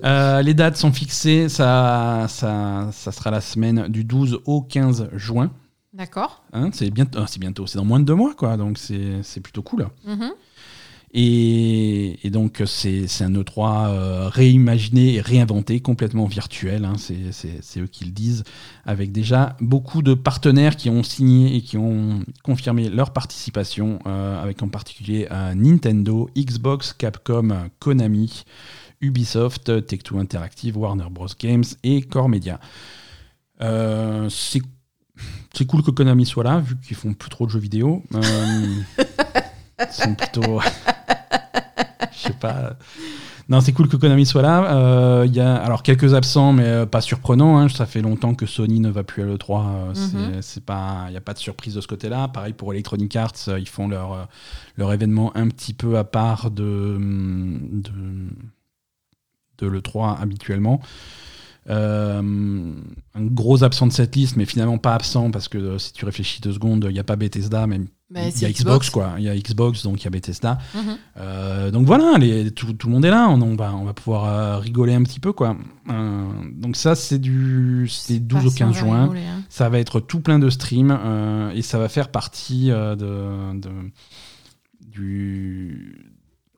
[0.04, 5.10] Euh, les dates sont fixées, ça, ça, ça sera la semaine du 12 au 15
[5.14, 5.52] juin.
[5.94, 6.44] D'accord.
[6.54, 8.58] Hein, c'est bientôt, ah, c'est bientôt, c'est dans moins de deux mois, quoi.
[8.58, 9.88] Donc c'est c'est plutôt cool.
[10.06, 10.32] Mhm.
[11.14, 16.86] Et, donc, c'est un E3 euh, réimaginé et réinventé, complètement virtuel.
[16.86, 18.44] hein, c'est- eux qui le disent,
[18.86, 24.42] avec déjà beaucoup de partenaires qui ont signé et qui ont confirmé leur participation, euh,
[24.42, 28.44] avec en particulier euh, Nintendo, Xbox, Capcom, Konami,
[29.02, 31.28] Ubisoft, Take-Two Interactive, Warner Bros.
[31.40, 32.60] Games et Core Media.
[33.60, 34.62] C'est
[35.68, 38.04] cool que Konami soit là, vu qu'ils font plus trop de jeux vidéo.
[39.92, 40.60] sont plutôt.
[42.12, 42.74] Je sais pas.
[43.50, 44.74] Non, c'est cool que Konami soit là.
[44.76, 47.58] Euh, Il y a alors quelques absents, mais euh, pas surprenant.
[47.60, 47.70] hein.
[47.70, 49.66] Ça fait longtemps que Sony ne va plus à l'E3.
[49.68, 50.42] euh, c'est- Mhm.
[50.42, 52.28] c'est pas, il n'y a pas de surprise de ce côté-là.
[52.28, 54.28] Pareil pour Electronic Arts, ils font leur,
[54.76, 57.92] leur événement un petit peu à part de, de,
[59.60, 60.82] de l'E3 habituellement.
[61.70, 62.22] Euh,
[63.16, 66.42] un gros absent de cette liste, mais finalement pas absent parce que si tu réfléchis
[66.42, 69.16] deux secondes, il n'y a pas Bethesda, mais Mais il y a Xbox, quoi.
[69.18, 70.58] Il y a Xbox, donc il y a Bethesda.
[70.74, 70.98] Mhm.
[71.18, 73.28] Euh, donc voilà, les- tout, tout le monde est là.
[73.30, 75.58] On, on va, on va pouvoir euh, rigoler un petit peu, quoi.
[75.90, 79.02] Euh, donc ça, c'est du c'est 12 au Pas si on 15 va juin.
[79.04, 79.44] rigoler, hein.
[79.50, 80.98] Ça va être tout plein de streams
[81.54, 83.92] et ça va faire partie de, de-
[84.82, 86.14] du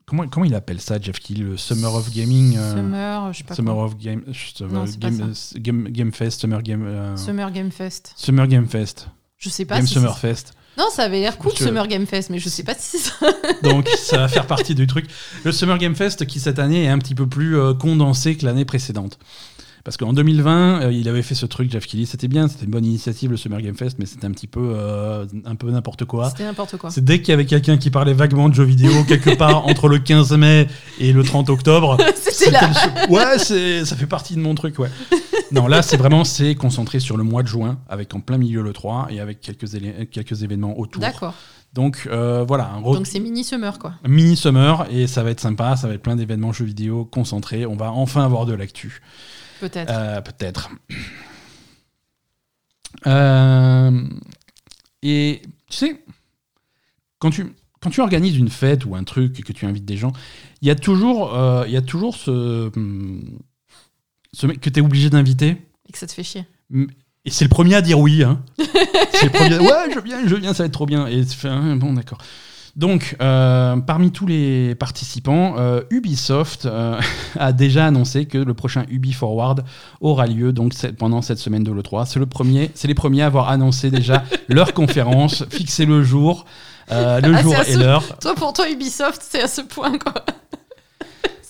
[0.06, 2.56] comment comment il appelle ça, Jeff Keighley, le Summer of Gaming.
[2.56, 3.84] euh, Summer, je sais pas Summer quoi.
[3.84, 4.22] of Game,
[4.70, 8.12] Non, Game, Game, Game Fest, Summer Game, euh, Summer Game Fest.
[8.16, 9.08] Summer Game Fest,
[9.40, 10.52] Je sais pas Game si Summer Fest.
[10.78, 13.10] Non, ça avait l'air cool, Je- Summer Game Fest, mais je sais pas si c'est
[13.10, 13.26] ça.
[13.62, 15.06] Donc ça va faire partie du truc.
[15.44, 18.44] Le Summer Game Fest qui cette année est un petit peu plus euh, condensé que
[18.44, 19.18] l'année précédente.
[19.82, 22.70] Parce qu'en 2020, euh, il avait fait ce truc, Jeff Kelly, c'était bien, c'était une
[22.70, 26.04] bonne initiative le Summer Game Fest, mais c'était un petit peu, euh, un peu n'importe
[26.04, 26.28] quoi.
[26.28, 26.90] C'était n'importe quoi.
[26.90, 29.88] C'est dès qu'il y avait quelqu'un qui parlait vaguement de jeux vidéo quelque part entre
[29.88, 30.66] le 15 mai
[30.98, 31.96] et le 30 octobre.
[32.14, 32.70] C'était là.
[33.08, 34.90] le Ouais, ça fait partie de mon truc, ouais.
[35.52, 38.62] Non, là, c'est vraiment c'est concentré sur le mois de juin, avec en plein milieu
[38.62, 39.66] le 3 et avec quelques,
[40.10, 41.00] quelques événements autour.
[41.00, 41.34] D'accord.
[41.72, 43.94] Donc euh, voilà, un Donc c'est mini Summer, quoi.
[44.06, 47.64] mini summer et ça va être sympa, ça va être plein d'événements jeux vidéo concentrés.
[47.64, 49.00] On va enfin avoir de l'actu.
[49.60, 49.92] Peut-être.
[49.92, 50.70] Euh, Peut-être.
[53.06, 54.02] Euh,
[55.02, 56.04] et tu sais,
[57.18, 59.96] quand tu, quand tu organises une fête ou un truc et que tu invites des
[59.96, 60.12] gens,
[60.62, 63.22] il y a toujours, euh, il y a toujours ce, hum,
[64.32, 65.56] ce mec que tu es obligé d'inviter.
[65.88, 66.44] Et que ça te fait chier.
[67.24, 68.22] Et c'est le premier à dire oui.
[68.22, 68.40] Hein.
[69.12, 69.58] c'est le premier.
[69.58, 71.06] Ouais, je viens, je viens, ça va être trop bien.
[71.08, 72.18] Et ah, bon, d'accord.
[72.76, 76.98] Donc, euh, parmi tous les participants, euh, Ubisoft euh,
[77.38, 79.64] a déjà annoncé que le prochain Ubi Forward
[80.00, 82.06] aura lieu donc pendant cette semaine de l'E3.
[82.06, 86.44] C'est le premier, c'est les premiers à avoir annoncé déjà leur conférence, fixé le jour,
[86.88, 88.04] le Ah, jour à et ce- l'heure.
[88.18, 90.14] Toi, pour toi, Ubisoft, c'est à ce point, quoi.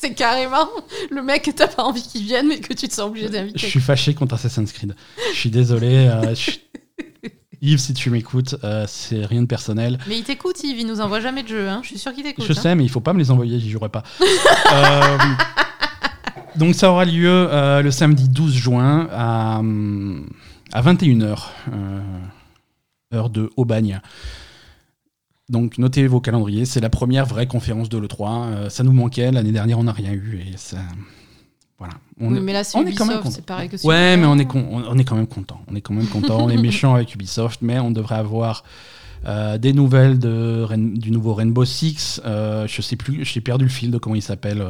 [0.01, 0.69] C'est carrément
[1.11, 3.33] le mec que t'as pas envie qu'il vienne, mais que tu te sens obligé Je
[3.33, 3.59] d'inviter.
[3.69, 4.95] suis fâché contre Assassin's Creed.
[5.35, 6.09] Je suis désolé.
[6.09, 6.53] euh, je-
[7.63, 9.99] Yves, si tu m'écoutes, euh, c'est rien de personnel.
[10.09, 11.81] Mais il t'écoute, Yves, il nous envoie jamais de jeu, hein.
[11.83, 12.47] Je suis sûr qu'il t'écoute.
[12.47, 12.55] Je hein.
[12.63, 14.03] sais, mais il faut pas me les envoyer, j'y jouerai pas.
[14.73, 15.19] Euh,
[16.57, 20.29] donc ça aura lieu euh, le samedi 12 juin à, hum,
[20.73, 21.39] à 21h,
[21.73, 22.01] euh,
[23.15, 24.01] heure de Aubagne.
[25.51, 28.45] Donc notez vos calendriers, c'est la première vraie conférence de l'E3.
[28.47, 30.79] Euh, ça nous manquait, l'année dernière on n'a rien eu et ça...
[31.79, 31.95] Voilà.
[32.21, 33.35] On Oui, est- mais là, c'est on est quand même Ubisoft, content.
[33.37, 35.61] c'est pareil que Ouais, mais on est, con- on, on est quand même content.
[35.71, 36.39] On est quand même content.
[36.45, 38.65] on est méchant avec Ubisoft, mais on devrait avoir
[39.27, 42.21] euh, des nouvelles de, du nouveau Rainbow Six.
[42.27, 44.61] Euh, je sais plus, j'ai perdu le fil de comment il s'appelle.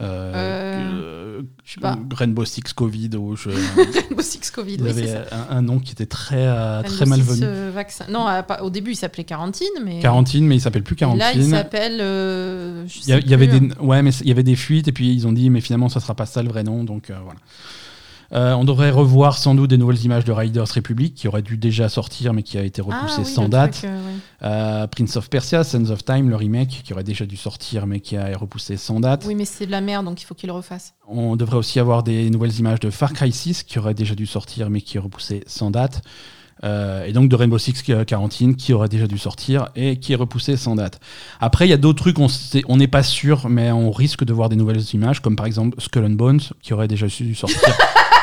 [0.00, 1.98] Euh, euh, je sais pas.
[2.14, 3.48] Rainbow Six Covid ou je,
[4.08, 5.24] Rainbow Six Covid, il oui, avait ça.
[5.50, 7.40] un, un nom qui était très euh, très Six, malvenu.
[7.44, 8.04] euh, vaccin.
[8.08, 10.00] Non, pas- au début, il s'appelait Quarantine, mais.
[10.00, 11.50] Quarantine, mais il s'appelle plus Et Là, il Quarantine.
[11.50, 11.98] s'appelle.
[12.00, 15.26] euh, Il y, avait des, ouais, mais il y avait des fuites et puis ils
[15.26, 17.38] ont dit mais finalement ça sera pas ça le vrai nom donc voilà.
[18.32, 21.56] Euh, on devrait revoir sans doute des nouvelles images de Riders Republic qui auraient dû
[21.56, 23.72] déjà sortir mais qui a été Ah repoussé oui, sans date.
[23.72, 24.14] truc, euh, ouais.
[24.44, 27.98] Euh, Prince of Persia, Sands of Time, le remake qui aurait déjà dû sortir mais
[27.98, 29.24] qui a été repoussé sans date.
[29.26, 30.94] Oui, mais c'est de la merde, donc il faut qu'il le refasse.
[31.08, 34.26] On devrait aussi avoir des nouvelles images de Far Cry 6 qui auraient déjà dû
[34.26, 36.02] sortir mais qui est repoussé sans date.
[36.62, 40.16] Euh, et donc de Rainbow Six Quarantine qui aurait déjà dû sortir et qui est
[40.16, 41.00] repoussé sans date.
[41.40, 42.18] Après, il y a d'autres trucs,
[42.68, 45.80] on n'est pas sûr, mais on risque de voir des nouvelles images, comme par exemple
[45.80, 47.58] Skull and Bones qui aurait déjà dû sortir,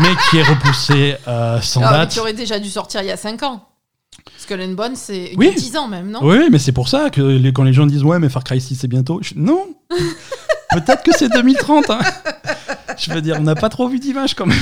[0.00, 2.10] mais qui est repoussé euh, sans Ah, mais date.
[2.10, 3.64] qui aurait déjà dû sortir il y a 5 ans.
[4.38, 5.54] Skull and Bones, c'est Oui.
[5.56, 8.02] 10 ans même, non Oui, mais c'est pour ça que les- quand les gens disent
[8.04, 9.66] ouais, mais Far Cry 6 c'est bientôt, je- non,
[10.72, 11.90] peut-être que c'est 2030.
[11.90, 12.00] hein.
[12.96, 14.58] Je veux dire, on n'a pas trop vu d'images quand même.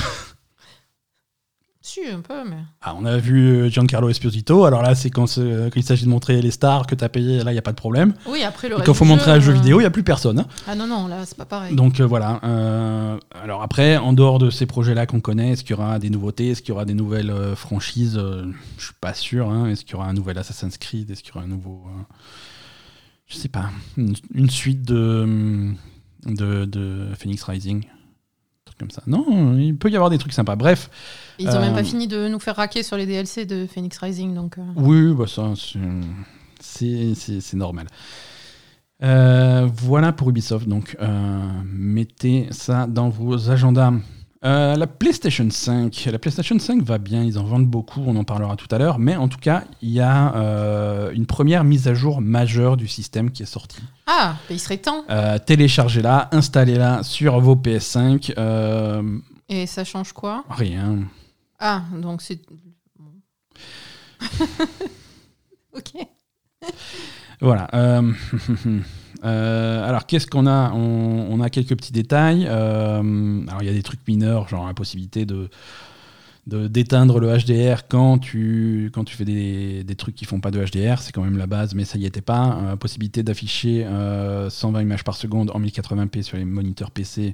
[1.96, 2.56] Si, un peu, mais.
[2.82, 4.66] Ah, on a vu euh, Giancarlo Esposito.
[4.66, 7.52] Alors là, c'est quand, il s'agit de montrer les stars que tu as payé, là,
[7.52, 8.12] il n'y a pas de problème.
[8.26, 9.90] Oui, après le Et quand il faut montrer un jeu euh, vidéo, il n'y a
[9.90, 10.40] plus personne.
[10.40, 10.46] hein.
[10.66, 11.74] Ah non, non, là, c'est pas pareil.
[11.74, 12.38] Donc euh, voilà.
[12.44, 16.10] euh, alors après, en dehors de ces projets-là qu'on connaît, est-ce qu'il y aura des
[16.10, 18.20] nouveautés Est-ce qu'il y aura des nouvelles euh, franchises
[18.78, 19.50] Je suis pas sûr.
[19.50, 19.66] hein.
[19.68, 21.82] Est-ce qu'il y aura un nouvel Assassin's Creed Est-ce qu'il y aura un nouveau.
[23.26, 25.72] je sais pas, une, une suite de,
[26.26, 27.84] de, de Phoenix Rising?
[28.78, 29.02] Truc comme ça.
[29.06, 30.54] Non, il peut y avoir des trucs sympas.
[30.56, 30.90] Bref,
[31.38, 33.96] Ils ont même Euh, pas fini de nous faire raquer sur les DLC de Phoenix
[33.98, 34.58] Rising, donc.
[34.58, 37.86] euh, oui, bah ça, c'est- normal.
[39.02, 43.92] Euh, voilà pour Ubisoft, donc euh, mettez ça dans vos agendas.
[44.44, 48.24] Euh, la PlayStation 5, la PlayStation 5 va bien, ils en vendent beaucoup, on en
[48.24, 51.88] parlera tout à l'heure, mais en tout cas, il y a euh, une première mise
[51.88, 53.82] à jour majeure du système qui est sortie.
[54.06, 55.04] Ah, bah, il serait temps.
[55.10, 58.34] Euh, Téléchargez-la, installez-la sur vos PS5.
[58.38, 59.18] euh,
[59.48, 60.44] Et ça change quoi?
[60.50, 60.98] rien.
[61.58, 62.40] Ah, donc c'est.
[65.74, 66.06] ok.
[67.40, 67.68] Voilà.
[69.24, 69.28] euh,
[69.82, 70.72] euh, alors, qu'est-ce qu'on a?
[70.72, 72.46] On, on a quelques petits détails.
[72.48, 75.48] euh, alors, il y a des trucs mineurs, genre la possibilité de
[76.48, 80.64] d'éteindre le HDR quand tu, quand tu fais des, des trucs qui font pas de
[80.64, 82.60] HDR, c'est quand même la base, mais ça y était pas.
[82.62, 87.32] Euh, possibilité d'afficher euh, 120 images par seconde en 1080p sur les moniteurs PC,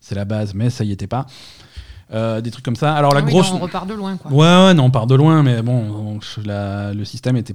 [0.00, 1.26] c'est la base, mais ça y était pas.
[2.12, 2.94] Euh, des trucs comme ça.
[2.94, 3.50] Alors la Ah oui, grosse.
[3.50, 4.30] non, on repart de loin, quoi.
[4.30, 7.54] Ouais, ouais, non, on part de loin, mais bon, on- la- le système était,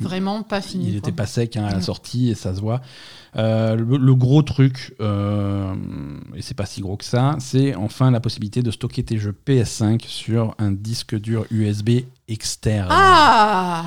[0.00, 0.86] vraiment pas fini.
[0.86, 0.98] il quoi.
[1.08, 2.80] était pas sec hein, à la sortie et ça se voit.
[3.36, 5.72] Euh, le, le gros truc, euh,
[6.34, 9.34] et c'est pas si gros que ça, c'est enfin la possibilité de stocker tes jeux
[9.46, 12.88] PS5 sur un disque dur USB externe.
[12.90, 13.84] Ah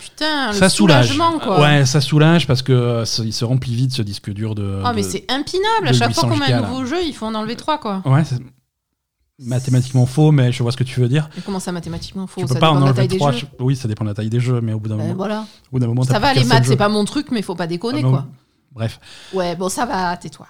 [0.00, 1.08] Putain, le ça soulage.
[1.12, 1.60] soulagement, quoi.
[1.60, 4.80] Ouais, ça soulage parce que euh, il se remplit vite ce disque dur de.
[4.84, 5.88] Ah, mais de- c'est impinable.
[5.88, 6.68] À chaque fois 800 qu'on met un là.
[6.68, 8.02] nouveau jeu, il faut en enlever trois, quoi.
[8.04, 8.22] Ouais,
[9.40, 11.28] mathématiquement faux, mais je vois ce que tu veux dire.
[11.44, 12.40] Comment ça, mathématiquement faux?
[12.42, 13.32] Tu Ça peux pas dépend en de la enlever taille des trois.
[13.32, 13.46] jeux.
[13.58, 15.14] je- Oui, ça dépend de la taille des jeux, mais au bout d'un Ben, moment,
[15.16, 15.40] voilà.
[15.40, 17.54] au bout d'un moment, t'as Ça va, les maths, c'est pas mon truc, mais faut
[17.54, 18.26] pas déconner, Ah, quoi.
[18.72, 19.00] Bref.
[19.32, 20.46] Ouais, bon, ça va, tais-toi.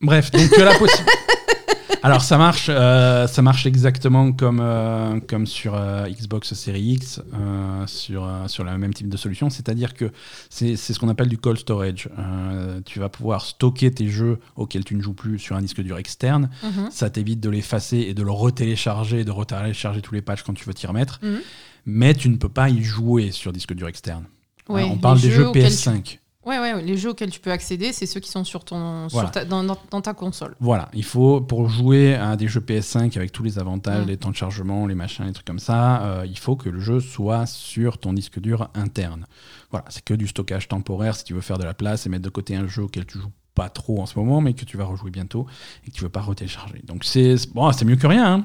[0.00, 1.12] Bref, donc tu as la possibilité.
[2.04, 7.20] Alors ça marche, euh, ça marche exactement comme, euh, comme sur euh, Xbox Series X,
[7.32, 10.10] euh, sur, euh, sur le même type de solution, c'est-à-dire que
[10.50, 12.08] c'est c'est ce qu'on appelle du cold storage.
[12.18, 15.80] Euh, tu vas pouvoir stocker tes jeux auxquels tu ne joues plus sur un disque
[15.80, 16.50] dur externe.
[16.64, 16.90] Mhm.
[16.90, 20.54] Ça t'évite de l'effacer et de le retélécharger, et de retélécharger tous les patchs quand
[20.54, 21.20] tu veux t'y remettre.
[21.22, 21.40] Mhm.
[21.86, 24.24] Mais tu ne peux pas y jouer sur disque dur externe.
[24.68, 25.92] Ouais, Alors, on parle des jeux auxquels PS5.
[25.92, 29.08] Ouais, ouais, ouais, les jeux auxquels tu peux accéder, c'est ceux qui sont sur ton,
[29.08, 29.30] sur Voilà.
[29.30, 30.54] ta- dans, dans- dans ta console.
[30.60, 34.08] Voilà, il faut, pour jouer à des jeux PS5 avec tous les avantages, Mm.
[34.08, 36.80] les temps de chargement, les machins, les trucs comme ça, euh, il faut que le
[36.80, 39.26] jeu soit sur ton disque dur interne.
[39.70, 42.24] Voilà, c'est que du stockage temporaire si tu veux faire de la place et mettre
[42.24, 44.78] de côté un jeu auquel tu joues pas trop en ce moment, mais que tu
[44.78, 45.46] vas rejouer bientôt
[45.86, 46.80] et que tu veux pas retélécharger.
[46.84, 48.34] Donc c'est bon, c'est mieux que rien.
[48.34, 48.44] hein.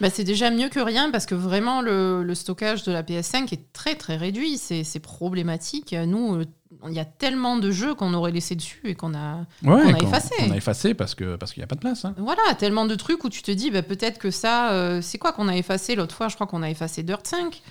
[0.00, 3.52] Bah, c'est déjà mieux que rien parce que vraiment le, le stockage de la PS5
[3.52, 4.58] est très très réduit.
[4.58, 5.92] C'est problématique.
[6.06, 6.44] Nous, euh,
[6.88, 9.46] il y a tellement de jeux qu'on aurait laissé dessus et qu'on a.
[9.62, 10.34] Ouais, a qu'on- effacé.
[10.38, 12.04] qu'on a effacé parce que parce qu'il n'y a pas de place.
[12.04, 12.14] hein.
[12.18, 14.72] Voilà, tellement de trucs où tu te dis bah, peut-être que ça.
[14.72, 16.28] euh, c'est quoi qu'on a effacé l'autre fois?
[16.28, 17.62] Je crois qu'on a effacé Dirt 5.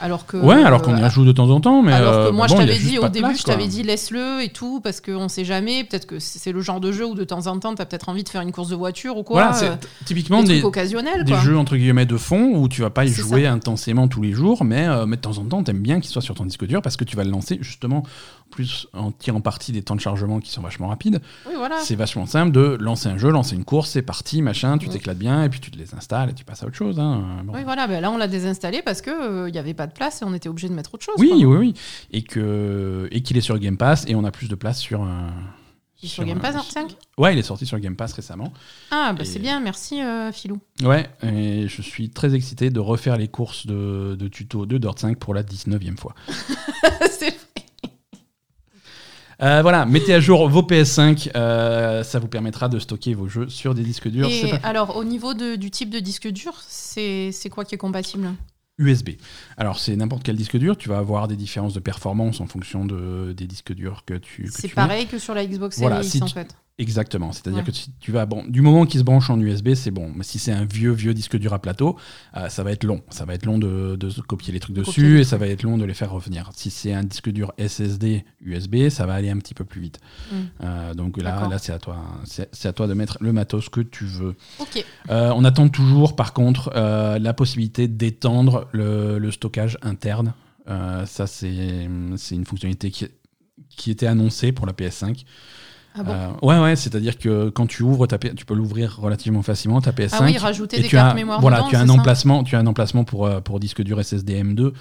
[0.00, 0.36] Alors que.
[0.36, 2.46] Ouais, alors qu'on y euh, joue de temps en temps, mais Alors que euh, moi,
[2.46, 5.28] bon, je t'avais dit au début, place, je t'avais dit laisse-le et tout, parce qu'on
[5.28, 5.84] sait jamais.
[5.84, 8.24] Peut-être que c'est le genre de jeu où de temps en temps, t'as peut-être envie
[8.24, 9.50] de faire une course de voiture ou quoi.
[9.50, 11.40] Voilà, c'est typiquement des occasionnels, des quoi.
[11.40, 14.64] jeux entre guillemets de fond où tu vas pas y jouer intensément tous les jours,
[14.64, 16.82] mais, euh, mais de temps en temps, t'aimes bien qu'il soit sur ton disque dur
[16.82, 20.00] parce que tu vas le lancer justement, en plus en tirant parti des temps de
[20.00, 21.20] chargement qui sont vachement rapides.
[21.46, 21.78] Oui, voilà.
[21.80, 24.92] C'est vachement simple de lancer un jeu, lancer une course, c'est parti, machin, tu Ouais.
[24.94, 26.98] t'éclates bien et puis tu te les installes et tu passes à autre chose.
[26.98, 27.42] hein.
[27.44, 27.52] Bon.
[27.54, 30.24] Oui, voilà, ben là on l'a désinstallé parce qu'il n'y avait pas de place et
[30.24, 31.16] on était obligé de mettre autre chose.
[31.18, 31.38] Oui, quoi.
[31.38, 31.74] oui, oui.
[32.12, 35.02] Et que et qu'il est sur Game Pass et on a plus de place sur.
[35.02, 35.32] un-
[36.02, 38.12] Il est sur Game Pass, un- Art 5 Ouais, il est sorti sur Game Pass
[38.12, 38.52] récemment.
[38.90, 40.58] Ah, bah Et- c'est bien, merci euh, Philou.
[40.82, 44.98] Ouais, et je suis très excité de refaire les courses de, de tuto de Dirt
[44.98, 46.14] 5 pour la 19e fois.
[47.10, 47.34] C'est.
[49.42, 53.48] Euh, voilà, mettez à jour vos PS5, euh, ça vous permettra de stocker vos jeux
[53.50, 54.28] sur des disques durs.
[54.30, 57.78] Et pas- alors, au niveau de- du type de disque dur, c'est quoi qui est
[57.78, 58.28] compatible?
[58.78, 59.10] USB.
[59.56, 62.84] Alors c'est n'importe quel disque dur, tu vas avoir des différences de performance en fonction
[62.84, 64.48] de, des disques durs que tu.
[64.52, 64.74] C'est mets.
[64.74, 66.54] pareil que sur la Xbox Series Voilà, X si en tu- fait.
[66.78, 67.32] Exactement.
[67.32, 67.64] C'est-à-dire Ouais.
[67.64, 70.12] que si tu vas bon, du moment qu'il se branche en USB, c'est bon.
[70.14, 71.96] Mais si c'est un vieux vieux disque dur à plateau,
[72.36, 73.02] euh, ça va être long.
[73.08, 75.46] Ça va être long de, de copier les trucs De dessus copier et ça va
[75.48, 76.50] être long de les faire revenir.
[76.54, 80.00] Si c'est un disque dur SSD USB, ça va aller un petit peu plus vite.
[80.30, 80.34] Mm.
[80.64, 83.80] Euh, donc là, là c'est à toi, c'est à toi de mettre le matos que
[83.80, 84.34] tu veux.
[84.58, 84.84] Ok.
[85.08, 90.34] Euh, on attend toujours, par contre, la possibilité d'étendre le, le stockage interne.
[90.66, 93.06] Ça, c'est c'est une fonctionnalité qui,
[93.76, 95.24] qui était annoncée pour la PS5.
[95.98, 98.98] Ah bon Euh, ouais, ouais, c'est-à-dire que quand tu ouvres ta P- tu peux l'ouvrir
[99.00, 100.16] relativement facilement ta PS5.
[100.20, 102.44] Ah oui, rajouter et des tu cartes as, mémoire voilà, dedans, tu as un emplacement,
[102.44, 104.72] tu as un emplacement pour euh, pour disque dur SSD M2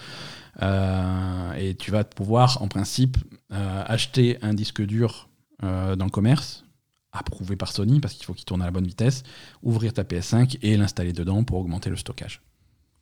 [0.61, 3.17] euh, et tu vas pouvoir en principe
[3.53, 5.29] euh, acheter un disque dur
[5.61, 6.63] dans le commerce
[7.11, 9.23] approuvé par Sony parce qu'il faut qu'il tourne à la bonne vitesse,
[9.63, 12.41] ouvrir ta PS5 et l'installer dedans pour augmenter le stockage.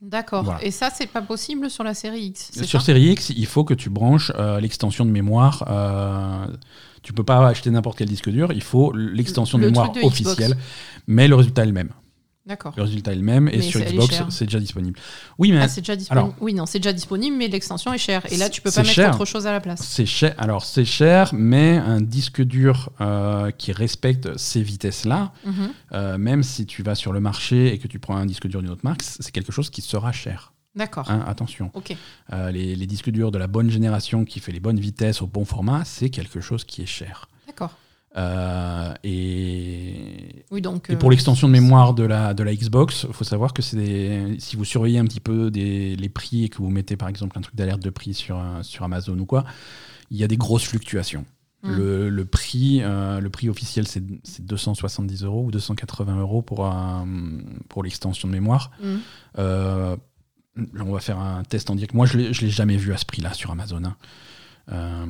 [0.02, 0.44] D'accord.
[0.44, 0.64] Voilà.
[0.64, 2.52] Et ça, c'est pas possible sur la série X.
[2.64, 5.64] Sur ça Série X, il faut que tu branches l'extension de mémoire.
[7.04, 10.04] Tu peux pas acheter n'importe quel disque dur, il faut l'extension de Le mémoire truc
[10.04, 10.32] de Xbox.
[10.40, 10.58] officielle,
[11.06, 11.90] mais le résultat est le même.
[12.46, 12.74] D'accord.
[12.76, 15.00] Le résultat est le même et Mais sur Xbox, c'est déjà disponible.
[15.38, 16.26] Oui, mais Ah, c'est déjà disponible.
[16.26, 18.22] alors- oui, non, c'est déjà disponible, mais l'extension est chère.
[18.34, 19.16] Et là, tu peux pas mettre cher.
[19.16, 19.82] autre chose à la place.
[19.82, 20.36] c'est cher.
[20.38, 25.54] Alors, c'est cher, mais un disque dur euh, qui respecte ces vitesses-là, Mhm.
[25.94, 28.62] euh, même si tu vas sur le marché et que tu prends un disque dur
[28.62, 30.52] d'une autre marque, c'est quelque chose qui sera cher.
[30.76, 31.10] D'accord.
[31.12, 31.72] hein, attention.
[32.32, 35.28] Euh, les, les disques durs de la bonne génération qui fait les bonnes vitesses au
[35.28, 37.28] bon format, c'est quelque chose qui est cher.
[37.48, 37.78] D'accord.
[38.16, 40.90] Euh, et, Oui, donc.
[40.90, 43.62] et euh, pour l'extension de mémoire de la, de la Xbox, il faut savoir que
[43.76, 47.08] des- si vous surveillez un petit peu des, les prix et que vous mettez par
[47.10, 48.40] exemple un truc d'alerte de prix sur,
[48.82, 49.46] Amazon ou quoi,
[50.12, 51.26] il y a des grosses fluctuations.
[51.64, 51.72] Mm.
[51.76, 56.66] Le, le prix, euh, le prix officiel, c'est c'est 270 euros ou 280 euros pour,
[56.66, 57.08] un-
[57.70, 58.70] pour l'extension de mémoire.
[59.40, 59.96] Euh,
[60.58, 61.94] on va faire un test en direct.
[61.94, 63.84] Moi, je ne l'ai jamais vu à ce prix-là sur Amazon.
[63.84, 63.96] hein.
[64.72, 65.06] Euh,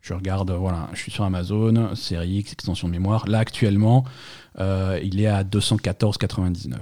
[0.00, 3.26] je regarde, voilà, je suis sur Amazon, série X, extension de mémoire.
[3.28, 4.04] Là, actuellement,
[4.58, 6.76] euh, il est à 214,99.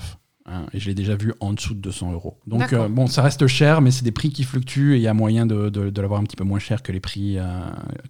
[0.55, 2.37] Hein, et je l'ai déjà vu en dessous de 200 euros.
[2.47, 5.09] Donc, euh, bon, ça reste cher, mais c'est des prix qui fluctuent et il y
[5.09, 7.43] a moyen de, de- de l'avoir un petit peu moins cher que les prix, euh,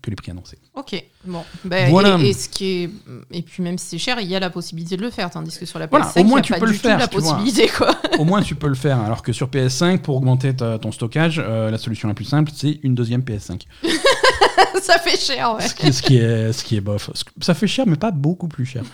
[0.03, 0.59] que les prix annoncés.
[0.75, 1.03] Ok.
[1.25, 1.43] Bon.
[1.65, 2.19] Voilà.
[2.21, 2.91] et, et ce qui est...
[3.31, 5.31] et puis, même si c'est cher, il y a la possibilité de le faire.
[5.31, 6.73] Tandis que sur la PS5, Voilà, au il moins, n'y a tu pas peux du
[6.73, 7.91] le tout faire, la possibilité, quoi.
[8.19, 9.01] Au moins, tu peux le faire.
[9.01, 12.51] Alors que sur PS5, pour augmenter ta- ton stockage, euh, la solution la plus simple,
[12.55, 13.63] c'est une deuxième PS5.
[14.83, 15.67] ça fait cher, ouais.
[15.67, 17.11] Ce qui, ce qui est, ce qui est bof.
[17.41, 18.83] Ça fait cher, mais pas beaucoup plus cher.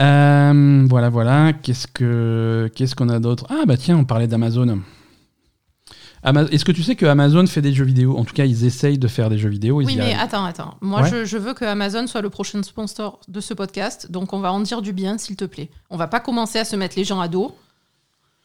[0.00, 1.52] Euh, voilà, voilà.
[1.54, 3.46] Qu'est-ce que qu'est-ce qu'on a d'autre?
[3.48, 4.80] Ah bah tiens, on parlait d'Amazon.
[6.22, 8.16] Ama- Est-ce que tu sais que Amazon fait des jeux vidéo?
[8.18, 9.80] En tout cas, ils essayent de faire des jeux vidéo.
[9.80, 10.18] Ils Oui, y mais arrivent.
[10.20, 10.74] attends, attends.
[10.80, 11.10] Moi, Ouais.
[11.10, 14.52] je, je veux que Amazon soit le prochain sponsor de ce podcast, donc on va
[14.52, 15.70] en dire du bien, s'il te plaît.
[15.88, 17.56] On va pas commencer à se mettre les gens à dos.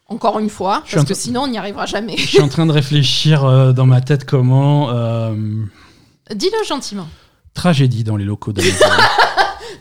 [0.07, 2.17] Encore une fois, Je suis parce en que train- sinon on n'y arrivera jamais.
[2.17, 5.33] Je suis en train de réfléchir euh, dans ma tête comment euh,
[6.35, 7.07] Dis-le gentiment.
[7.53, 8.85] tragédie dans les locaux d'Amazon.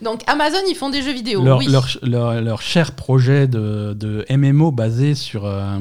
[0.03, 1.43] Donc Amazon, ils font des jeux vidéo.
[1.45, 1.67] leur, oui.
[1.69, 5.79] leur, leur- leur cher projet de, de MMO basé sur, euh,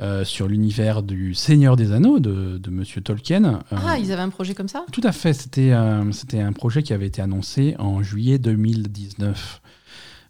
[0.00, 3.44] euh, sur l'univers du Seigneur des Anneaux de, de Monsieur Tolkien.
[3.72, 4.84] Euh, Ah, ils avaient un projet comme ça?
[4.92, 5.72] Tout à fait, c'était
[6.12, 9.60] c'était un projet qui avait été annoncé en juillet 2019.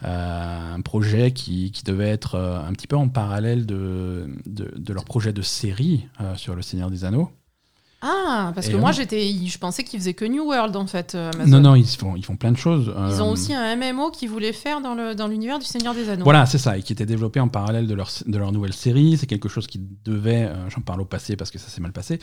[0.04, 4.92] Euh, un projet qui, qui devait être un petit peu en parallèle de, de, de
[4.92, 6.06] leur projet de série
[6.36, 7.30] sur le Seigneur des Anneaux.
[8.02, 11.14] Ah, parce Et que moi, j'étais, je pensais qu'ils faisaient que New World en fait.
[11.14, 11.50] euh, Amazon.
[11.50, 12.92] Non, non, ils font, ils font plein de choses.
[12.94, 15.94] Ils ont Euh, aussi un MMO qu'ils voulaient faire dans, le, dans l'univers du Seigneur
[15.94, 16.24] des Anneaux.
[16.24, 19.16] Voilà, c'est ça, et qui était développé en parallèle de leur, de leur nouvelle série.
[19.16, 21.92] C'est quelque chose qui devait, euh, j'en parle au passé parce que ça s'est mal
[21.92, 22.18] passé,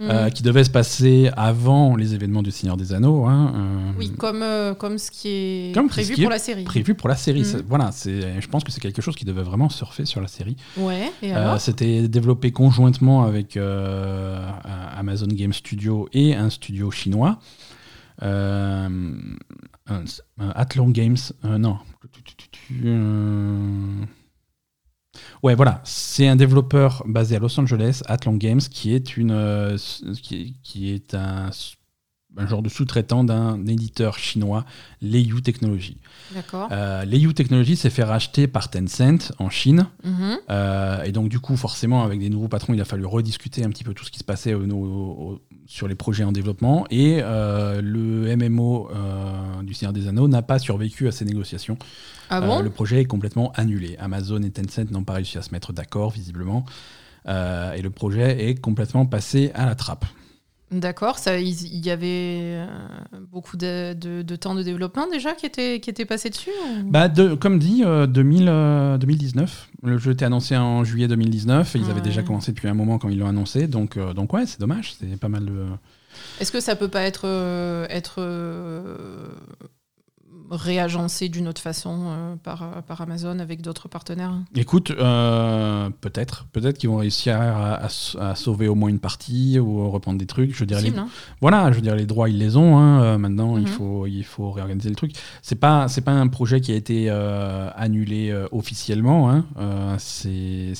[0.00, 0.10] Mhm.
[0.10, 3.24] euh, qui devait se passer avant les événements du Seigneur des Anneaux.
[3.26, 4.44] hein, euh, Oui, comme,
[4.78, 6.64] comme ce qui est Comme prévu est pour la série.
[6.64, 7.42] Prévu pour la série.
[7.42, 7.62] Mhm.
[7.68, 10.56] Voilà, c'est, je pense que c'est quelque chose qui devait vraiment surfer sur la série.
[10.76, 11.60] Ouais, et alors?
[11.60, 13.56] C'était développé conjointement avec
[15.04, 17.38] Amazon Game Studio et un studio chinois.
[18.22, 19.36] Euh,
[20.38, 21.78] Athlon Games, euh, non.
[22.84, 24.04] Euh,
[25.42, 29.76] Ouais, voilà, c'est un développeur basé à Los Angeles, Athlon Games, qui est une, euh,
[30.22, 31.50] qui est un,
[32.36, 34.64] un genre de sous-traitant d'un éditeur chinois,
[35.02, 35.96] Leiyu Technology.
[36.34, 36.68] D'accord.
[36.72, 39.86] Euh, Leiyu Technology s'est fait racheter par Tencent en Chine.
[40.04, 40.38] Mhm.
[40.50, 43.70] Euh, et donc, du coup, forcément, avec des nouveaux patrons, il a fallu rediscuter un
[43.70, 46.86] petit peu tout ce qui se passait au- au- au- sur les projets en développement.
[46.90, 48.88] Et euh, le MMO
[49.62, 51.78] du Seigneur des Anneaux n'a pas survécu à ces négociations.
[52.30, 52.62] Ah bon?
[52.62, 53.96] le projet est complètement annulé.
[53.98, 56.64] Amazon et Tencent n'ont pas réussi à se mettre d'accord, visiblement.
[57.28, 60.04] Et le projet est complètement passé à la trappe.
[60.80, 62.08] D'accord, il y avait
[62.56, 62.66] euh,
[63.30, 66.90] beaucoup de, de- de temps de développement déjà qui était, qui était passé dessus ou-
[66.90, 69.68] Bah, de- comme dit, euh, 2000, euh, 2019.
[69.82, 72.98] Le jeu était annoncé en juillet 2019 et ils avaient déjà commencé depuis un moment
[72.98, 73.66] quand ils l'ont annoncé.
[73.66, 74.94] Donc, euh, donc ouais, c'est dommage.
[74.98, 75.66] C'est pas mal de.
[76.40, 79.28] Est-ce que ça peut pas être, euh, être euh,
[80.50, 86.46] réagencé d'une autre façon euh, par, par Amazon avec d'autres partenaires Écoute, euh, peut-être.
[86.52, 90.18] Peut-être qu'ils vont réussir à, à s- à sauver au moins une partie ou reprendre
[90.18, 90.54] des trucs.
[90.54, 91.08] Je dirais les, hein
[91.40, 92.76] Voilà, je veux dire, les droits, ils les ont.
[92.78, 93.02] hein.
[93.02, 93.68] Euh, maintenant, il, Mhm.
[93.68, 95.12] faut, il faut réorganiser le truc.
[95.42, 99.30] C'est pas, c'est pas un projet qui a été annulé officiellement.
[99.30, 99.96] hein.
[99.98, 100.72] C'est-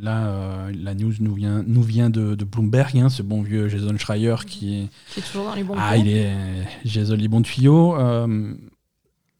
[0.00, 3.68] là, euh, la news nous vient, nous vient de, de Bloomberg, hein, ce bon vieux
[3.68, 4.88] Jason Schreier qui est.
[5.12, 6.32] Qui est toujours dans les bons Ah, il est
[6.84, 7.96] Jason les bons tuyaux.
[7.96, 8.54] euh,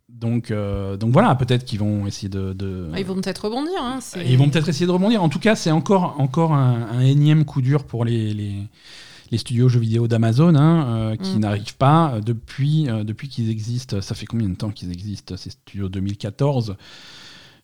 [0.08, 2.52] donc, euh, donc voilà, peut-être qu'ils vont essayer de.
[2.54, 3.74] de- Ah, ils vont peut-être rebondir.
[3.82, 5.22] hein, c'est- ils vont peut-être essayer de rebondir.
[5.22, 8.54] En tout cas, c'est encore, encore un, un énième coup dur pour les, les,
[9.30, 11.40] les studios jeux vidéo d'Amazon, hein, qui Mm.
[11.40, 14.00] n'arrivent pas depuis, depuis qu'ils existent.
[14.00, 15.88] Ça fait combien de temps qu'ils existent Ces studios?
[15.90, 16.76] 2014.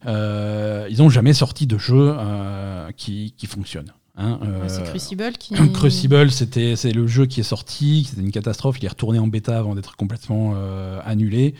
[0.06, 3.92] Euh, ils n'ont jamais sorti de jeu euh, qui, qui fonctionne.
[4.16, 4.38] hein.
[4.42, 5.54] Ouais, c'est Euh, Crucible qui.
[5.74, 8.78] Crucible, c'était c'est le jeu qui est sorti, c'était une catastrophe.
[8.80, 11.54] Il est retourné en bêta avant d'être complètement euh, annulé.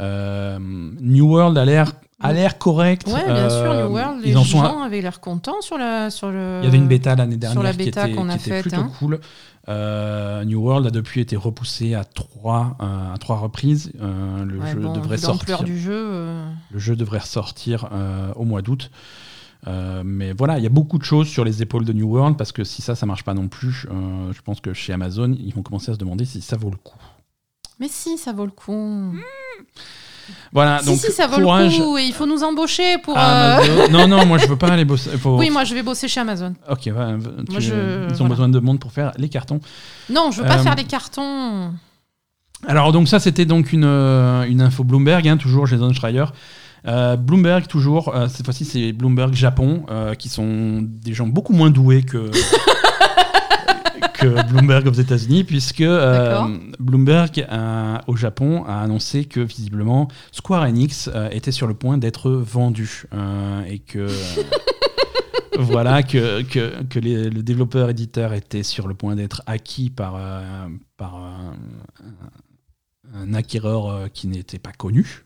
[0.00, 1.92] Euh, New World a l'air
[2.22, 3.06] a l'air correct.
[3.06, 4.58] Ouais, bien sûr, Euh, New World, les ils en sont.
[4.62, 6.10] gens avaient l'air contents sur la.
[6.10, 6.58] Sur le...
[6.62, 8.62] Il y avait une bêta l'année dernière la qui était, qu'on a qui était faite,
[8.62, 8.90] plutôt hein.
[8.98, 9.20] cool.
[9.68, 13.92] Euh, New World a depuis été repoussé à trois, euh, à trois reprises.
[14.00, 15.62] Euh, le Ouais, jeu bon, devrait sortir.
[15.62, 15.92] du jeu.
[15.94, 18.90] euh, Le jeu devrait ressortir euh, au mois d'août.
[19.68, 22.36] Euh, mais voilà, il y a beaucoup de choses sur les épaules de New World
[22.36, 25.32] parce que si ça, ça marche pas non plus, euh, je pense que chez Amazon,
[25.38, 26.98] ils vont commencer à se demander si ça vaut le coup.
[27.78, 29.14] Mais si, ça vaut le coup.
[30.52, 31.98] Voilà, si, donc si, ça vaut courage le coup.
[31.98, 33.16] Et il faut nous embaucher pour.
[33.16, 33.92] à euh, Amazon.
[33.92, 35.10] non, non, moi je veux pas aller bosser.
[35.18, 36.54] faut- Oui, moi je vais bosser chez Amazon.
[36.70, 36.90] Ok, tu-
[37.58, 37.72] je-
[38.08, 38.28] ils ont voilà.
[38.28, 39.60] besoin de monde pour faire les cartons.
[40.10, 41.72] Non, je veux pas Euh, faire les cartons.
[42.66, 46.24] Alors donc ça c'était donc une, euh, une info Bloomberg, hein, toujours Jason Schreier.
[46.86, 51.52] Euh, Bloomberg toujours, euh, cette fois-ci c'est Bloomberg Japon, euh, qui sont des gens beaucoup
[51.52, 52.30] moins doués que,
[54.22, 56.40] que Bloomberg aux États-Unis, puisque euh.
[56.78, 57.46] Bloomberg
[58.06, 63.04] au Japon a annoncé que visiblement Square Enix euh, était sur le point d'être vendu
[63.12, 64.06] euh, et que
[65.58, 70.14] voilà que, que, que les- le développeur éditeur était sur le point d'être acquis par,
[70.16, 72.02] euh, par euh,
[73.14, 75.24] un, un acquéreur euh, qui n'était pas connu.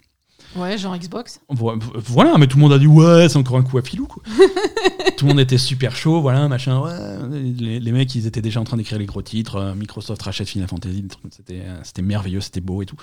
[0.57, 1.41] Ouais, genre Xbox.
[1.49, 4.07] Vo- Voilà, mais tout le monde a dit ouais, c'est encore un coup à filou.
[4.07, 4.23] Quoi.
[5.17, 6.81] tout le monde était super chaud, voilà, machin.
[6.81, 7.39] Ouais.
[7.59, 9.57] Les, les mecs, ils étaient déjà en train d'écrire les gros titres.
[9.57, 12.97] euh, Microsoft rachète Final Fantasy, c'était euh, c'était merveilleux, c'était beau et tout.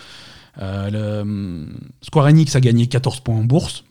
[0.61, 1.67] Euh, le,
[2.01, 3.83] Square Enix a gagné 14 points en bourse.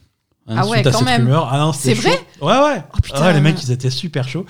[0.48, 1.30] hein, Ah ouais, quand même.
[1.32, 2.18] Ah C'est vrai.
[2.40, 2.82] Ouais, ouais.
[2.94, 3.20] Oh, putain.
[3.22, 4.46] Ouais, les mecs, ils étaient super chauds.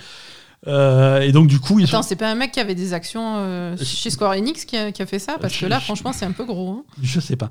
[0.68, 3.34] Euh, et donc, du coup, ils Attends, c'est pas un mec qui avait des actions
[3.38, 5.36] euh, chez Square Enix qui a, qui a fait ça?
[5.40, 6.70] Parce que là, je- franchement, c'est un peu gros.
[6.70, 6.84] hein.
[7.02, 7.50] Je sais pas.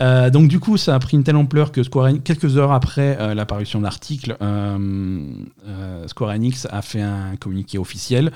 [0.00, 2.72] Euh, donc du coup, ça a pris une telle ampleur que Square Enix, quelques heures
[2.72, 5.24] après euh, l'apparition de l'article, euh,
[5.66, 8.32] euh, Square Enix a fait un communiqué officiel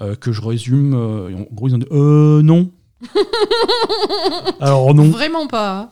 [0.00, 0.94] euh, que je résume.
[0.94, 2.70] euh, en gros, ils ont dit euh, non.
[4.60, 5.04] Alors non.
[5.10, 5.90] Vraiment pas.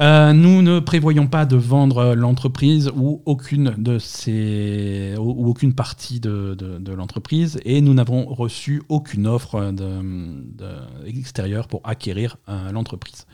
[0.00, 5.74] Euh, nous ne prévoyons pas de vendre l'entreprise ou aucune de ces ou, ou aucune
[5.74, 12.36] partie de, de- de l'entreprise et nous n'avons reçu aucune offre de, extérieure pour acquérir
[12.48, 13.26] euh, l'entreprise.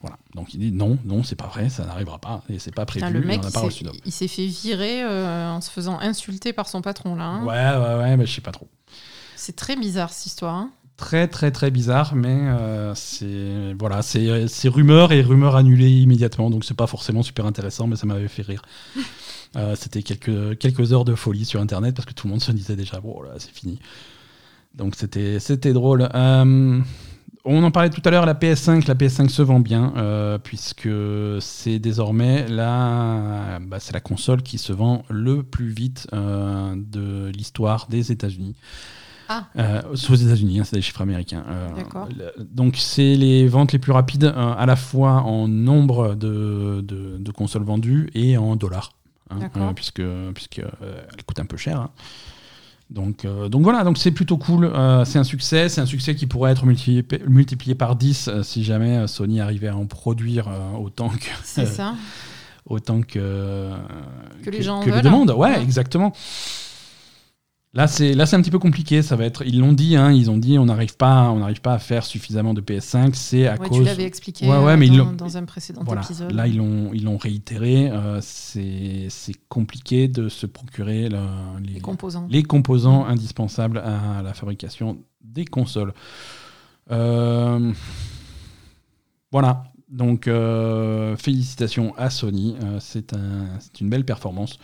[0.00, 0.16] Voilà.
[0.34, 3.04] Donc il dit non, non, c'est pas vrai, ça n'arrivera pas et c'est pas prévu.
[3.06, 5.98] Putain, le mec, on pas s'est- reçu il s'est fait virer euh, en se faisant
[6.00, 7.24] insulter par son patron, là.
[7.26, 7.44] hein.
[7.44, 8.68] Ouais, ouais, ouais, mais je sais pas trop.
[9.36, 10.54] C'est très bizarre, cette histoire.
[10.54, 10.70] hein.
[11.00, 16.50] Très, très, très bizarre, mais euh, c'est voilà, c'est c'est rumeur et rumeur annulée immédiatement,
[16.50, 18.62] donc c'est pas forcément super intéressant, mais ça m'avait fait rire.
[19.56, 22.52] Euh, C'était quelques, quelques heures de folie sur Internet parce que tout le monde se
[22.52, 23.80] disait déjà, bon, là, c'est fini.
[24.76, 26.08] Donc c'était c'était drôle.
[26.14, 26.80] Euh,
[27.44, 29.92] on en parlait tout à l'heure, la PS5, la PS5 se vend bien,
[30.44, 30.88] puisque
[31.40, 37.88] c'est désormais la, bah, c'est la console qui se vend le plus vite de l'histoire
[37.88, 38.54] des États-Unis.
[39.32, 39.44] Ah.
[39.58, 41.44] Euh, aux États-Unis, hein, c'est des chiffres américains.
[41.48, 41.68] Euh,
[42.36, 46.80] le- donc c'est les ventes les plus rapides euh, à la fois en nombre de,
[46.82, 48.92] de- de consoles vendues et en dollars,
[49.30, 50.02] hein, euh, puisque
[50.34, 51.78] puisque elle coûte un peu cher.
[51.80, 51.90] hein.
[52.90, 54.68] Donc, donc voilà, donc c'est plutôt cool.
[55.06, 58.64] c'est un succès, c'est un succès qui pourrait être multiplié, multiplié par 10 euh, si
[58.64, 61.94] jamais Sony arrivait à en produire autant que C'est ça.
[62.66, 63.70] autant que
[64.42, 65.02] Que les gens en le veulent.
[65.02, 65.30] demandent.
[65.30, 65.62] Ouais, Ouais.
[65.62, 66.12] exactement.
[67.72, 69.00] Là, c'est là, c'est un petit peu compliqué.
[69.00, 69.46] Ça va être.
[69.46, 69.94] Ils l'ont dit.
[69.94, 73.14] Hein, ils ont dit, on n'arrive pas, on n'arrive pas à faire suffisamment de PS5.
[73.14, 73.78] C'est à Ouais, cause.
[73.78, 76.02] tu l'avais expliqué Ouais, ouais, euh, mais ils dans, l'ont- dans un précédent Voilà.
[76.02, 76.32] épisode.
[76.32, 77.88] Là, ils l'ont, ils l'ont réitéré.
[77.90, 81.18] euh, c'est, c'est compliqué de se procurer le-
[81.64, 82.26] les, les composants.
[82.28, 85.94] les composants indispensables à la fabrication des consoles.
[86.90, 87.72] Euh,
[89.30, 89.62] voilà.
[89.88, 92.56] Donc, euh, félicitations à Sony.
[92.80, 94.58] C'est, un, c'est une belle performance.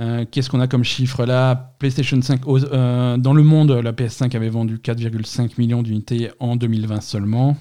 [0.00, 1.74] Euh, Qu'est-ce qu'on a comme chiffre là?
[1.78, 6.56] PlayStation 5, aux- euh, dans le monde, la PS5 avait vendu 4,5 millions d'unités en
[6.56, 7.56] 2020 seulement.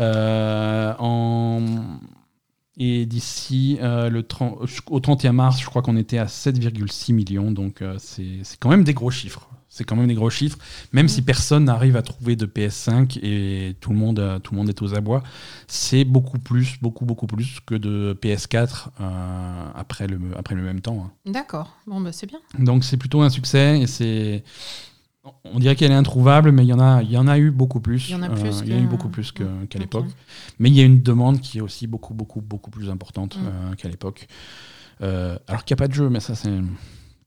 [0.00, 0.92] Euh.
[2.76, 4.58] Et d'ici le 30
[4.90, 7.52] au 31 mars, je crois qu'on était à 7,6 millions.
[7.52, 9.48] Donc c'est quand même des gros chiffres.
[9.76, 10.56] C'est quand même des gros chiffres.
[10.92, 14.58] Même si personne n'arrive à trouver de PS5 et tout le monde, euh, tout le
[14.58, 15.24] monde est aux abois,
[15.66, 20.80] c'est beaucoup plus, beaucoup, beaucoup plus que de PS4 euh, après, le, après le même
[20.80, 21.10] temps.
[21.26, 21.30] hein.
[21.32, 21.76] D'accord.
[21.88, 22.38] Bon, bah, c'est bien.
[22.60, 24.44] Donc c'est plutôt un succès et c'est.
[25.42, 27.50] On dirait qu'elle est introuvable, mais il y en a, il y en a eu
[27.50, 28.10] beaucoup plus.
[28.10, 29.44] Il y en a Euh, plus il y a eu beaucoup plus qu'à
[29.80, 30.06] l'époque.
[30.60, 33.40] Mais il y a une demande qui est aussi beaucoup, beaucoup, beaucoup plus importante Mm.
[33.46, 34.28] euh, qu'à l'époque.
[35.00, 36.52] Alors qu'il n'y a pas de jeu, mais ça c'est,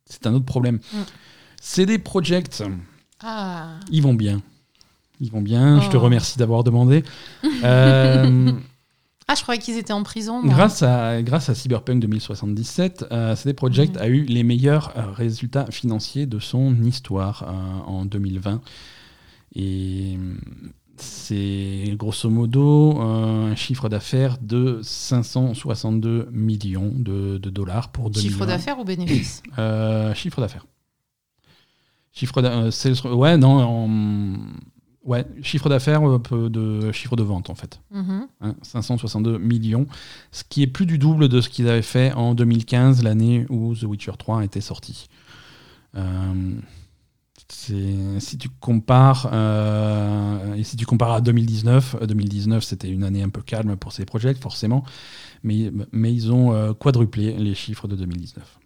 [0.06, 0.80] c'est un autre problème.
[1.62, 2.64] CD Projekt
[3.22, 3.76] Ah.
[3.92, 4.42] Ils vont bien.
[5.20, 5.82] Ils vont bien.
[5.82, 6.02] Je te Oh.
[6.02, 7.04] remercie d'avoir demandé.
[7.64, 8.52] Euh,
[9.30, 10.42] Ah, je croyais qu'ils étaient en prison.
[10.42, 10.54] moi.
[10.54, 14.02] grâce, à, grâce à Cyberpunk 2077, euh, CD Projekt Mhm.
[14.02, 17.52] a eu les meilleurs euh, résultats financiers de son histoire euh,
[17.92, 18.62] en 2020.
[19.56, 20.18] Et
[20.98, 28.30] c'est grosso modo un chiffre d'affaires de 562 millions de, de dollars pour 2020.
[28.30, 29.42] Chiffre d'affaires ou bénéfice
[30.16, 30.66] chiffre d'affaires.
[32.18, 34.38] Chiffre euh, sales- ouais, non, en-
[35.04, 37.80] ouais, chiffre d'affaires, euh, peu de chiffre de vente en fait.
[37.92, 38.28] Mhm.
[38.42, 39.86] Hein, 562 millions,
[40.32, 43.76] ce qui est plus du double de ce qu'ils avaient fait en 2015, l'année où
[43.76, 45.08] The Witcher 3 était sorti.
[45.96, 46.56] Euh,
[47.50, 53.22] si tu compares euh, et si tu compares à 2019, euh, 2019 c'était une année
[53.24, 54.84] un peu calme pour ces projets forcément,
[55.44, 58.60] mais, mais ils ont quadruplé les chiffres de 2019.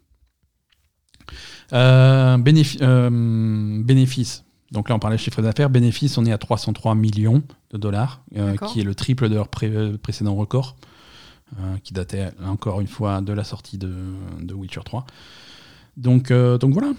[1.72, 4.44] Euh, bénéfi- euh, bénéfice.
[4.70, 5.70] Donc là, on parlait de chiffre d'affaires.
[5.70, 7.42] Bénéfice, on est à 303 millions
[7.72, 10.76] de dollars, euh, qui est le triple de leur pré- précédent record,
[11.84, 13.92] qui datait encore une fois de la sortie de,
[14.40, 15.04] de Witcher 3.
[15.98, 16.92] Donc, donc voilà.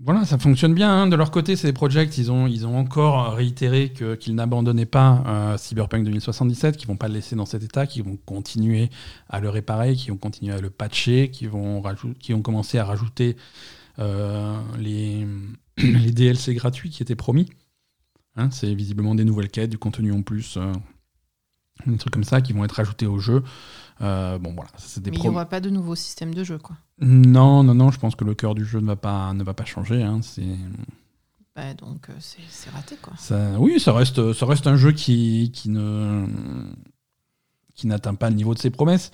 [0.00, 0.90] Voilà, ça fonctionne bien.
[0.92, 1.06] hein.
[1.08, 5.56] De leur côté, ces projects, ils ont, ils ont encore réitéré qu'ils n'abandonnaient pas euh,
[5.58, 8.90] Cyberpunk 2077, qu'ils vont pas le laisser dans cet état, qu'ils vont continuer
[9.28, 11.82] à le réparer, qu'ils vont continuer à le patcher, qu'ils vont,
[12.20, 13.36] qu'ils vont commencer à rajouter
[13.98, 15.26] les,
[15.76, 17.48] les DLC gratuits qui étaient promis.
[18.38, 20.72] Hein, c'est visiblement des nouvelles quêtes, du contenu en plus, euh,
[21.86, 23.42] des trucs comme ça qui vont être ajoutés au jeu.
[24.00, 26.44] Euh, bon, voilà, ça, c'est des Mais il n'y aura pas de nouveau système de
[26.44, 26.76] jeu, quoi.
[27.00, 29.54] Non, non, non, je pense que le cœur du jeu ne va pas, ne va
[29.54, 30.02] pas changer.
[30.04, 30.46] hein, c'est.
[31.56, 33.14] Bah, donc, euh, c'est c'est raté, quoi.
[33.18, 36.24] Ça, oui, ça reste, ça reste un jeu qui, qui ne
[37.74, 39.12] qui n'atteint pas le niveau de ses promesses,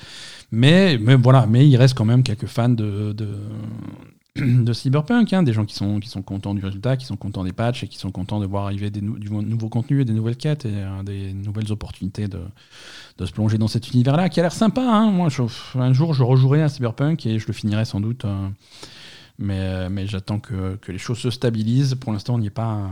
[0.50, 3.38] mais, mais voilà, mais il reste quand même quelques fans de, de,
[4.36, 7.44] de Cyberpunk, hein, des gens qui sont, qui sont contents du résultat, qui sont contents
[7.44, 10.04] des patchs et qui sont contents de voir arriver des nou- du nouveau contenu et
[10.04, 12.40] des nouvelles quêtes et euh, des nouvelles opportunités de,
[13.18, 14.82] de se plonger dans cet univers-là, qui a l'air sympa.
[14.82, 15.12] hein.
[15.12, 18.24] Moi, je- un jour, je rejouerai à Cyberpunk et je le finirai sans doute.
[18.24, 18.48] euh,
[19.38, 21.94] mais, mais j'attends que, que les choses se stabilisent.
[21.94, 22.88] Pour l'instant, on n'y est pas,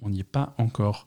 [0.00, 1.06] on n'y est pas encore.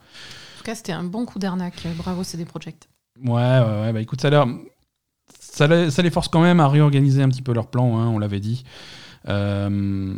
[0.55, 1.87] En tout cas, c'était un bon coup d'arnaque.
[1.97, 2.87] Bravo, CD Projekt.
[3.23, 3.93] Ouais, ouais, ouais.
[3.93, 7.67] Bah écoute, ça, les- ça les force quand même à réorganiser un petit peu leur
[7.67, 8.63] plan, hein, on l'avait dit.
[9.27, 10.13] Euh,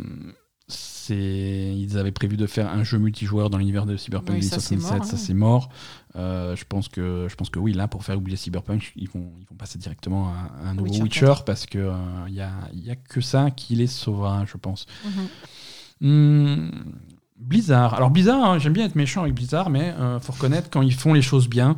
[1.10, 4.74] ils avaient prévu de faire un jeu multijoueur dans l'univers de Cyberpunk Oui, ça, c'est
[4.74, 5.18] 2077, mort, ça hein.
[5.18, 5.68] c'est mort.
[6.16, 9.32] Euh, je, pense que, je pense que oui, là, pour faire oublier Cyberpunk, ils vont,
[9.40, 11.90] ils vont passer directement à un nouveau Witcher Witcher, parce qu'il
[12.26, 14.86] il n'y a, y a que ça qui les sauvera, je pense.
[16.00, 16.70] Hmm,
[17.38, 17.94] Blizzard.
[17.94, 20.94] Alors Blizzard, hein, j'aime bien être méchant avec Blizzard, mais euh, faut reconnaître quand ils
[20.94, 21.76] font les choses bien.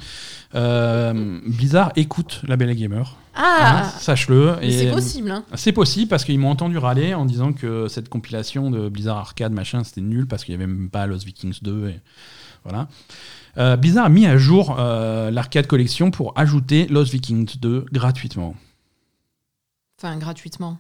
[0.55, 3.17] Euh, Blizzard écoute la Belle Gamer.
[3.35, 4.57] Ah hein, Sache-le.
[4.63, 5.45] c'est euh, possible, hein.
[5.55, 9.53] C'est possible parce qu'ils m'ont entendu râler en disant que cette compilation de Blizzard Arcade
[9.53, 12.01] machin c'était nul parce qu'il n'y avait même pas Lost Vikings 2 et
[12.65, 12.89] voilà.
[13.59, 18.55] Euh, Blizzard a mis à jour l'arcade collection pour ajouter Lost Vikings 2 gratuitement.
[19.99, 20.79] Enfin, gratuitement.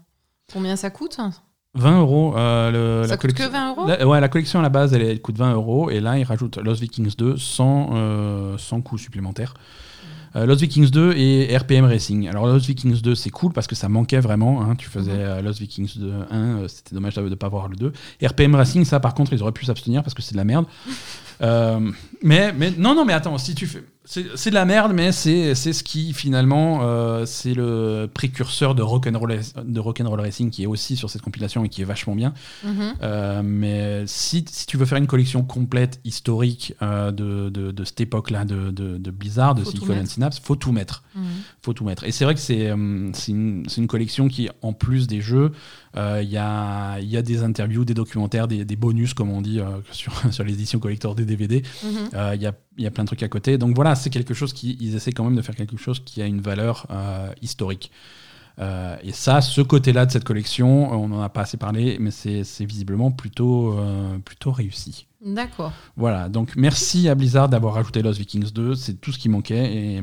[0.53, 1.19] Combien ça coûte?
[1.75, 2.35] 20 euros.
[2.37, 2.71] euh,
[3.03, 5.03] le- Ça la coûte que 20 euros La, ouais, la collection à la base, elle,
[5.03, 5.91] elle coûte 20 euros.
[5.91, 9.55] Et là, ils rajoutent Lost Vikings 2 sans, euh, sans coût supplémentaire.
[10.37, 12.29] Euh, Lost Vikings 2 et RPM Racing.
[12.29, 14.63] Alors, Lost Vikings 2, c'est cool parce que ça manquait vraiment.
[14.63, 14.75] hein.
[14.77, 15.19] Tu faisais Mhm.
[15.21, 17.93] euh, Lost Vikings 2 1, euh, c'était dommage de ne pas voir le 2.
[18.23, 20.67] RPM Racing, ça, par contre, ils auraient pu s'abstenir parce que c'est de la merde.
[21.43, 21.91] Euh,
[22.23, 23.85] mais, mais non, non, mais attends, si tu fais.
[24.05, 29.39] C'est de la merde, mais c'est ce qui, finalement, euh, c'est le précurseur de Rock'n'Roll
[29.63, 32.35] de Rock'n'Roll Racing qui est aussi sur cette compilation et qui est vachement bien.
[32.65, 32.95] Mhm.
[33.03, 37.85] Euh, mais si, si tu veux faire une collection complète, historique euh, de, de, de
[37.85, 39.95] cette époque-là de, de, de Blizzard, de Silicon.
[40.05, 41.05] Synapse, faut tout mettre.
[41.15, 41.23] Mhm.
[41.63, 42.03] Faut tout mettre.
[42.03, 45.53] Et c'est vrai que c'est une, collection qui, en plus des jeux,
[45.97, 49.61] il y, a, y a des interviews, des documentaires, des, des bonus, comme on dit
[49.61, 51.63] euh, sur, sur les éditions collector des DVD.
[51.83, 51.91] Mhm.
[52.15, 53.59] Euh, Il y, a, y a plein de trucs à côté.
[53.59, 54.77] Donc voilà, c'est quelque chose qui.
[54.81, 57.91] Ils essaient quand même de faire quelque chose qui a une valeur euh, historique.
[58.59, 62.11] Euh, et ça, ce côté-là de cette collection, on n'en a pas assez parlé, mais
[62.11, 65.07] c'est visiblement plutôt, euh, plutôt réussi.
[65.25, 65.73] D'accord.
[65.97, 69.75] Voilà, donc merci à Blizzard d'avoir rajouté Lost Vikings 2, c'est tout ce qui manquait.
[69.75, 70.03] Et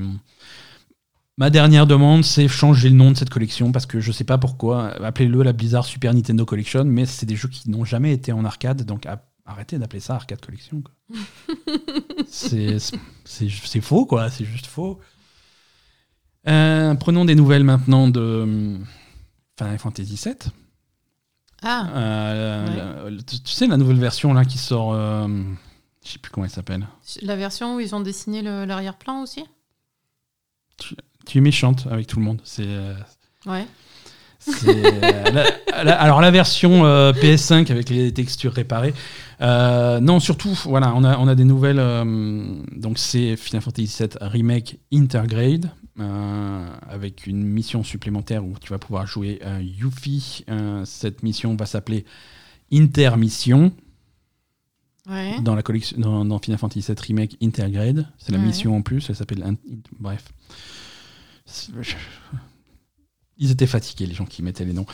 [1.37, 4.37] ma dernière demande, c'est changer le nom de cette collection, parce que je sais pas
[4.37, 8.31] pourquoi, appelez-le la Blizzard Super Nintendo Collection, mais c'est des jeux qui n'ont jamais été
[8.31, 9.07] en arcade, donc
[9.45, 10.83] arrêtez d'appeler ça Arcade Collection.
[12.27, 14.99] c'est faux, quoi, c'est juste faux.
[16.47, 18.85] Euh, prenons des nouvelles maintenant de hum,
[19.59, 20.35] Final Fantasy VII.
[21.61, 24.93] Ah, Euh, la- tu, sais, la nouvelle version là qui sort.
[24.93, 25.27] euh,
[26.05, 26.87] je sais plus comment elle s'appelle.
[27.21, 29.43] la version où ils ont dessiné l'arrière-plan aussi?
[31.27, 32.41] Tu es méchante avec tout le monde.
[32.43, 32.65] C'est.
[32.65, 32.93] euh,
[33.45, 33.65] Ouais.
[34.67, 38.93] Euh, la- la- alors la version euh, PS5 avec les textures réparées.
[39.41, 41.79] Euh, non, surtout, voilà, on a, on a des nouvelles.
[41.79, 45.69] euh, donc c'est Final Fantasy VII Remake Intergrade.
[46.89, 50.45] avec une mission supplémentaire où tu vas pouvoir jouer Yuffie.
[50.85, 52.05] Cette mission va s'appeler
[52.71, 53.71] Intermission
[55.09, 55.39] Ouais.
[55.41, 58.07] dans la collection dans, dans Final Fantasy VII Remake Intergrade.
[58.17, 58.45] C'est la Ouais.
[58.45, 59.43] mission en plus, elle s'appelle
[59.99, 60.23] bref.
[63.39, 64.87] Ils étaient fatigués les gens qui mettaient les noms.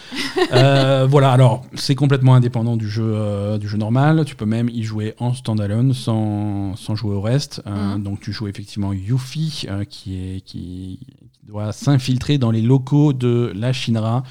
[0.51, 4.26] Euh, voilà, alors c'est complètement indépendant du jeu euh, du jeu normal.
[4.26, 7.62] Tu peux même y jouer en standalone sans, sans jouer au reste.
[7.68, 8.04] Euh, Mhm.
[8.04, 10.99] Donc tu joues effectivement Yuffie qui est qui, qui
[11.43, 14.24] doit s'infiltrer dans les locaux de la Shinra,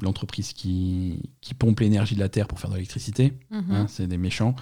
[0.00, 3.32] l'entreprise qui, qui pompe l'énergie de la Terre pour faire de l'électricité.
[3.50, 3.64] Mhm.
[3.72, 4.54] Hein, c'est des méchants.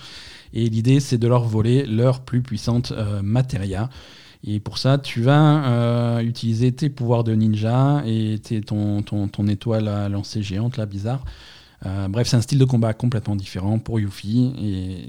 [0.55, 3.91] Et l'idée, c'est de leur voler leur plus puissante matéria.
[4.47, 9.27] Et pour ça, tu vas euh, utiliser tes pouvoirs de ninja et tes- ton, ton,
[9.29, 11.25] ton étoile à lancer géante, là, bizarre.
[11.87, 14.53] Euh, bref, c'est un style de combat complètement différent pour Yuffie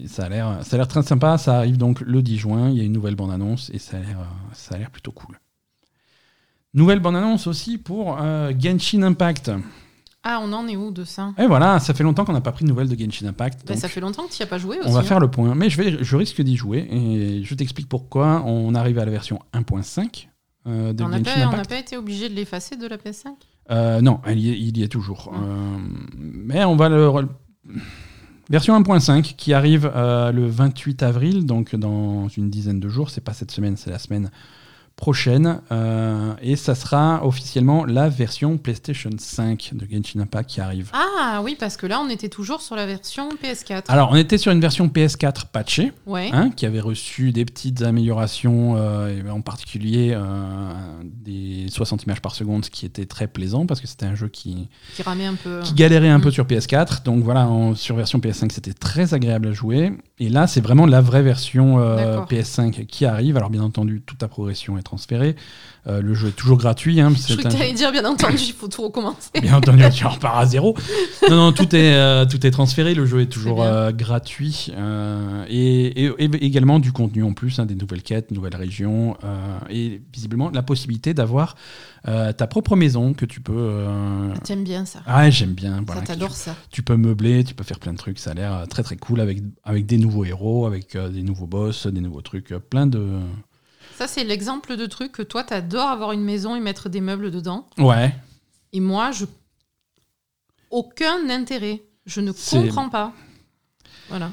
[0.03, 1.37] et ça a l'air, très sympa.
[1.37, 2.69] Ça arrive donc le 10 juin.
[2.69, 4.17] Il y a une nouvelle bande-annonce et ça a l'air,
[4.53, 5.39] ça a l'air plutôt cool.
[6.73, 9.51] Nouvelle bande-annonce aussi pour euh, Genshin Impact.
[10.27, 11.33] Ah, on en est où de ça?
[11.37, 13.67] Et voilà, ça fait longtemps qu'on n'a pas pris de nouvelles de Genshin Impact.
[13.67, 14.89] Bah, Ça fait longtemps que tu n'y as pas joué aussi.
[14.89, 15.03] on va hein.
[15.03, 18.41] faire le point, mais je, vais, je risque d'y jouer et je t'explique pourquoi.
[18.43, 20.25] On arrive à la version 1.5
[20.67, 21.69] euh, de On Genshin pas, on n'a Impact.
[21.69, 23.27] pas été obligé de l'effacer de la PS5
[23.69, 25.31] Euh, non, il y est, il y est toujours.
[25.31, 25.43] Mm.
[25.43, 25.77] Euh,
[26.23, 27.11] mais on va le.
[28.49, 33.11] Version 1.5 qui arrive le 28 avril, donc dans une dizaine de jours.
[33.11, 34.31] C'est pas cette semaine, c'est la semaine
[34.95, 35.59] prochaine.
[35.71, 40.89] Euh, et ça sera officiellement la version PlayStation 5 de Genshin Impact qui arrive.
[40.93, 43.83] Ah oui, parce que là, on était toujours sur la version PS4.
[43.89, 45.91] Alors, on était sur une version PS4 patchée.
[46.05, 46.29] ouais.
[46.31, 50.71] hein, qui avait reçu des petites améliorations, euh, et en particulier euh,
[51.03, 54.27] des 60 images par seconde, ce qui était très plaisant parce que c'était un jeu
[54.29, 55.61] qui, qui ramait un peu.
[55.63, 56.31] qui galérait un peu Mm.
[56.31, 57.03] sur PS4.
[57.03, 59.93] Donc voilà, en, sur version PS5, c'était très agréable à jouer.
[60.19, 62.27] Et là, c'est vraiment la vraie version euh, D'accord.
[62.29, 63.35] PS5 qui arrive.
[63.37, 65.35] Alors bien entendu, toute ta progression est transférée.
[65.87, 66.99] Euh, le jeu est toujours gratuit.
[66.99, 69.29] Hein, Je que dire, bien entendu, il faut tout recommencer.
[69.39, 70.75] Bien entendu, tu repars à zéro.
[71.29, 72.95] Non, non, tout est, euh, tout est transféré.
[72.95, 74.71] Le jeu est toujours euh, gratuit.
[75.49, 79.17] et, et- et également du contenu en plus, hein, des nouvelles quêtes, nouvelles régions.
[79.69, 81.55] et visiblement, la possibilité d'avoir
[82.03, 83.85] ta propre maison que tu peux.
[84.43, 84.99] T'aimes bien ça.
[85.05, 85.83] Ah, j'aime bien.
[85.85, 86.55] Voilà, ça t'adore tu, ça.
[86.71, 88.17] tu peux meubler, tu peux faire plein de trucs.
[88.19, 91.85] Ça a l'air très très cool avec, avec des nouveaux héros, avec des nouveaux boss,
[91.87, 93.03] des nouveaux trucs, plein de.
[93.97, 97.31] Ça, c'est l'exemple de truc que toi, t'adores avoir une maison et mettre des meubles
[97.31, 97.67] dedans.
[97.77, 98.13] Ouais.
[98.73, 99.25] Et moi, je.
[100.71, 101.83] Aucun intérêt.
[102.05, 103.13] Je ne comprends pas.
[104.09, 104.29] Voilà.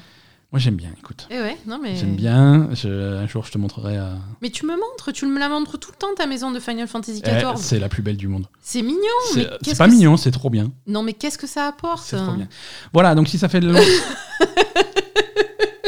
[0.50, 1.26] Moi j'aime bien, écoute.
[1.30, 1.96] Et ouais, non mais.
[1.96, 2.68] J'aime bien.
[2.74, 3.96] Je- un jour je te montrerai.
[3.96, 6.60] euh, Mais tu me montres, tu me la montres tout le temps, ta maison de
[6.60, 7.56] Final Fantasy eh, XIV.
[7.56, 8.46] c'est la plus belle du monde.
[8.60, 8.98] c'est mignon,
[9.32, 10.70] C'est qu'est-ce pas mignon, c'est trop bien.
[10.86, 12.48] Non, mais qu'est-ce que ça apporte C'est trop bien.
[12.92, 13.72] Voilà, donc si ça fait long-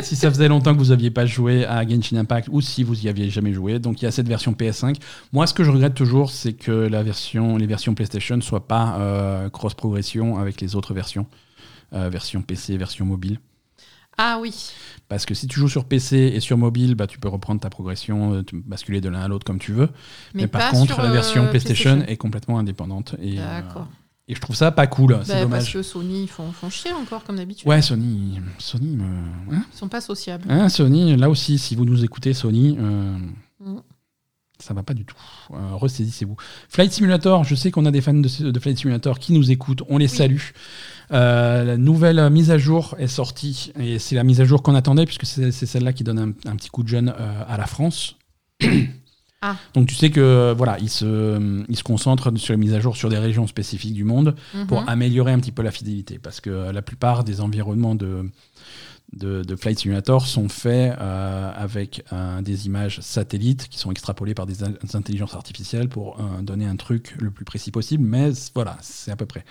[0.05, 3.05] si ça faisait longtemps que vous aviez pas joué à Genshin Impact ou si vous
[3.05, 4.97] y aviez jamais joué, donc il y a cette version PS5.
[5.33, 8.99] Moi, ce que je regrette toujours, c'est que la version, les versions PlayStation soient pas
[8.99, 11.27] euh, cross progression avec les autres versions,
[11.93, 13.39] euh, version PC, version mobile.
[14.17, 14.73] Ah oui.
[15.09, 17.71] Parce que si tu joues sur PC et sur mobile, bah, tu peux reprendre ta
[17.71, 19.89] progression, euh, basculer de l'un à l'autre comme tu veux.
[20.35, 23.17] Mais, par contre, la euh, version PlayStation, est complètement indépendante.
[23.21, 23.89] Et, euh, D'accord.
[24.29, 25.19] Et je trouve ça pas cool.
[25.25, 27.69] c'est Bah, parce que Sony, ils font, font chier encore, comme d'habitude.
[27.69, 29.05] Ouais, Sony, Sony, me-
[29.55, 30.45] hein Ils sont pas sociables.
[30.49, 33.17] Hein, Sony, là aussi, si vous nous écoutez, Sony, euh,
[33.61, 33.81] Mm.
[34.59, 35.17] ça va pas du tout.
[35.53, 36.37] Euh, Ressaisissez-vous.
[36.69, 39.83] Flight Simulator, je sais qu'on a des fans de, de Flight Simulator qui nous écoutent,
[39.89, 40.17] on les Oui.
[40.17, 40.41] salue.
[41.13, 44.75] Euh, la nouvelle mise à jour est sortie et c'est la mise à jour qu'on
[44.75, 48.17] attendait puisque c'est celle-là qui donne un, un petit coup de jeune à la France.
[49.47, 49.57] Ah.
[49.75, 52.97] Donc tu sais que voilà, ils se, ils se concentrent sur les mises à jour
[52.97, 54.35] sur des régions spécifiques du monde
[54.69, 54.89] pour Mhm.
[54.89, 56.19] améliorer un petit peu la fidélité.
[56.19, 58.31] Parce que euh, la plupart des environnements de,
[59.13, 64.35] de, de Flight Simulator sont faits euh, avec euh, des images satellites qui sont extrapolées
[64.35, 68.05] par des, in- des intelligences artificielles pour euh, donner un truc le plus précis possible.
[68.05, 69.45] Mais voilà, c'est à peu près.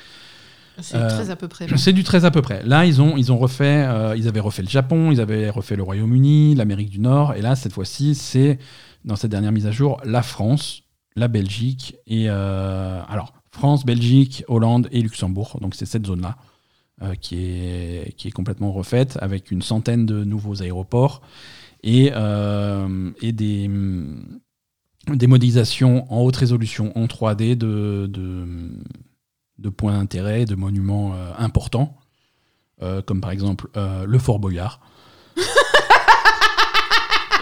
[0.82, 1.68] C'est euh, très à peu près.
[1.78, 2.64] C'est du à peu près.
[2.66, 3.88] Là, ils ont, ils ont refait,
[4.18, 7.56] ils avaient refait le Japon, ils avaient refait le Royaume-Uni, l'Amérique du Nord, et là,
[7.56, 8.58] cette fois-ci, c'est
[9.06, 10.84] dans cette dernière mise à jour la France,
[11.16, 15.60] la Belgique et euh, alors France, Belgique, Hollande et Luxembourg.
[15.62, 16.38] Donc c'est cette zone-là
[17.02, 21.22] euh, qui est complètement refaite avec une centaine de nouveaux aéroports
[21.84, 23.14] et euh, hum,
[25.08, 28.10] des modélisations en haute résolution en 3D de,
[29.70, 31.98] points d'intérêt, de monuments importants,
[33.06, 34.80] comme par exemple le Fort Boyard.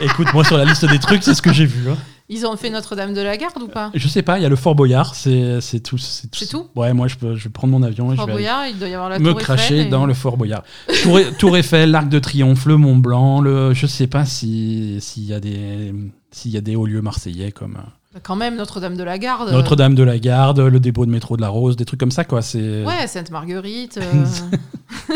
[0.01, 1.89] Écoute, moi sur la liste des trucs, c'est ce que j'ai vu.
[1.89, 1.97] hein.
[2.33, 3.91] Ils ont fait Notre-Dame de la Garde ou pas?
[3.93, 5.97] Je sais pas, il y a le Fort Boyard, c'est c'est tout.
[5.97, 6.67] C'est C'est tout?
[6.77, 8.67] Ouais, moi je, peux, je vais prendre mon avion et Fort je vais aller Boyard,
[8.67, 10.63] il doit y avoir la me Tour cracher et- dans le Fort Boyard.
[11.03, 15.23] Tour, Tour Eiffel, l'Arc de Triomphe, le Mont Blanc, le, je sais pas si- s'il
[15.25, 15.93] y a des
[16.31, 19.17] s'il y a des hauts lieux marseillais comme euh, Bah, Quand même, Notre-Dame de la
[19.17, 19.51] Garde.
[19.51, 22.23] Notre-Dame de la Garde, le dépôt de métro de la Rose, des trucs comme ça
[22.23, 22.41] quoi.
[22.41, 25.15] C'est Ouais, Sainte-Marguerite, euh,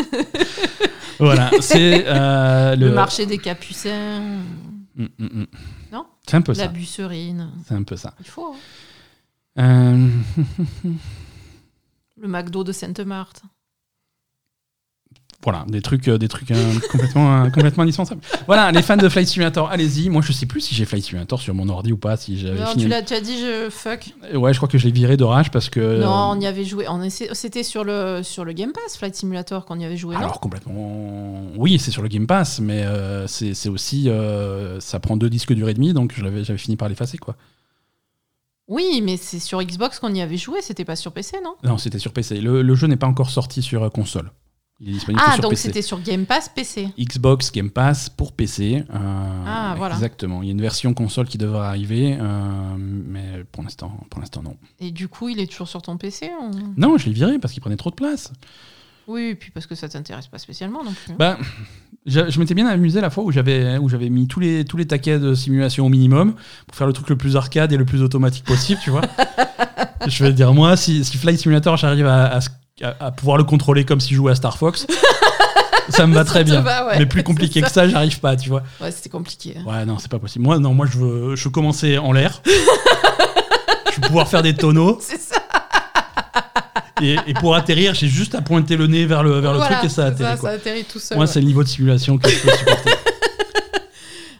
[1.18, 2.88] voilà, c'est euh, le...
[2.88, 4.20] le, marché des Capucins,
[4.96, 5.46] Mm, mm, mm.
[5.92, 6.68] Non C'est un peu la ça.
[6.68, 7.50] Busserine.
[7.66, 8.14] C'est un peu ça.
[8.20, 8.54] Il faut.
[8.54, 8.56] hein.
[9.58, 10.08] Euh,
[12.18, 13.42] Le McDo de Sainte-Marthe.
[15.44, 18.20] Voilà, des trucs, euh, des trucs euh, complètement, euh, complètement indispensables.
[18.46, 20.08] Voilà, les fans de Flight Simulator, allez-y.
[20.08, 22.16] Moi, je sais plus si j'ai Flight Simulator sur mon ordi ou pas.
[22.16, 22.84] Si j'avais Non, fini.
[22.84, 24.14] tu l'as déjà dit, je fuck.
[24.34, 26.00] Ouais, je crois que je l'ai viré d'orage parce que.
[26.00, 26.86] Non, on y avait joué.
[26.88, 30.16] On essa- C'était sur le, sur le Game Pass, Flight Simulator, qu'on y avait joué.
[30.16, 31.42] Alors complètement.
[31.56, 34.08] Oui, c'est sur le Game Pass, mais euh, c'est c'est aussi.
[34.08, 37.18] euh, ça prend deux disques durs et demi, donc je l'avais- j'avais fini par l'effacer,
[37.18, 37.36] quoi.
[38.68, 41.54] Oui, mais c'est sur Xbox qu'on y avait joué, c'était pas sur PC, non?
[41.62, 42.40] Non, c'était sur PC.
[42.40, 44.30] Le, le jeu n'est pas encore sorti sur console.
[44.78, 46.88] Il est disponible Ah, sur donc c'était sur Game Pass PC.
[46.98, 48.84] Xbox Game Pass pour PC.
[48.90, 49.94] euh, Ah, voilà.
[49.94, 50.42] Exactement.
[50.42, 54.42] Il y a une version console qui devrait arriver, euh, mais pour l'instant, pour l'instant
[54.42, 54.56] non.
[54.78, 57.54] Et du coup, il est toujours sur ton PC on- Non, je l'ai viré parce
[57.54, 58.32] qu'il prenait trop de place.
[59.08, 61.12] Oui, et puis parce que ça t'intéresse pas spécialement non plus.
[61.12, 61.16] hein.
[61.18, 61.38] Bah,
[62.04, 64.76] je, je m'étais bien amusé la fois où j'avais où j'avais mis tous les tous
[64.76, 66.34] les taquets de simulation au minimum
[66.66, 69.02] pour faire le truc le plus arcade et le plus automatique possible, tu vois.
[70.06, 72.40] je vais te dire moi, si, si Flight Simulator j'arrive à, à,
[72.82, 74.86] à- à pouvoir le contrôler comme si je jouais à Star Fox,
[75.88, 76.60] ça me va très bien.
[76.60, 76.98] va, ouais.
[76.98, 78.62] Mais plus compliqué que ça, j'arrive pas, tu vois.
[78.80, 79.54] Ouais, c'était compliqué.
[79.58, 79.64] hein.
[79.70, 80.44] Ouais, non, c'est pas possible.
[80.44, 82.42] Moi, non, moi je veux, je veux commencer en l'air.
[82.46, 85.36] je veux pouvoir faire des tonneaux C'est ça.
[87.00, 89.76] et, et pour atterrir, j'ai juste à pointer le nez vers le vers le truc
[89.84, 90.38] et ça atterrit.
[90.38, 90.50] quoi.
[90.50, 91.16] ça atterrit tout seul.
[91.16, 91.32] Moi, ouais.
[91.32, 92.90] c'est le niveau de simulation que je peux supporter.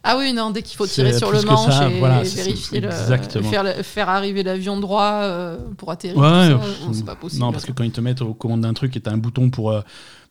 [0.08, 2.86] Ah oui, non, dès qu'il faut tirer sur le manche ça, et voilà, vérifier le,
[2.88, 3.50] exactement.
[3.50, 6.16] faire, le- faire arriver l'avion droit euh, pour atterrir.
[6.16, 6.56] Ouais,
[6.92, 7.42] c'est pas possible.
[7.42, 9.50] Non, parce que quand ils te mettent aux commandes d'un truc et t'as un bouton
[9.50, 9.80] pour, euh,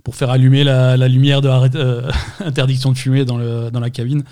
[0.05, 3.89] pour faire allumer la, la lumière de euh, interdiction de fumer dans, le, dans la
[3.89, 4.23] cabine,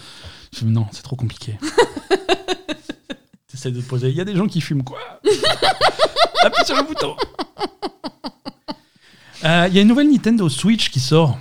[0.57, 1.60] je non, c'est trop compliqué.
[3.52, 4.10] T'essaies de te poser.
[4.11, 4.98] Il y a des gens qui fument quoi
[6.41, 7.15] Appuie sur le bouton.
[9.44, 11.38] Il y a une nouvelle Nintendo Switch qui sort.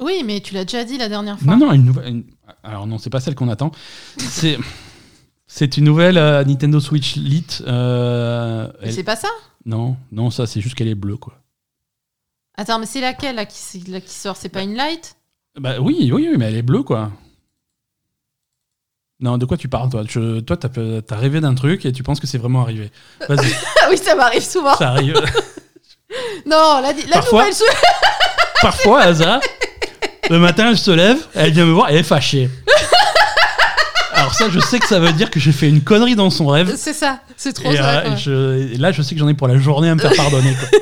[0.00, 1.56] Oui, mais tu l'as déjà dit la dernière fois.
[1.56, 2.08] Non, non, une nouvelle.
[2.08, 2.24] une-
[2.62, 3.70] Alors non, c'est pas celle qu'on attend.
[4.18, 4.58] C'est
[5.46, 7.62] c'est une nouvelle euh, Nintendo Switch Lite.
[7.66, 9.28] euh, Mais elle- C'est pas ça
[9.66, 11.34] Non, non, ça c'est juste qu'elle est bleue quoi.
[12.56, 14.36] Attends, mais c'est laquelle là, qui, c'est- là, qui sort?
[14.36, 15.16] C'est pas une light
[15.58, 17.10] Bah oui, oui, oui, mais elle est bleue, quoi.
[19.20, 20.02] Non, de quoi tu parles, toi?
[20.08, 22.90] Je- Toi, t'as as rêvé d'un truc et tu penses que c'est vraiment arrivé.
[23.28, 23.52] Vas-y,
[23.82, 24.74] Ah oui, ça m'arrive souvent.
[24.76, 25.14] ça arrive.
[26.46, 27.70] Non, la, la Parfois- nouvelle Switch.
[28.62, 29.40] Parfois, Asa,
[30.30, 32.48] le matin, elle se lève, elle vient me voir et elle est fâchée.
[34.14, 36.46] Alors ça, je sais que ça veut dire que j'ai fait une connerie dans son
[36.46, 36.74] rêve.
[36.76, 38.00] C'est ça, c'est trop Et, ça.
[38.00, 40.14] euh, je- et là, je sais que j'en ai pour la journée à me faire
[40.16, 40.54] pardonner.
[40.54, 40.78] quoi.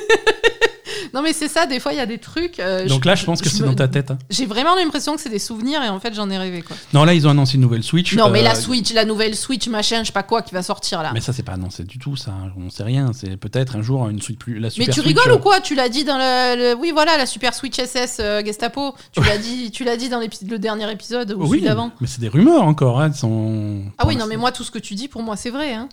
[1.15, 2.59] Non, mais c'est ça, des fois, il y a des trucs.
[2.59, 4.11] euh, Donc là, je pense que c'est me- dans ta tête.
[4.11, 4.19] hein.
[4.31, 6.77] J'ai vraiment l'impression que c'est des souvenirs et en fait, j'en ai rêvé quoi.
[6.95, 8.15] Non, là, ils ont annoncé une nouvelle Switch.
[8.15, 10.63] Non, mais euh, la Switch, la nouvelle Switch, machin, je sais pas quoi, qui va
[10.63, 11.11] sortir là.
[11.13, 12.33] Mais ça, c'est pas annoncé du tout, ça.
[12.57, 13.11] On sait rien.
[13.13, 14.55] C'est peut-être un jour une Switch plus.
[14.55, 15.61] La Mais Super tu Switch, rigoles euh, ou quoi?
[15.61, 18.95] Tu l'as dit dans le, le- Oui, voilà, la Super Switch SS euh, Gestapo.
[19.13, 21.91] Tu l'as dit, tu l'as dit dans l'épi- le dernier épisode ou Oui, celui d'avant.
[22.01, 23.01] mais c'est des rumeurs encore.
[23.01, 23.83] hein, elles sont...
[23.99, 25.75] Ah oui, non, mais moi, tout ce que tu dis, pour moi, c'est vrai.
[25.75, 25.89] Hein.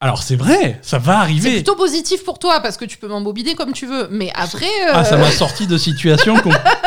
[0.00, 1.54] Alors c'est vrai, ça va C'est arriver.
[1.54, 4.06] plutôt positif pour toi parce que tu peux m'embobiner comme tu veux.
[4.12, 4.66] Mais après.
[4.88, 6.36] euh, Ah, ça m'a sorti de situations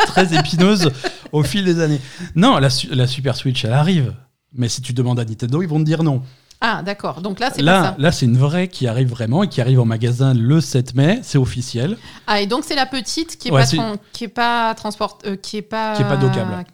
[0.06, 0.90] très épineuses
[1.30, 2.00] au fil des années.
[2.36, 4.14] Non, la, la Super Switch, elle arrive.
[4.54, 6.22] Mais si tu demandes à Nintendo, ils vont te dire non.
[6.62, 7.20] Ah, d'accord.
[7.20, 7.94] Donc là, c'est pas ça.
[7.98, 11.20] là c'est une vraie qui arrive vraiment et qui arrive en magasin le 7 mai.
[11.22, 11.98] C'est officiel.
[12.26, 14.74] Ah, et donc c'est la petite qui est Ouais, pas, c'est- tran- qui est pas
[14.74, 15.94] transport, euh, qui est pas.
[15.96, 16.64] Qui est pas dockable.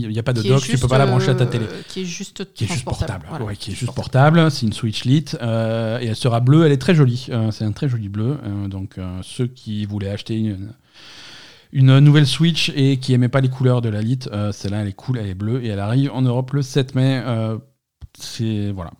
[0.00, 1.46] Il n'y a pas de dock, tu peux juste, pas la brancher à ta euh,
[1.46, 1.66] télé.
[1.88, 3.24] Qui est juste Qui est juste transportable.
[3.24, 3.26] portable.
[3.28, 3.44] Voilà.
[3.44, 4.50] Ouais, qui est juste portable.
[4.50, 6.64] C'est une Switch Lite euh, et elle sera bleue.
[6.66, 7.26] Elle est très jolie.
[7.30, 8.38] Euh, c'est un très joli bleu.
[8.44, 10.72] Euh, donc ceux qui voulaient acheter une,
[11.72, 14.92] une nouvelle Switch et qui aimaient pas les couleurs de la Lite, celle-là elle est
[14.92, 17.22] cool, elle est bleue et elle arrive en Europe le 7 mai.
[18.18, 18.92] C'est voilà.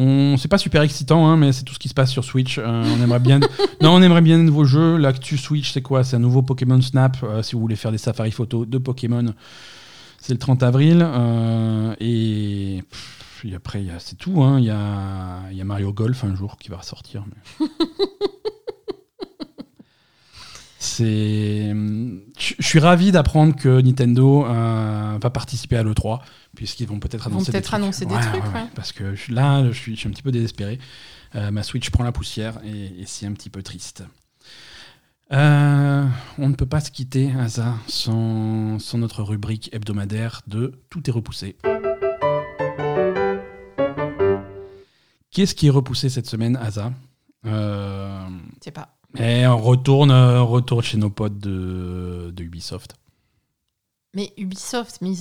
[0.00, 2.58] On c'est pas super excitant, hein, mais c'est tout ce qui se passe sur Switch.
[2.58, 3.40] Euh, on aimerait bien.
[3.82, 4.96] non, on aimerait bien de nouveaux jeux.
[4.96, 6.04] L'actu Switch, c'est quoi?
[6.04, 7.16] C'est un nouveau Pokémon Snap.
[7.24, 9.34] Euh, si vous voulez faire des safari photos de Pokémon,
[10.28, 11.00] c'est le 30 avril.
[11.02, 14.42] Euh, et, pff, et après, c'est tout.
[14.42, 14.58] hein.
[14.58, 17.24] Il y, a, il y a Mario Golf un jour qui va sortir.
[17.26, 17.66] mais-
[20.78, 21.72] c'est.
[22.38, 26.20] Je suis ravi d'apprendre que Nintendo euh, va participer à l'E3,
[26.54, 27.74] puisqu'ils vont peut-être annoncer des trucs.
[27.74, 28.54] annoncer des Ouais, trucs, ouais, ouais.
[28.62, 30.78] ouais, Parce que là, je suis, je suis un petit peu désespéré.
[31.34, 34.04] Euh, ma Switch prend la poussière et, et c'est un petit peu triste.
[35.30, 36.06] Euh,
[36.38, 41.12] on ne peut pas se quitter à ça sans, notre rubrique hebdomadaire de Tout est
[41.12, 41.56] repoussé.
[45.30, 46.92] Qu'est-ce qui est repoussé cette semaine, Asa
[47.44, 48.26] euh...
[48.58, 48.96] Je sais pas.
[49.18, 52.96] Et on retourne, on retourne chez nos potes de, Ubisoft.
[54.14, 55.12] Mais Ubisoft, mais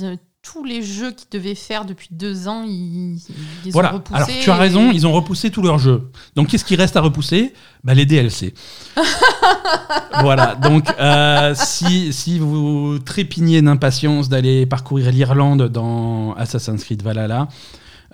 [0.54, 3.22] tous les jeux qu'ils devaient faire depuis deux ans, ils, ils
[3.66, 3.92] les ont Voilà.
[3.92, 4.16] repoussés.
[4.16, 6.10] Alors, tu as raison, et- ils ont repoussé tous leurs jeux.
[6.36, 7.54] Donc, qu'est-ce qui reste à repousser?
[7.84, 8.54] Bah, Les DLC.
[10.22, 10.56] voilà.
[10.56, 17.48] Donc, euh, si, si vous trépignez d'impatience d'aller parcourir l'Irlande dans Assassin's Creed Valhalla,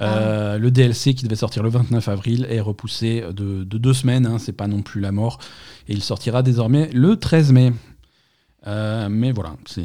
[0.02, 4.26] euh, le DLC qui devait sortir le 29 avril est repoussé de, de deux semaines.
[4.26, 5.38] Hein, c'est pas non plus la mort.
[5.88, 7.74] Et il sortira désormais le 13 mai.
[8.66, 9.84] Euh, mais voilà, c'est.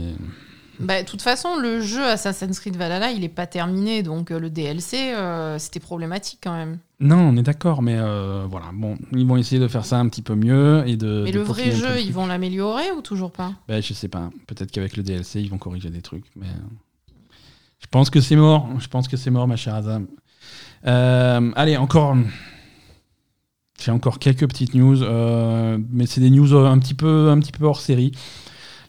[0.81, 4.39] Bah, de toute façon, le jeu Assassin's Creed Valhalla, il est pas terminé, donc euh,
[4.39, 6.79] le DLC, euh, c'était problématique quand même.
[7.01, 8.67] Non, on est d'accord, mais euh, voilà.
[8.73, 11.23] Bon, ils vont essayer de faire ça un petit peu mieux et de.
[11.25, 13.53] Mais de le vrai jeu, ils vont l'améliorer ou toujours pas?
[13.69, 14.31] Ben, je sais pas.
[14.49, 16.25] Peut-être qu'avec le DLC, ils vont corriger des trucs.
[16.35, 17.35] Mais euh,
[17.79, 18.69] je pense que c'est mort.
[18.81, 20.09] Je pense que c'est mort, ma chère Azam.
[20.87, 22.17] Euh, allez, encore.
[23.81, 27.53] J'ai encore quelques petites news, euh, mais c'est des news un petit peu, un petit
[27.53, 28.11] peu hors série.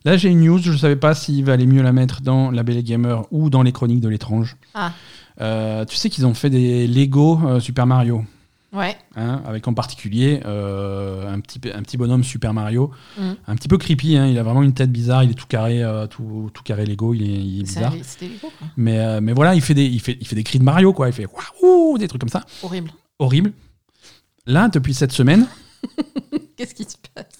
[0.05, 0.57] Là, j'ai une news.
[0.59, 3.61] Je ne savais pas s'il valait mieux la mettre dans La Belle Gamer ou dans
[3.63, 4.57] les Chroniques de l'étrange.
[4.73, 4.93] Ah.
[5.41, 8.23] Euh, tu sais qu'ils ont fait des Lego euh, Super Mario.
[8.71, 8.95] Ouais.
[9.15, 13.35] hein, avec en particulier euh, un, petit, un petit bonhomme Super Mario, Mhm.
[13.47, 15.83] un petit peu creepy, hein, il a vraiment une tête bizarre, il est tout carré,
[16.11, 17.93] tout, tout carré Lego, il est, il est Ça, bizarre.
[18.03, 18.67] C'était Lego, quoi.
[18.77, 21.07] Mais, mais voilà, il fait, des, il, fait, il fait des cris de Mario, quoi.
[21.09, 21.25] il fait
[21.63, 22.91] waouh, des trucs comme ça, Horrible.
[23.17, 23.53] horrible.
[24.45, 25.47] Là, depuis cette semaine,
[26.55, 27.38] Qu'est-ce qui se passe?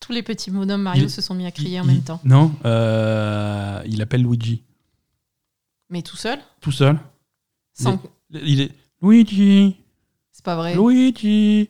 [0.00, 2.02] Tous les petits bonhommes Mario Il- se sont mis à crier il- en il- même
[2.02, 2.20] temps.
[2.24, 4.62] Non, euh, il appelle Luigi,
[5.90, 6.98] Mais tout seul tout seul.
[7.74, 8.00] Sans...
[8.32, 8.72] Il est
[9.02, 9.76] Luigi,
[10.32, 10.74] C'est pas vrai.
[10.74, 11.68] Luigi.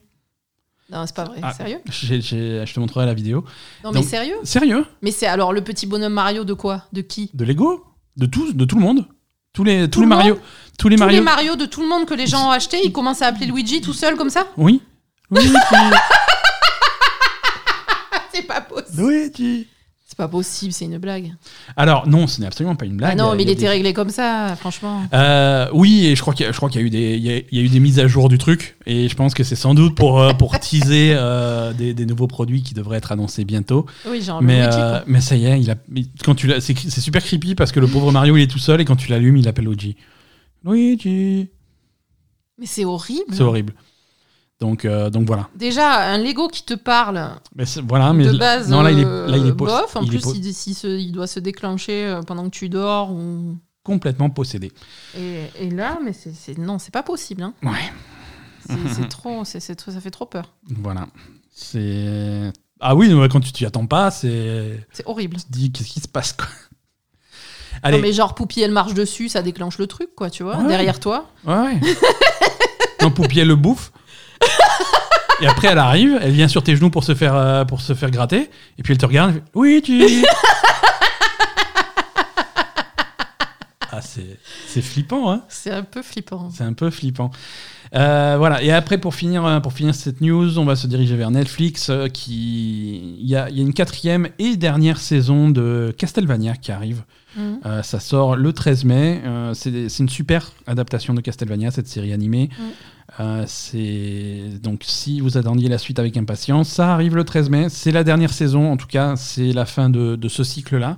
[0.89, 1.39] Non, c'est pas vrai.
[1.41, 1.53] Ah.
[1.53, 3.45] Sérieux je te montrerai la vidéo.
[3.83, 6.85] Non, mais sérieux Sérieux Mais c'est alors le petit bonhomme Mario de quoi?
[6.91, 7.29] De qui?
[7.33, 7.85] De Lego?
[8.17, 9.07] De tous, de tout le monde?
[9.53, 10.39] Tous les, tous Tout les le Mario.
[10.77, 11.17] Tous les Tous Mario.
[11.19, 13.45] les Mario de tout le monde que les gens ont acheté, ils commencent à appeler
[13.45, 14.47] Luigi tout seul comme ça?
[14.57, 14.81] Oui.
[15.29, 15.53] Luigi.
[18.97, 19.67] Luigi.
[20.05, 21.31] C'est pas possible, c'est une blague.
[21.77, 23.11] Alors, non, ce n'est absolument pas une blague.
[23.13, 25.03] ah non, Il y a- mais il était des- réglé comme ça, franchement.
[25.13, 27.57] Euh, oui, et je crois qu'il y, a- y eu des, il y a, il
[27.57, 29.73] y a eu des mises à jour du truc, et je pense que c'est sans
[29.73, 33.85] doute pour, euh, pour teaser euh, des, des nouveaux produits qui devraient être annoncés bientôt.
[34.05, 36.59] Oui, genre Mais, Luigi, euh, mais ça y est, il a, mais quand tu l'as-
[36.59, 38.97] c'est, c'est super creepy parce que le pauvre Mario il est tout seul et quand
[38.97, 39.95] tu l'allumes, il appelle Luigi.
[40.65, 41.47] Luigi.
[42.57, 43.33] Mais c'est horrible.
[43.33, 43.73] C'est horrible.
[44.61, 45.49] Donc, euh, donc voilà.
[45.55, 49.05] Déjà, un Lego qui te parle Mais voilà, mais de base, non, là il est,
[49.05, 49.95] euh, là, il est bof.
[49.95, 53.11] En il plus, il, si se- il doit se déclencher euh, pendant que tu dors.
[53.11, 53.57] Ou...
[53.83, 54.71] complètement possédé.
[55.17, 57.41] Et, et là, mais c'est, non, c'est pas possible.
[57.41, 57.53] hein.
[57.63, 57.91] Ouais.
[58.95, 60.53] C'est, trop, ça fait trop peur.
[60.69, 61.07] Voilà.
[61.51, 62.53] C'est.
[62.79, 64.85] Ah oui, quand tu t'y attends pas, c'est.
[64.93, 65.37] C'est horrible.
[65.37, 66.45] Tu te dis, qu'est-ce qui se passe, quoi?
[67.81, 67.97] Allez.
[67.97, 70.67] Non, mais genre, Poupie, elle marche dessus, ça déclenche le truc, quoi, tu vois, Ouais.
[70.67, 71.31] derrière toi.
[71.45, 71.79] Ouais, ouais.
[73.01, 73.91] non, Poupie, elle le bouffe.
[75.41, 77.93] Et après, elle arrive, elle vient sur tes genoux pour se faire, euh, pour se
[77.95, 78.49] faire gratter.
[78.77, 80.23] Et puis elle te regarde, elle fait, Oui, tu.
[83.91, 84.37] ah, c'est
[84.67, 86.49] c'est flippant, hein C'est un peu flippant.
[86.53, 87.31] C'est un peu flippant.
[87.93, 88.61] Euh, voilà.
[88.63, 91.89] Et après, pour finir, euh, pour finir cette news, on va se diriger vers Netflix.
[91.89, 96.55] euh, qui, il y a, il y a une quatrième et dernière saison de Castlevania
[96.55, 97.03] qui arrive.
[97.35, 97.59] Mhm.
[97.65, 99.21] Euh, ça sort le 13 mai.
[99.25, 102.49] Euh, c'est c'est une super adaptation de Castlevania, cette série animée.
[103.19, 103.45] Euh,
[104.61, 107.69] donc si vous attendiez la suite avec impatience, ça arrive le 13 mai.
[107.69, 110.97] C'est la dernière saison, en tout cas, c'est la fin de, ce cycle-là,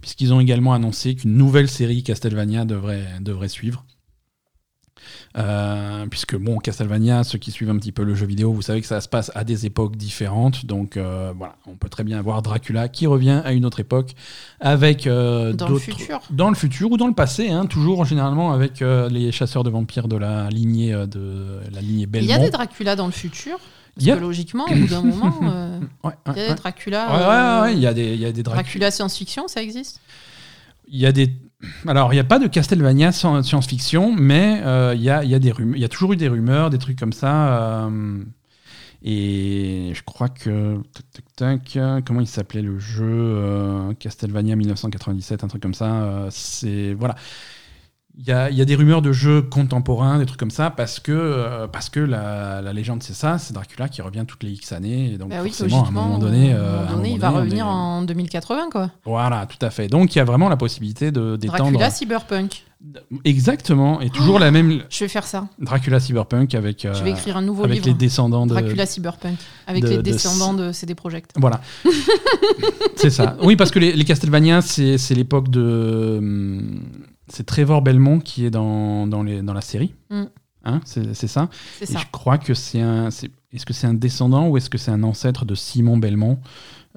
[0.00, 3.84] puisqu'ils ont également annoncé qu'une nouvelle série Castlevania devrait suivre.
[5.36, 8.80] Euh, puisque bon, Castlevania, ceux qui suivent un petit peu le jeu vidéo, vous savez
[8.80, 10.66] que ça se passe à des époques différentes.
[10.66, 14.14] Donc euh, voilà, on peut très bien avoir Dracula qui revient à une autre époque
[14.60, 16.20] avec euh, Dans le futur.
[16.30, 20.08] dans le futur ou dans le passé, hein, toujours généralement avec les chasseurs de vampires
[20.08, 22.44] de la lignée de la lignée Il y a Belmont.
[22.44, 23.58] des Dracula dans le futur.
[23.96, 25.34] Parce que logiquement, au bout d'un moment,
[26.04, 27.06] Ouais, il y a des Dracula.
[27.06, 27.18] ouais.
[27.18, 28.62] Ouais, ouais, ouais, il y a des, il y a des Dracula.
[28.62, 30.00] Dracula science-fiction, ça existe?
[30.90, 31.32] Il y a des.
[31.86, 35.38] Alors, il n'y a pas de Castlevania science-fiction, mais euh, il y, a, y a
[35.38, 37.86] des y a toujours eu des rumeurs, des trucs comme ça.
[37.86, 38.24] euh,
[39.02, 40.78] et je crois que.
[42.04, 46.02] Comment il s'appelait le jeu euh, Castlevania 1997, un truc comme ça.
[46.02, 46.92] euh, c'est.
[46.94, 47.14] Voilà.
[48.18, 50.68] Il y, a, il y a des rumeurs de jeux contemporains, des trucs comme ça,
[50.68, 54.42] parce que, euh, parce que la, la légende, c'est ça, c'est Dracula qui revient toutes
[54.42, 55.12] les X années.
[55.14, 56.52] Et donc, Bah oui, forcément, à un moment donné.
[56.52, 58.90] un euh, moment un donné, moment il va revenir est- en 2080, quoi.
[59.06, 59.88] Voilà, tout à fait.
[59.88, 61.62] Donc, il y a vraiment la possibilité de- d'étendre.
[61.70, 62.64] Dracula Cyberpunk.
[63.24, 65.48] Exactement, et toujours la même Je vais faire ça.
[65.58, 67.86] Dracula Cyberpunk avec, euh, Je vais écrire un nouveau avec livre.
[67.88, 68.50] les descendants de.
[68.52, 69.36] Dracula Cyberpunk.
[69.66, 71.32] Avec de- les de- descendants de CD Projekt.
[71.38, 71.60] Voilà.
[72.96, 73.36] c'est ça.
[73.42, 76.16] Oui, parce que les, les Castlevania, c'est c'est l'époque de.
[76.18, 76.80] hum,
[77.32, 79.94] C'est Trevor Belmont qui est dans, dans, les, dans la série.
[80.10, 80.24] Mm.
[80.64, 81.48] Hein, c'est ça.
[81.80, 81.98] Et ça.
[81.98, 83.08] je crois que c'est un.
[83.08, 86.38] Est-ce que c'est un descendant ou est-ce que c'est un ancêtre de Simon Belmont,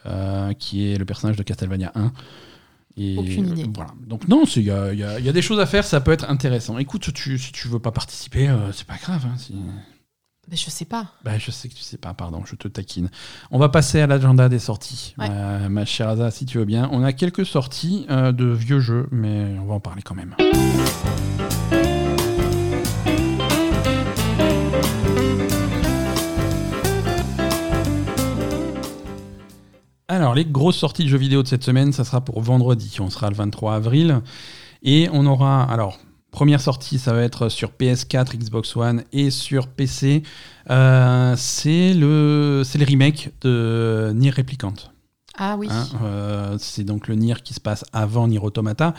[0.06, 2.12] euh, qui est le personnage de Castlevania 1
[2.98, 3.66] et Aucune idée.
[3.74, 3.92] Voilà.
[4.06, 6.78] Donc non, il y a, y y des choses à faire, ça peut être intéressant.
[6.78, 9.26] Écoute, tu, si tu veux pas participer, euh, c'est pas grave.
[9.26, 9.56] hein, si-
[10.54, 11.08] Mais je sais pas.
[11.24, 13.10] Bah, je sais que tu sais pas, pardon, je te taquine.
[13.50, 15.16] On va passer à l'agenda des sorties.
[15.18, 15.26] Ouais.
[15.28, 16.88] Euh, ma chère Asa, si tu veux bien.
[16.92, 20.36] On a quelques sorties euh, de vieux jeux, mais on va en parler quand même.
[30.08, 32.98] Alors, les grosses sorties de jeux vidéo de cette semaine, ça sera pour vendredi.
[33.00, 34.22] On sera le 23 avril.
[34.84, 35.64] Et on aura.
[35.64, 35.98] Alors,
[36.34, 40.24] première sortie, ça va être sur PS4, Xbox One et sur PC.
[40.70, 44.74] Euh, c'est le, c'est le remake de Nier Replicant.
[45.38, 45.68] Ah oui.
[45.72, 48.94] Hein, euh, c'est donc le Nier qui se passe avant Nier Automata,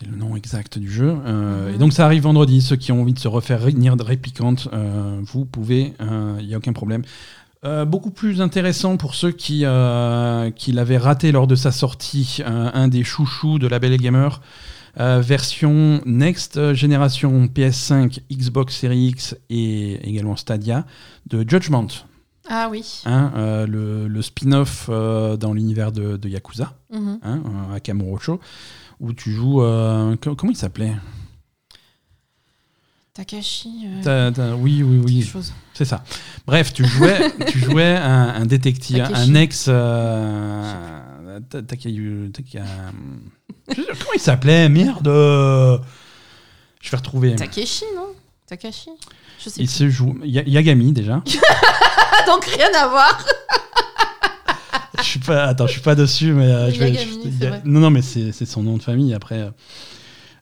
[0.02, 1.14] C'est le nom exact du jeu.
[1.26, 1.74] Euh, Mhm.
[1.74, 2.60] Et donc ça arrive vendredi.
[2.60, 5.92] Ceux qui ont envie de se refaire Nier Replicant, euh, vous pouvez,
[6.40, 7.02] il n'y a aucun problème.
[7.64, 12.38] Euh, beaucoup plus intéressant pour ceux qui, euh, qui l'avaient raté lors de sa sortie,
[12.40, 14.40] euh, un des chouchous de la Belle Gamer,
[14.98, 20.84] euh, version Next Génération PS5, Xbox Series X et également Stadia
[21.30, 21.86] de Judgment,
[22.50, 23.02] Ah oui.
[23.06, 27.18] hein, euh, le, le spin-off euh, dans l'univers de, de Yakuza, Mhm.
[27.22, 28.40] hein, euh, à Kamurocho,
[29.02, 29.62] où tu joues.
[29.62, 30.94] euh, co- comment il s'appelait?
[33.14, 33.86] Takashi.
[34.06, 35.30] euh, Oui, oui, oui.
[35.74, 36.02] C'est ça.
[36.46, 39.30] Bref, tu jouais, tu jouais un, un détective, Takeshi.
[39.30, 39.66] un ex.
[39.68, 42.62] euh, Ta- Takayu- Taka-
[43.68, 45.08] Je sais- Comment il s'appelait Merde
[46.80, 47.36] Je vais retrouver.
[47.36, 48.08] Takeshi, non?
[48.46, 48.90] Takashi?
[49.38, 49.74] Je sais Il plus.
[49.74, 50.18] se joue.
[50.24, 51.22] Ya- Yagami déjà.
[52.26, 53.26] Donc rien à voir.
[55.12, 55.44] Je suis pas.
[55.44, 56.90] Attends, je suis pas dessus, mais euh, je vais.
[56.90, 57.62] Yagami, je- c'est Ya- vrai.
[57.64, 59.40] non, non, mais c'est son nom de famille après.
[59.40, 59.50] euh,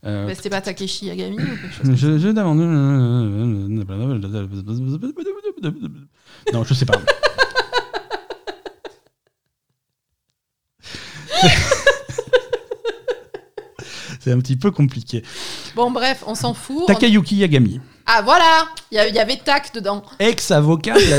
[0.06, 2.58] euh, Bah, C'était pas Takeshi Yagami ou quelque chose je, je demande.
[6.52, 6.94] Non, je sais pas.
[14.20, 15.22] C'est un petit peu compliqué.
[15.74, 16.86] Bon, bref, on s'en fout.
[16.86, 20.02] Takayuki Yagami, Ah, voilà Il y, avait Tac dedans.
[20.18, 20.94] ex-avocat.
[20.94, 21.16] de la-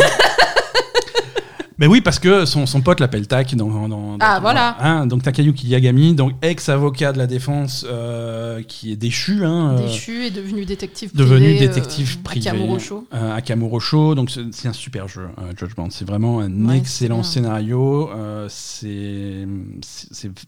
[1.82, 3.56] Mais oui, parce que son, son pote l'appelle Tak.
[3.56, 4.78] Dans, dans- dans- Ah, voilà.
[4.80, 9.44] hein, donc Takayuki Yagami, donc ex-avocat de la défense euh, qui est déchu.
[9.44, 11.24] Hein, euh, Déchu et devenu détective privé.
[11.30, 13.08] devenu euh, détective à privé Kamurocho.
[13.14, 14.14] euh, à Kamurocho.
[14.16, 15.90] Donc c'est un super jeu, euh, Judgment.
[15.90, 18.12] C'est vraiment un Ouais, excellent scénario.
[18.16, 19.48] Euh, c'est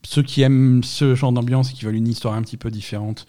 [0.04, 3.26] ceux qui aiment ce genre d'ambiance et qui veulent une histoire un petit peu différente.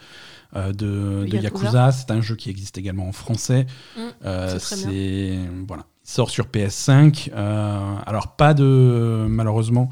[0.56, 1.90] euh, de, de Yakuza.
[1.90, 3.66] C'est un jeu qui existe également en français.
[3.96, 7.30] Mm, Euh, c'est voilà, il sort sur PS5.
[7.34, 9.90] euh, alors pas de malheureusement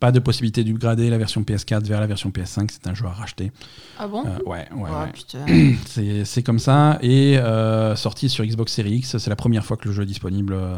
[0.00, 2.68] pas de possibilité d'upgrader la version PS4 vers la version PS5.
[2.70, 3.50] C'est un jeu à racheter.
[3.98, 4.24] Ah bon?
[4.24, 5.08] Euh, ouais, ouais, Ah,
[5.48, 5.74] ouais.
[5.86, 6.98] C'est c'est comme ça.
[7.02, 10.06] Et euh, sorti sur Xbox Series X, c'est la première fois que le jeu est
[10.06, 10.76] disponible euh,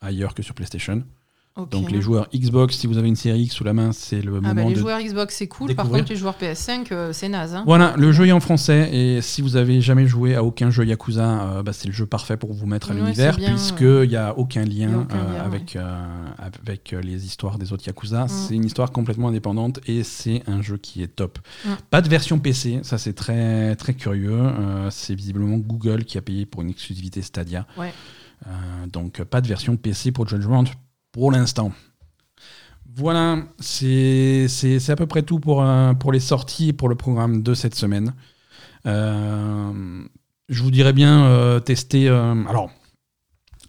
[0.00, 1.02] ailleurs que sur PlayStation.
[1.70, 4.36] Donc les joueurs Xbox, si vous avez une Série X sous la main, c'est le
[4.38, 4.80] Ah bah, moment les de...
[4.80, 7.54] joueurs Xbox c'est cool, par contre les joueurs PS5 euh, c'est naze.
[7.54, 7.64] Hein.
[7.66, 10.86] Voilà, le jeu est en français et si vous avez jamais joué à aucun jeu
[10.86, 14.08] Yakuza, euh, bah, c'est le jeu parfait pour vous mettre à Ouais, l'univers bien, puisqu'il
[14.08, 15.76] n'y a aucun lien, Il y a aucun euh, lien, avec,
[16.38, 18.24] avec les histoires des autres Yakuza.
[18.24, 18.28] Mm.
[18.28, 21.38] C'est une histoire complètement indépendante et c'est un jeu qui est top.
[21.66, 21.68] Mm.
[21.90, 24.40] Pas de version PC, ça c'est très, très curieux.
[24.88, 27.66] C'est visiblement Google qui a payé pour une exclusivité Stadia.
[27.76, 27.92] Ouais.
[28.90, 30.64] Donc pas de version PC pour Judgment
[31.12, 31.72] pour l'instant.
[32.94, 34.46] Voilà, c'est
[34.88, 37.74] à peu près tout pour, euh, pour les sorties et pour le programme de cette
[37.74, 38.14] semaine.
[38.86, 40.04] Euh,
[40.48, 42.08] je vous dirais bien euh, tester.
[42.08, 42.70] alors,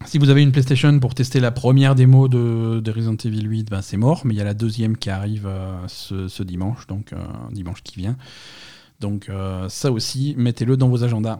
[0.05, 3.69] si vous avez une PlayStation pour tester la première démo de, de Resident Evil 8,
[3.69, 5.49] ben c'est mort, mais il y a la deuxième qui arrive
[5.87, 7.13] ce, dimanche, donc
[7.51, 8.17] dimanche qui vient.
[8.99, 9.29] Donc
[9.69, 11.39] ça aussi, mettez-le dans vos agendas.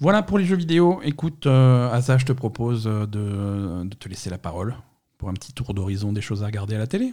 [0.00, 1.00] Voilà pour les jeux vidéo.
[1.04, 4.74] Écoute, Asa, je te propose de te laisser la parole
[5.20, 7.12] pour un petit tour d'horizon des choses à regarder à la télé.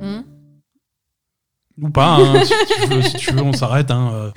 [0.00, 0.22] Hmm.
[1.80, 3.90] Ou pas, hein, si, tu veux, si tu veux, on s'arrête.
[3.90, 4.30] hein, euh.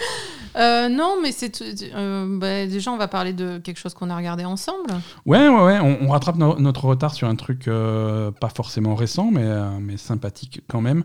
[0.55, 4.15] Euh, non, mais c'est euh, bah, déjà on va parler de quelque chose qu'on a
[4.17, 4.89] regardé ensemble.
[5.27, 8.95] Ouais, ouais, ouais, on, on rattrape no- notre retard sur un truc euh, pas forcément
[8.95, 11.03] récent, mais, euh, mais sympathique quand même.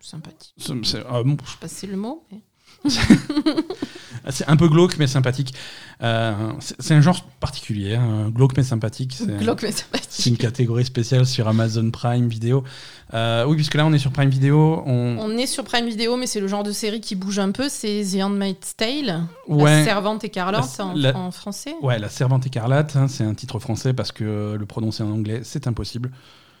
[0.00, 0.52] Sympathique.
[0.58, 2.24] C'est- c'est- ah, bon, Je sais pas si c'est le mot.
[2.30, 2.42] mais-
[4.30, 5.54] c'est un peu glauque mais sympathique.
[6.02, 9.14] Euh, c'est un genre particulier, hein, glauque mais sympathique.
[9.16, 10.26] c'est- Glauque, mais C'est sympathique.
[10.26, 12.64] une catégorie spéciale sur Amazon Prime Video.
[13.12, 14.82] Euh, oui, puisque là on est sur Prime Video.
[14.86, 15.18] On...
[15.20, 17.68] On est sur Prime Video, mais c'est le genre de série qui bouge un peu.
[17.68, 21.74] C'est The Handmaid's Tale, la servante écarlate La- en, la- en français.
[21.82, 25.40] Ouais, La Servante écarlate, hein, c'est un titre français parce que le prononcer en anglais,
[25.44, 26.10] c'est impossible.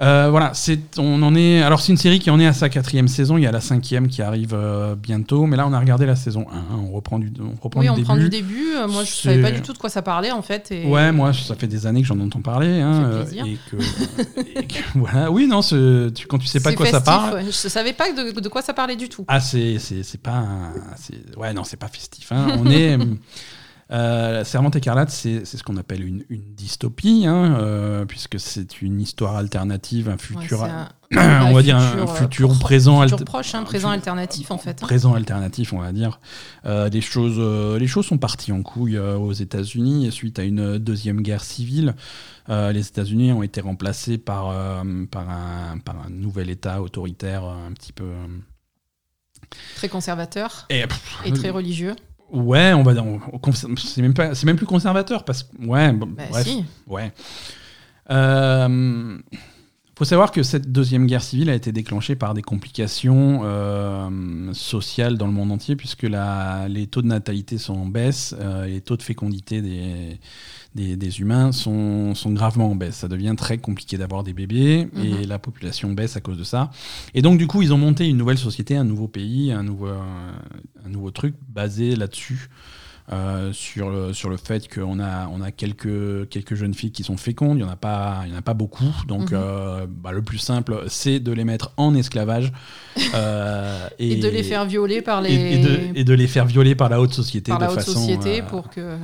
[0.00, 1.60] Euh, voilà, c'est, on en est.
[1.60, 3.36] Alors c'est une série qui en est à sa quatrième saison.
[3.36, 6.14] Il y a la cinquième qui arrive euh, bientôt, mais là on a regardé la
[6.14, 6.56] saison 1.
[6.56, 8.04] hein, On reprend du, on reprend oui, du on début.
[8.04, 8.74] prend du début.
[8.76, 10.70] Euh, Moi, je C'est- savais pas du tout de quoi ça parlait en fait.
[10.70, 10.86] Et...
[10.86, 12.80] Ouais, moi ça fait des années que j'en entends parler.
[12.80, 15.32] hein, Ça fait euh, et que, et que- voilà.
[15.32, 17.34] Oui, non, ce- tu, quand tu sais pas de quoi ça festif, parle.
[17.34, 17.44] ouais.
[17.46, 19.24] Je savais pas de, de quoi ça parlait du tout.
[19.26, 20.36] Ah, c'est, c'est, c'est pas.
[20.36, 22.30] un- c'est- ouais, non, c'est pas festif.
[22.30, 22.46] hein.
[22.56, 22.96] On est.
[23.90, 28.82] Euh, la Servante écarlate, c'est, ce qu'on appelle une, une dystopie, hein, euh, puisque c'est
[28.82, 30.62] une histoire alternative, un Ouais, futur.
[30.64, 34.50] un- on va dire un futur, euh, pro- présent futur proche, hein, un présent alternatif
[34.50, 34.82] en fait.
[34.82, 34.86] hein.
[34.86, 36.20] présent alternatif, on va dire.
[36.66, 40.76] Euh, les, choses, euh, les choses sont parties en couille aux États-Unis suite à une
[40.76, 41.94] deuxième guerre civile.
[42.48, 44.52] les États-Unis ont été remplacés par,
[45.10, 48.04] par, un, par un nouvel État autoritaire un petit peu.
[49.76, 51.94] Très conservateur et, pff, et très religieux.
[52.32, 52.92] Ouais, on va
[53.84, 55.64] C'est même, pas- c'est même plus conservateur parce que.
[55.64, 56.46] Ouais, bon, Bah, bref.
[56.46, 56.64] si.
[56.86, 57.12] Ouais.
[58.10, 59.18] Euh,
[59.96, 65.18] faut savoir que cette deuxième guerre civile a été déclenchée par des complications euh, sociales
[65.18, 68.80] dans le monde entier, puisque la, les taux de natalité sont en baisse, euh, les
[68.80, 70.20] taux de fécondité des,
[70.74, 72.96] des, des humains sont, sont gravement en baisse.
[72.96, 75.26] Ça devient très compliqué d'avoir des bébés, et Mhm.
[75.28, 76.70] la population baisse à cause de ça.
[77.14, 79.88] Et donc, du coup, ils ont monté une nouvelle société, un nouveau pays, un nouveau,
[79.88, 82.48] un nouveau truc basé là-dessus.
[83.10, 87.04] euh, sur, le, sur le fait qu'on a, on a quelques, quelques jeunes filles qui
[87.04, 88.92] sont fécondes, il n'y en, a pas- il y en a pas beaucoup.
[89.06, 89.38] Donc, Mhm.
[89.40, 92.52] euh, bah, le plus simple, c'est de les mettre en esclavage.
[93.14, 96.44] euh, Et, de les faire violer par les, et, et de, et de les faire
[96.44, 98.98] violer par la haute société, par de, la haute façon, société pour que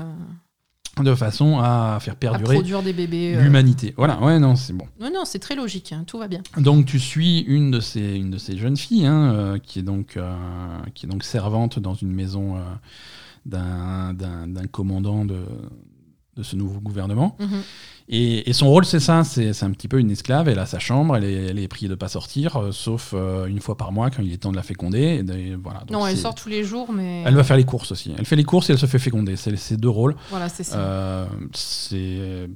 [1.03, 3.35] de façon à faire perdurer produire des bébés.
[3.37, 3.43] euh.
[3.43, 3.95] l'humanité.
[3.97, 4.87] Voilà, ouais, non, c'est bon.
[5.01, 6.43] Non, non, c'est très logique, hein, tout va bien.
[6.59, 9.83] Donc tu suis une de ces, une de ces jeunes filles hein, euh, qui, est
[9.83, 10.33] donc, euh,
[10.95, 12.57] qui est donc servante dans une maison
[13.47, 15.41] d'un- d'un d'un commandant de,
[16.37, 17.37] de ce nouveau gouvernement.
[17.41, 17.63] Mhm.
[18.09, 20.47] Et, et son rôle, c'est ça, c'est un petit peu une esclave.
[20.49, 23.47] Elle a sa chambre, elle est, elle est priée de pas sortir, euh, sauf euh,
[23.47, 25.01] une fois par mois quand il est temps de la féconder.
[25.01, 27.65] Et de- voilà, donc Non, elle sort tous les jours, mais Elle va faire les
[27.65, 28.13] courses aussi.
[28.19, 29.37] Elle fait les courses et elle se fait féconder.
[29.37, 30.17] C'est ces deux rôles.
[30.29, 30.77] voilà, c'est ça.
[30.79, 32.49] Euh, c'est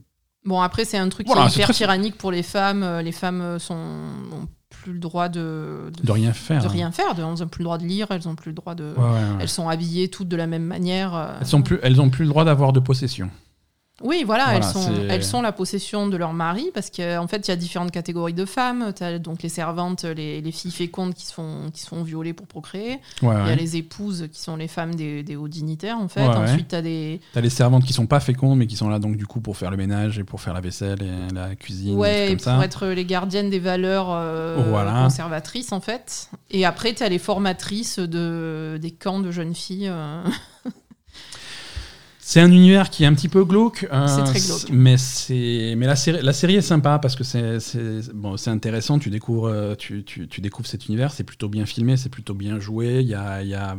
[0.44, 3.00] Bon, après, c'est un truc Voilà, qui est hyper très- tyrannique pour les femmes.
[3.02, 6.60] Les femmes sont ont plus le droit de, de rien faire.
[6.62, 6.70] de hein.
[6.70, 7.14] rien faire.
[7.14, 8.92] De- elles n'ont plus le droit de lire, elles n'ont plus le droit de.
[8.96, 9.18] Ouais, ouais, ouais.
[9.40, 11.36] Elles sont habillées toutes de la même manière.
[11.40, 13.30] Elles sont plus, elles ont plus le droit d'avoir de possession.
[14.02, 17.48] Oui, voilà, Voilà, elles, sont, elles sont la possession de leur mari parce qu'en fait,
[17.48, 18.92] il y a différentes catégories de femmes.
[18.96, 22.02] Tu as donc les servantes, les, les filles fécondes qui se, font, qui se font
[22.04, 23.00] violer pour procréer.
[23.22, 26.06] Ouais, Il y a les épouses qui sont les femmes des, des hauts dignitaires, en
[26.08, 26.20] fait.
[26.20, 26.36] Ouais.
[26.36, 27.20] Ensuite, tu as des.
[27.32, 29.56] T'as les servantes qui sont pas fécondes, mais qui sont là donc du coup pour
[29.56, 32.64] faire le ménage et pour faire la vaisselle et la cuisine, Ouais, et pour ça.
[32.64, 35.02] être les gardiennes des valeurs euh, Voilà.
[35.02, 36.30] conservatrices, en fait.
[36.50, 39.88] Et après, tu as les formatrices de, des camps de jeunes filles.
[39.90, 40.22] euh.
[42.30, 43.88] C'est un univers qui est un petit peu glauque.
[43.90, 44.68] euh, C'est très glauque.
[44.70, 47.56] Mais c'est, mais la série, la série est sympa parce que c'est,
[48.12, 48.98] bon, c'est intéressant.
[48.98, 51.10] Tu découvres, euh, tu, tu, tu découvres cet univers.
[51.10, 53.00] C'est plutôt bien filmé, c'est plutôt bien joué.
[53.00, 53.78] Il y a, il y a,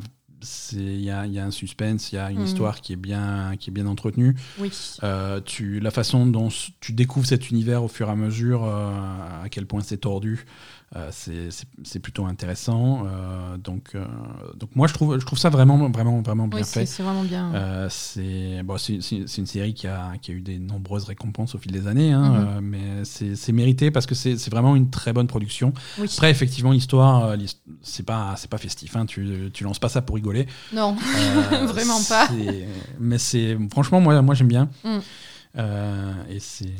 [0.73, 1.09] il y y
[1.39, 2.45] a un suspense, il y a une Mhm.
[2.45, 4.35] histoire qui est bien, qui est bien entretenue.
[4.57, 4.71] Oui.
[5.03, 6.47] Euh, tu, la façon dont
[6.79, 8.89] tu découvres cet univers au fur et à mesure, euh,
[9.43, 10.45] à quel point c'est tordu,
[11.11, 11.49] c'est-
[11.83, 13.03] c'est plutôt intéressant.
[13.05, 14.05] Euh, donc, euh,
[14.55, 16.85] donc moi, je trouve, je trouve ça vraiment, vraiment, vraiment bien Oui, fait.
[16.87, 17.53] c'est vraiment bien.
[17.53, 21.71] Euh, c'est bon, une série qui a, qui a eu des nombreuses récompenses au fil
[21.71, 22.47] des années, hein, Mhm.
[22.47, 25.73] euh, mais c'est mérité parce que c'est vraiment une très bonne production.
[25.99, 26.07] oui.
[26.11, 28.95] Après, effectivement, l'histoire, euh, l'hist- c'est pas, c'est pas festif.
[28.95, 30.47] Hein, tu, tu lances pas ça pour rigoler.
[30.73, 30.95] Non.
[30.97, 32.27] Euh, Vraiment pas.
[32.99, 34.69] Mais c'est franchement, moi, moi j'aime bien.
[34.83, 34.97] Mm.
[35.57, 36.73] Euh, et c'est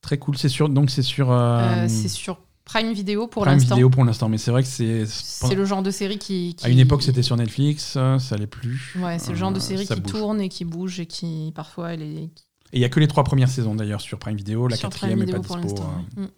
[0.00, 0.36] très cool.
[0.36, 2.40] C'est sur donc c'est sur euh, Euh, c'est sur
[2.72, 3.74] Prime Video pour Prime l'instant.
[3.74, 6.54] Vidéo pour l'instant, mais c'est vrai que c'est C'est le genre de série qui.
[6.54, 8.94] qui- à une époque c'était sur Netflix, euh, ça l'est plus.
[8.98, 10.12] Ouais, c'est le genre de Euh, série qui bouge.
[10.12, 12.30] tourne et qui bouge et qui parfois elle est Et
[12.72, 15.00] il y a que les trois premières saisons d'ailleurs sur Prime Video, la sur Prime
[15.10, 15.82] quatrième est Video pas pour dispo.
[15.82, 16.24] ouais.
[16.24, 16.28] Mm.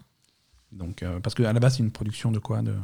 [0.73, 2.75] Donc euh, parce que à la base c'est une production de quoi de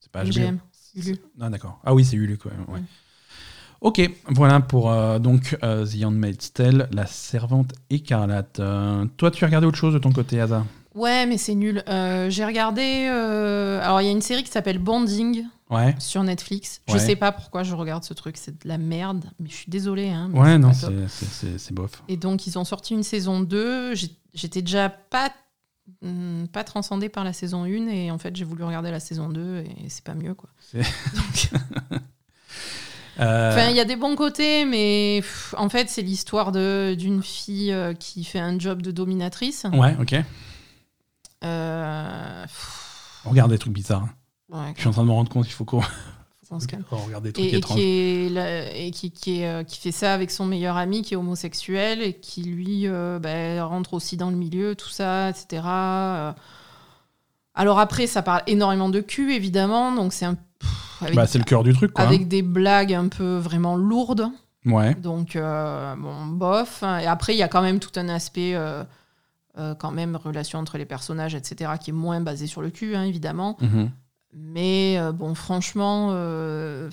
[0.00, 0.30] c'est pas HBO.
[0.30, 0.58] MGM.
[0.96, 1.16] Hulu.
[1.40, 1.78] Ah d'accord.
[1.84, 2.50] Ah oui, c'est Hulu quoi.
[2.68, 2.80] ouais.
[2.80, 2.84] Mm.
[3.80, 8.60] Ok, voilà pour euh, donc euh, The Handmaid's Tale, la servante écarlate.
[9.16, 10.64] Toi, tu as regardé autre chose de ton côté, Asa
[10.98, 11.82] Ouais, mais c'est nul.
[11.88, 13.06] Euh, J'ai regardé.
[13.10, 15.94] euh, Alors, il y a une série qui s'appelle Bonding Ouais.
[15.98, 16.80] sur Netflix.
[16.88, 16.98] Je Ouais.
[16.98, 18.36] sais pas pourquoi je regarde ce truc.
[18.36, 19.24] C'est de la merde.
[19.38, 20.08] Mais je suis désolée.
[20.08, 20.94] Hein, mais Ouais, c'est non, pas c'est top.
[21.08, 22.02] c'est- c'est- c'est bof.
[22.08, 23.94] Et donc, ils ont sorti une saison 2.
[23.94, 25.30] J'ai- J'étais déjà pas
[26.02, 29.30] hum, pas transcendé par la saison 1 et en fait j'ai voulu regarder la saison
[29.30, 30.50] 2 et c'est pas mieux quoi.
[30.74, 30.82] Euh,
[33.18, 37.22] Enfin, il y a des bons côtés, mais pff, en fait, c'est l'histoire de- d'une
[37.22, 39.66] fille euh, qui fait un job de dominatrice.
[39.72, 40.14] Ouais, ok.
[41.44, 42.44] Euh,
[43.24, 44.08] On regarde des trucs bizarres.
[44.50, 45.80] ouais, Je suis en train de me rendre compte qu'il faut qu'on
[46.50, 47.76] on regarde des trucs Et, et étranges.
[47.78, 51.02] qui, est la- et qui, qui, est, euh, qui fait ça avec son meilleur ami
[51.02, 55.28] qui est homosexuel et qui lui euh, ben, rentre aussi dans le milieu, tout ça,
[55.30, 55.62] etc.
[55.66, 56.32] Euh,
[57.54, 61.38] Alors après, ça parle énormément de cul, évidemment, donc c'est un pff, avec, Bah, c'est
[61.38, 62.04] le cœur du truc, quoi.
[62.04, 64.28] avec des blagues un peu vraiment lourdes.
[64.64, 64.94] Ouais.
[64.96, 66.82] Donc, euh, bon, bof.
[66.82, 68.84] Et après, il y a quand même tout un aspect, euh,
[69.58, 72.94] euh, quand même, relation entre les personnages, etc., qui est moins basé sur le cul,
[72.94, 73.56] hein, évidemment.
[73.60, 73.90] Mhm.
[74.34, 76.90] Mais euh, bon, franchement, euh,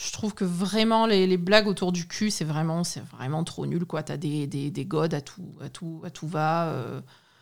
[0.00, 3.66] je trouve que vraiment, les, les blagues autour du cul, c'est vraiment, c'est vraiment trop
[3.66, 4.02] nul, quoi.
[4.02, 6.72] T'as des, des, des godes à tout, à tout, à tout va.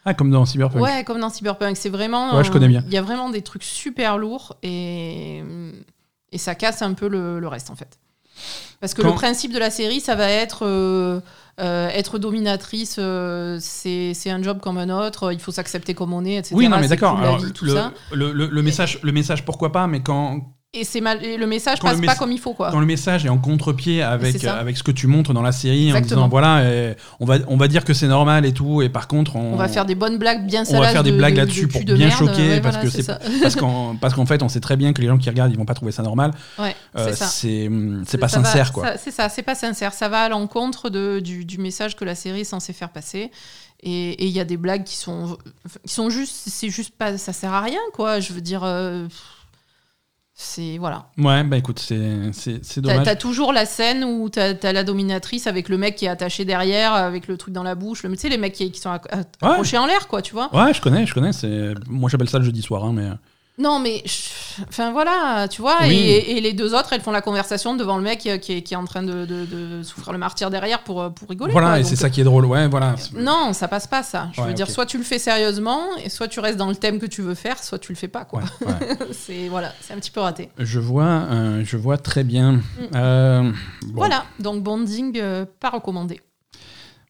[0.05, 0.83] Ah, comme dans Cyberpunk.
[0.83, 1.77] Ouais, comme dans Cyberpunk.
[1.77, 2.37] C'est vraiment.
[2.37, 2.83] Ouais, je connais bien.
[2.87, 5.43] Il y a vraiment des trucs super lourds et,
[6.31, 7.99] et ça casse un peu le, le reste, en fait.
[8.81, 10.67] Parce que Quand- le principe de la série, ça va être.
[10.67, 11.21] euh,
[11.61, 16.25] euh, être dominatrice, euh, c'est un job comme un autre, il faut s'accepter comme on
[16.25, 16.55] est, etc.
[16.57, 17.21] Oui, non, mais d'accord.
[17.59, 17.69] cool,
[18.13, 20.41] le- le message, le message, pourquoi pas, mais quand,
[20.75, 22.71] Et, c'est mal, et le message Quand le passe pas comme il faut, quoi.
[22.71, 24.55] quand le message est en contre-pied avec, ça.
[24.57, 27.59] avec ce que tu montres dans la série, en disant voilà, euh, on, va, on
[27.59, 29.95] va dire que c'est normal et tout, et par contre, on, On va faire des
[29.95, 30.87] bonnes blagues bien on salaces.
[30.87, 32.13] va faire des de- blagues de- là-dessus de pour bien merde.
[32.19, 33.07] choquer, Ouais, parce voilà, que c'est
[33.43, 35.59] parce qu'en parce qu'en fait, on sait très bien que les gens qui regardent, ils
[35.59, 36.31] vont pas trouver ça normal.
[36.59, 37.69] Ouais, Euh, c'est
[38.07, 38.97] c'est pas Ça va- sincère, quoi.
[38.97, 39.93] C'est ça, c'est pas sincère.
[39.93, 43.31] Ça va à l'encontre de- du, du message que la série est censée faire passer.
[43.83, 45.37] Et et il y a des blagues qui sont,
[45.87, 48.21] qui sont juste, c'est juste pas, ça sert à rien, quoi.
[48.21, 49.07] Je veux dire, euh,
[50.43, 51.07] c'est voilà.
[51.19, 53.05] Ouais, bah écoute, c'est dommage.
[53.05, 56.45] t'as toujours la scène où t'as as la dominatrice avec le mec qui est attaché
[56.45, 58.03] derrière, avec le truc dans la bouche.
[58.03, 59.09] Le, tu sais, les mecs qui, qui sont acc-
[59.41, 60.55] accrochés en l'air, quoi, tu vois.
[60.55, 61.31] Ouais, je connais, je connais.
[61.89, 63.09] Moi j'appelle ça le jeudi soir, hein, mais
[63.59, 65.95] Non, mais je- enfin voilà, tu vois, Oui.
[65.95, 68.63] et, et les deux autres, elles font la conversation devant le mec qui, qui est,
[68.63, 71.53] qui est en train de, de- de souffrir le martyr derrière pour, pour rigoler.
[71.53, 71.81] voilà, quoi.
[71.81, 72.47] et c'est ça qui est drôle.
[72.47, 72.95] Ouais, voilà.
[73.15, 74.29] Non, ça passe pas ça.
[74.33, 76.77] Je Ouais, veux dire, soit tu le fais sérieusement, et soit tu restes dans le
[76.77, 78.41] thème que tu veux faire, soit tu le fais pas, quoi.
[78.63, 78.97] Ouais, ouais.
[79.13, 80.49] c'est voilà, c'est un petit peu raté.
[80.59, 82.61] Je vois, euh, je vois très bien.
[82.95, 83.43] Euh,
[83.83, 86.21] bon, Voilà, donc bonding euh, pas recommandé.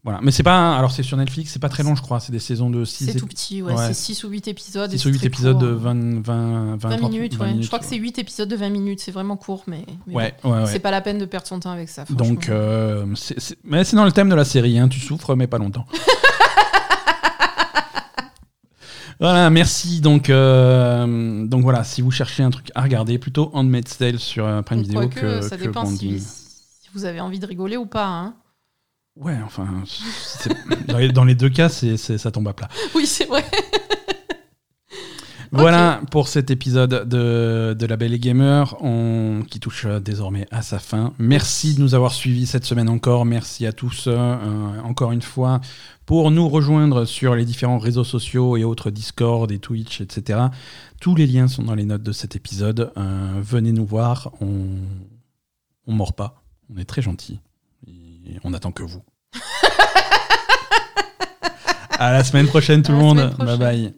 [0.05, 0.77] Voilà, mais c'est pas.
[0.77, 2.19] Alors c'est sur Netflix, c'est pas très long, je crois.
[2.19, 3.87] C'est des saisons de 6 C'est tout petit, ouais, ouais.
[3.87, 4.93] c'est 6 ou 8 épisodes.
[4.93, 5.63] et 6 c'est ou 8 très épisodes court.
[5.63, 7.63] de 20, 20, 20, 20 30, minutes, 20 ouais.
[7.63, 10.35] Je crois que c'est 8 épisodes de 20 minutes, c'est vraiment court, mais, mais Ouais,
[10.43, 12.05] bon, c'est pas la peine de perdre son temps avec ça.
[12.11, 14.89] Donc, euh, c'est- c'est- mais c'est dans le thème de la série, hein.
[14.89, 15.87] tu souffres, mais pas longtemps.
[19.21, 20.01] voilà, merci.
[20.01, 24.45] Donc, euh, donc voilà, si vous cherchez un truc à regarder, plutôt Handmaid's Tale sur
[24.47, 27.77] euh, Prime Video Quoique, que, ça que dépend si, si vous avez envie de rigoler
[27.77, 28.07] ou pas.
[28.09, 28.35] hein.
[29.17, 29.85] Ouais, enfin,
[30.89, 32.69] dans les, dans les deux cas, c'est ça tombe à plat.
[32.95, 33.45] Oui, c'est vrai.
[35.55, 40.47] Voilà pour cet épisode de, de La Belle et Gamer on, qui touche euh, désormais
[40.51, 41.13] à sa fin.
[41.19, 43.27] Merci de nous avoir suivis cette semaine encore.
[43.27, 45.61] Merci à tous euh, encore une fois
[46.07, 50.41] pour nous rejoindre sur les différents réseaux sociaux et autres Discord et Twitch, etc.
[51.03, 52.91] Tous les liens sont dans les notes de cet épisode.
[52.97, 54.33] Euh, venez nous voir.
[54.41, 54.69] On,
[55.87, 56.43] on mord pas.
[56.75, 57.41] On est très gentils.
[58.45, 59.03] On attend que vous.
[61.99, 63.35] à la semaine prochaine tout À le monde.
[63.39, 63.95] Bye bye.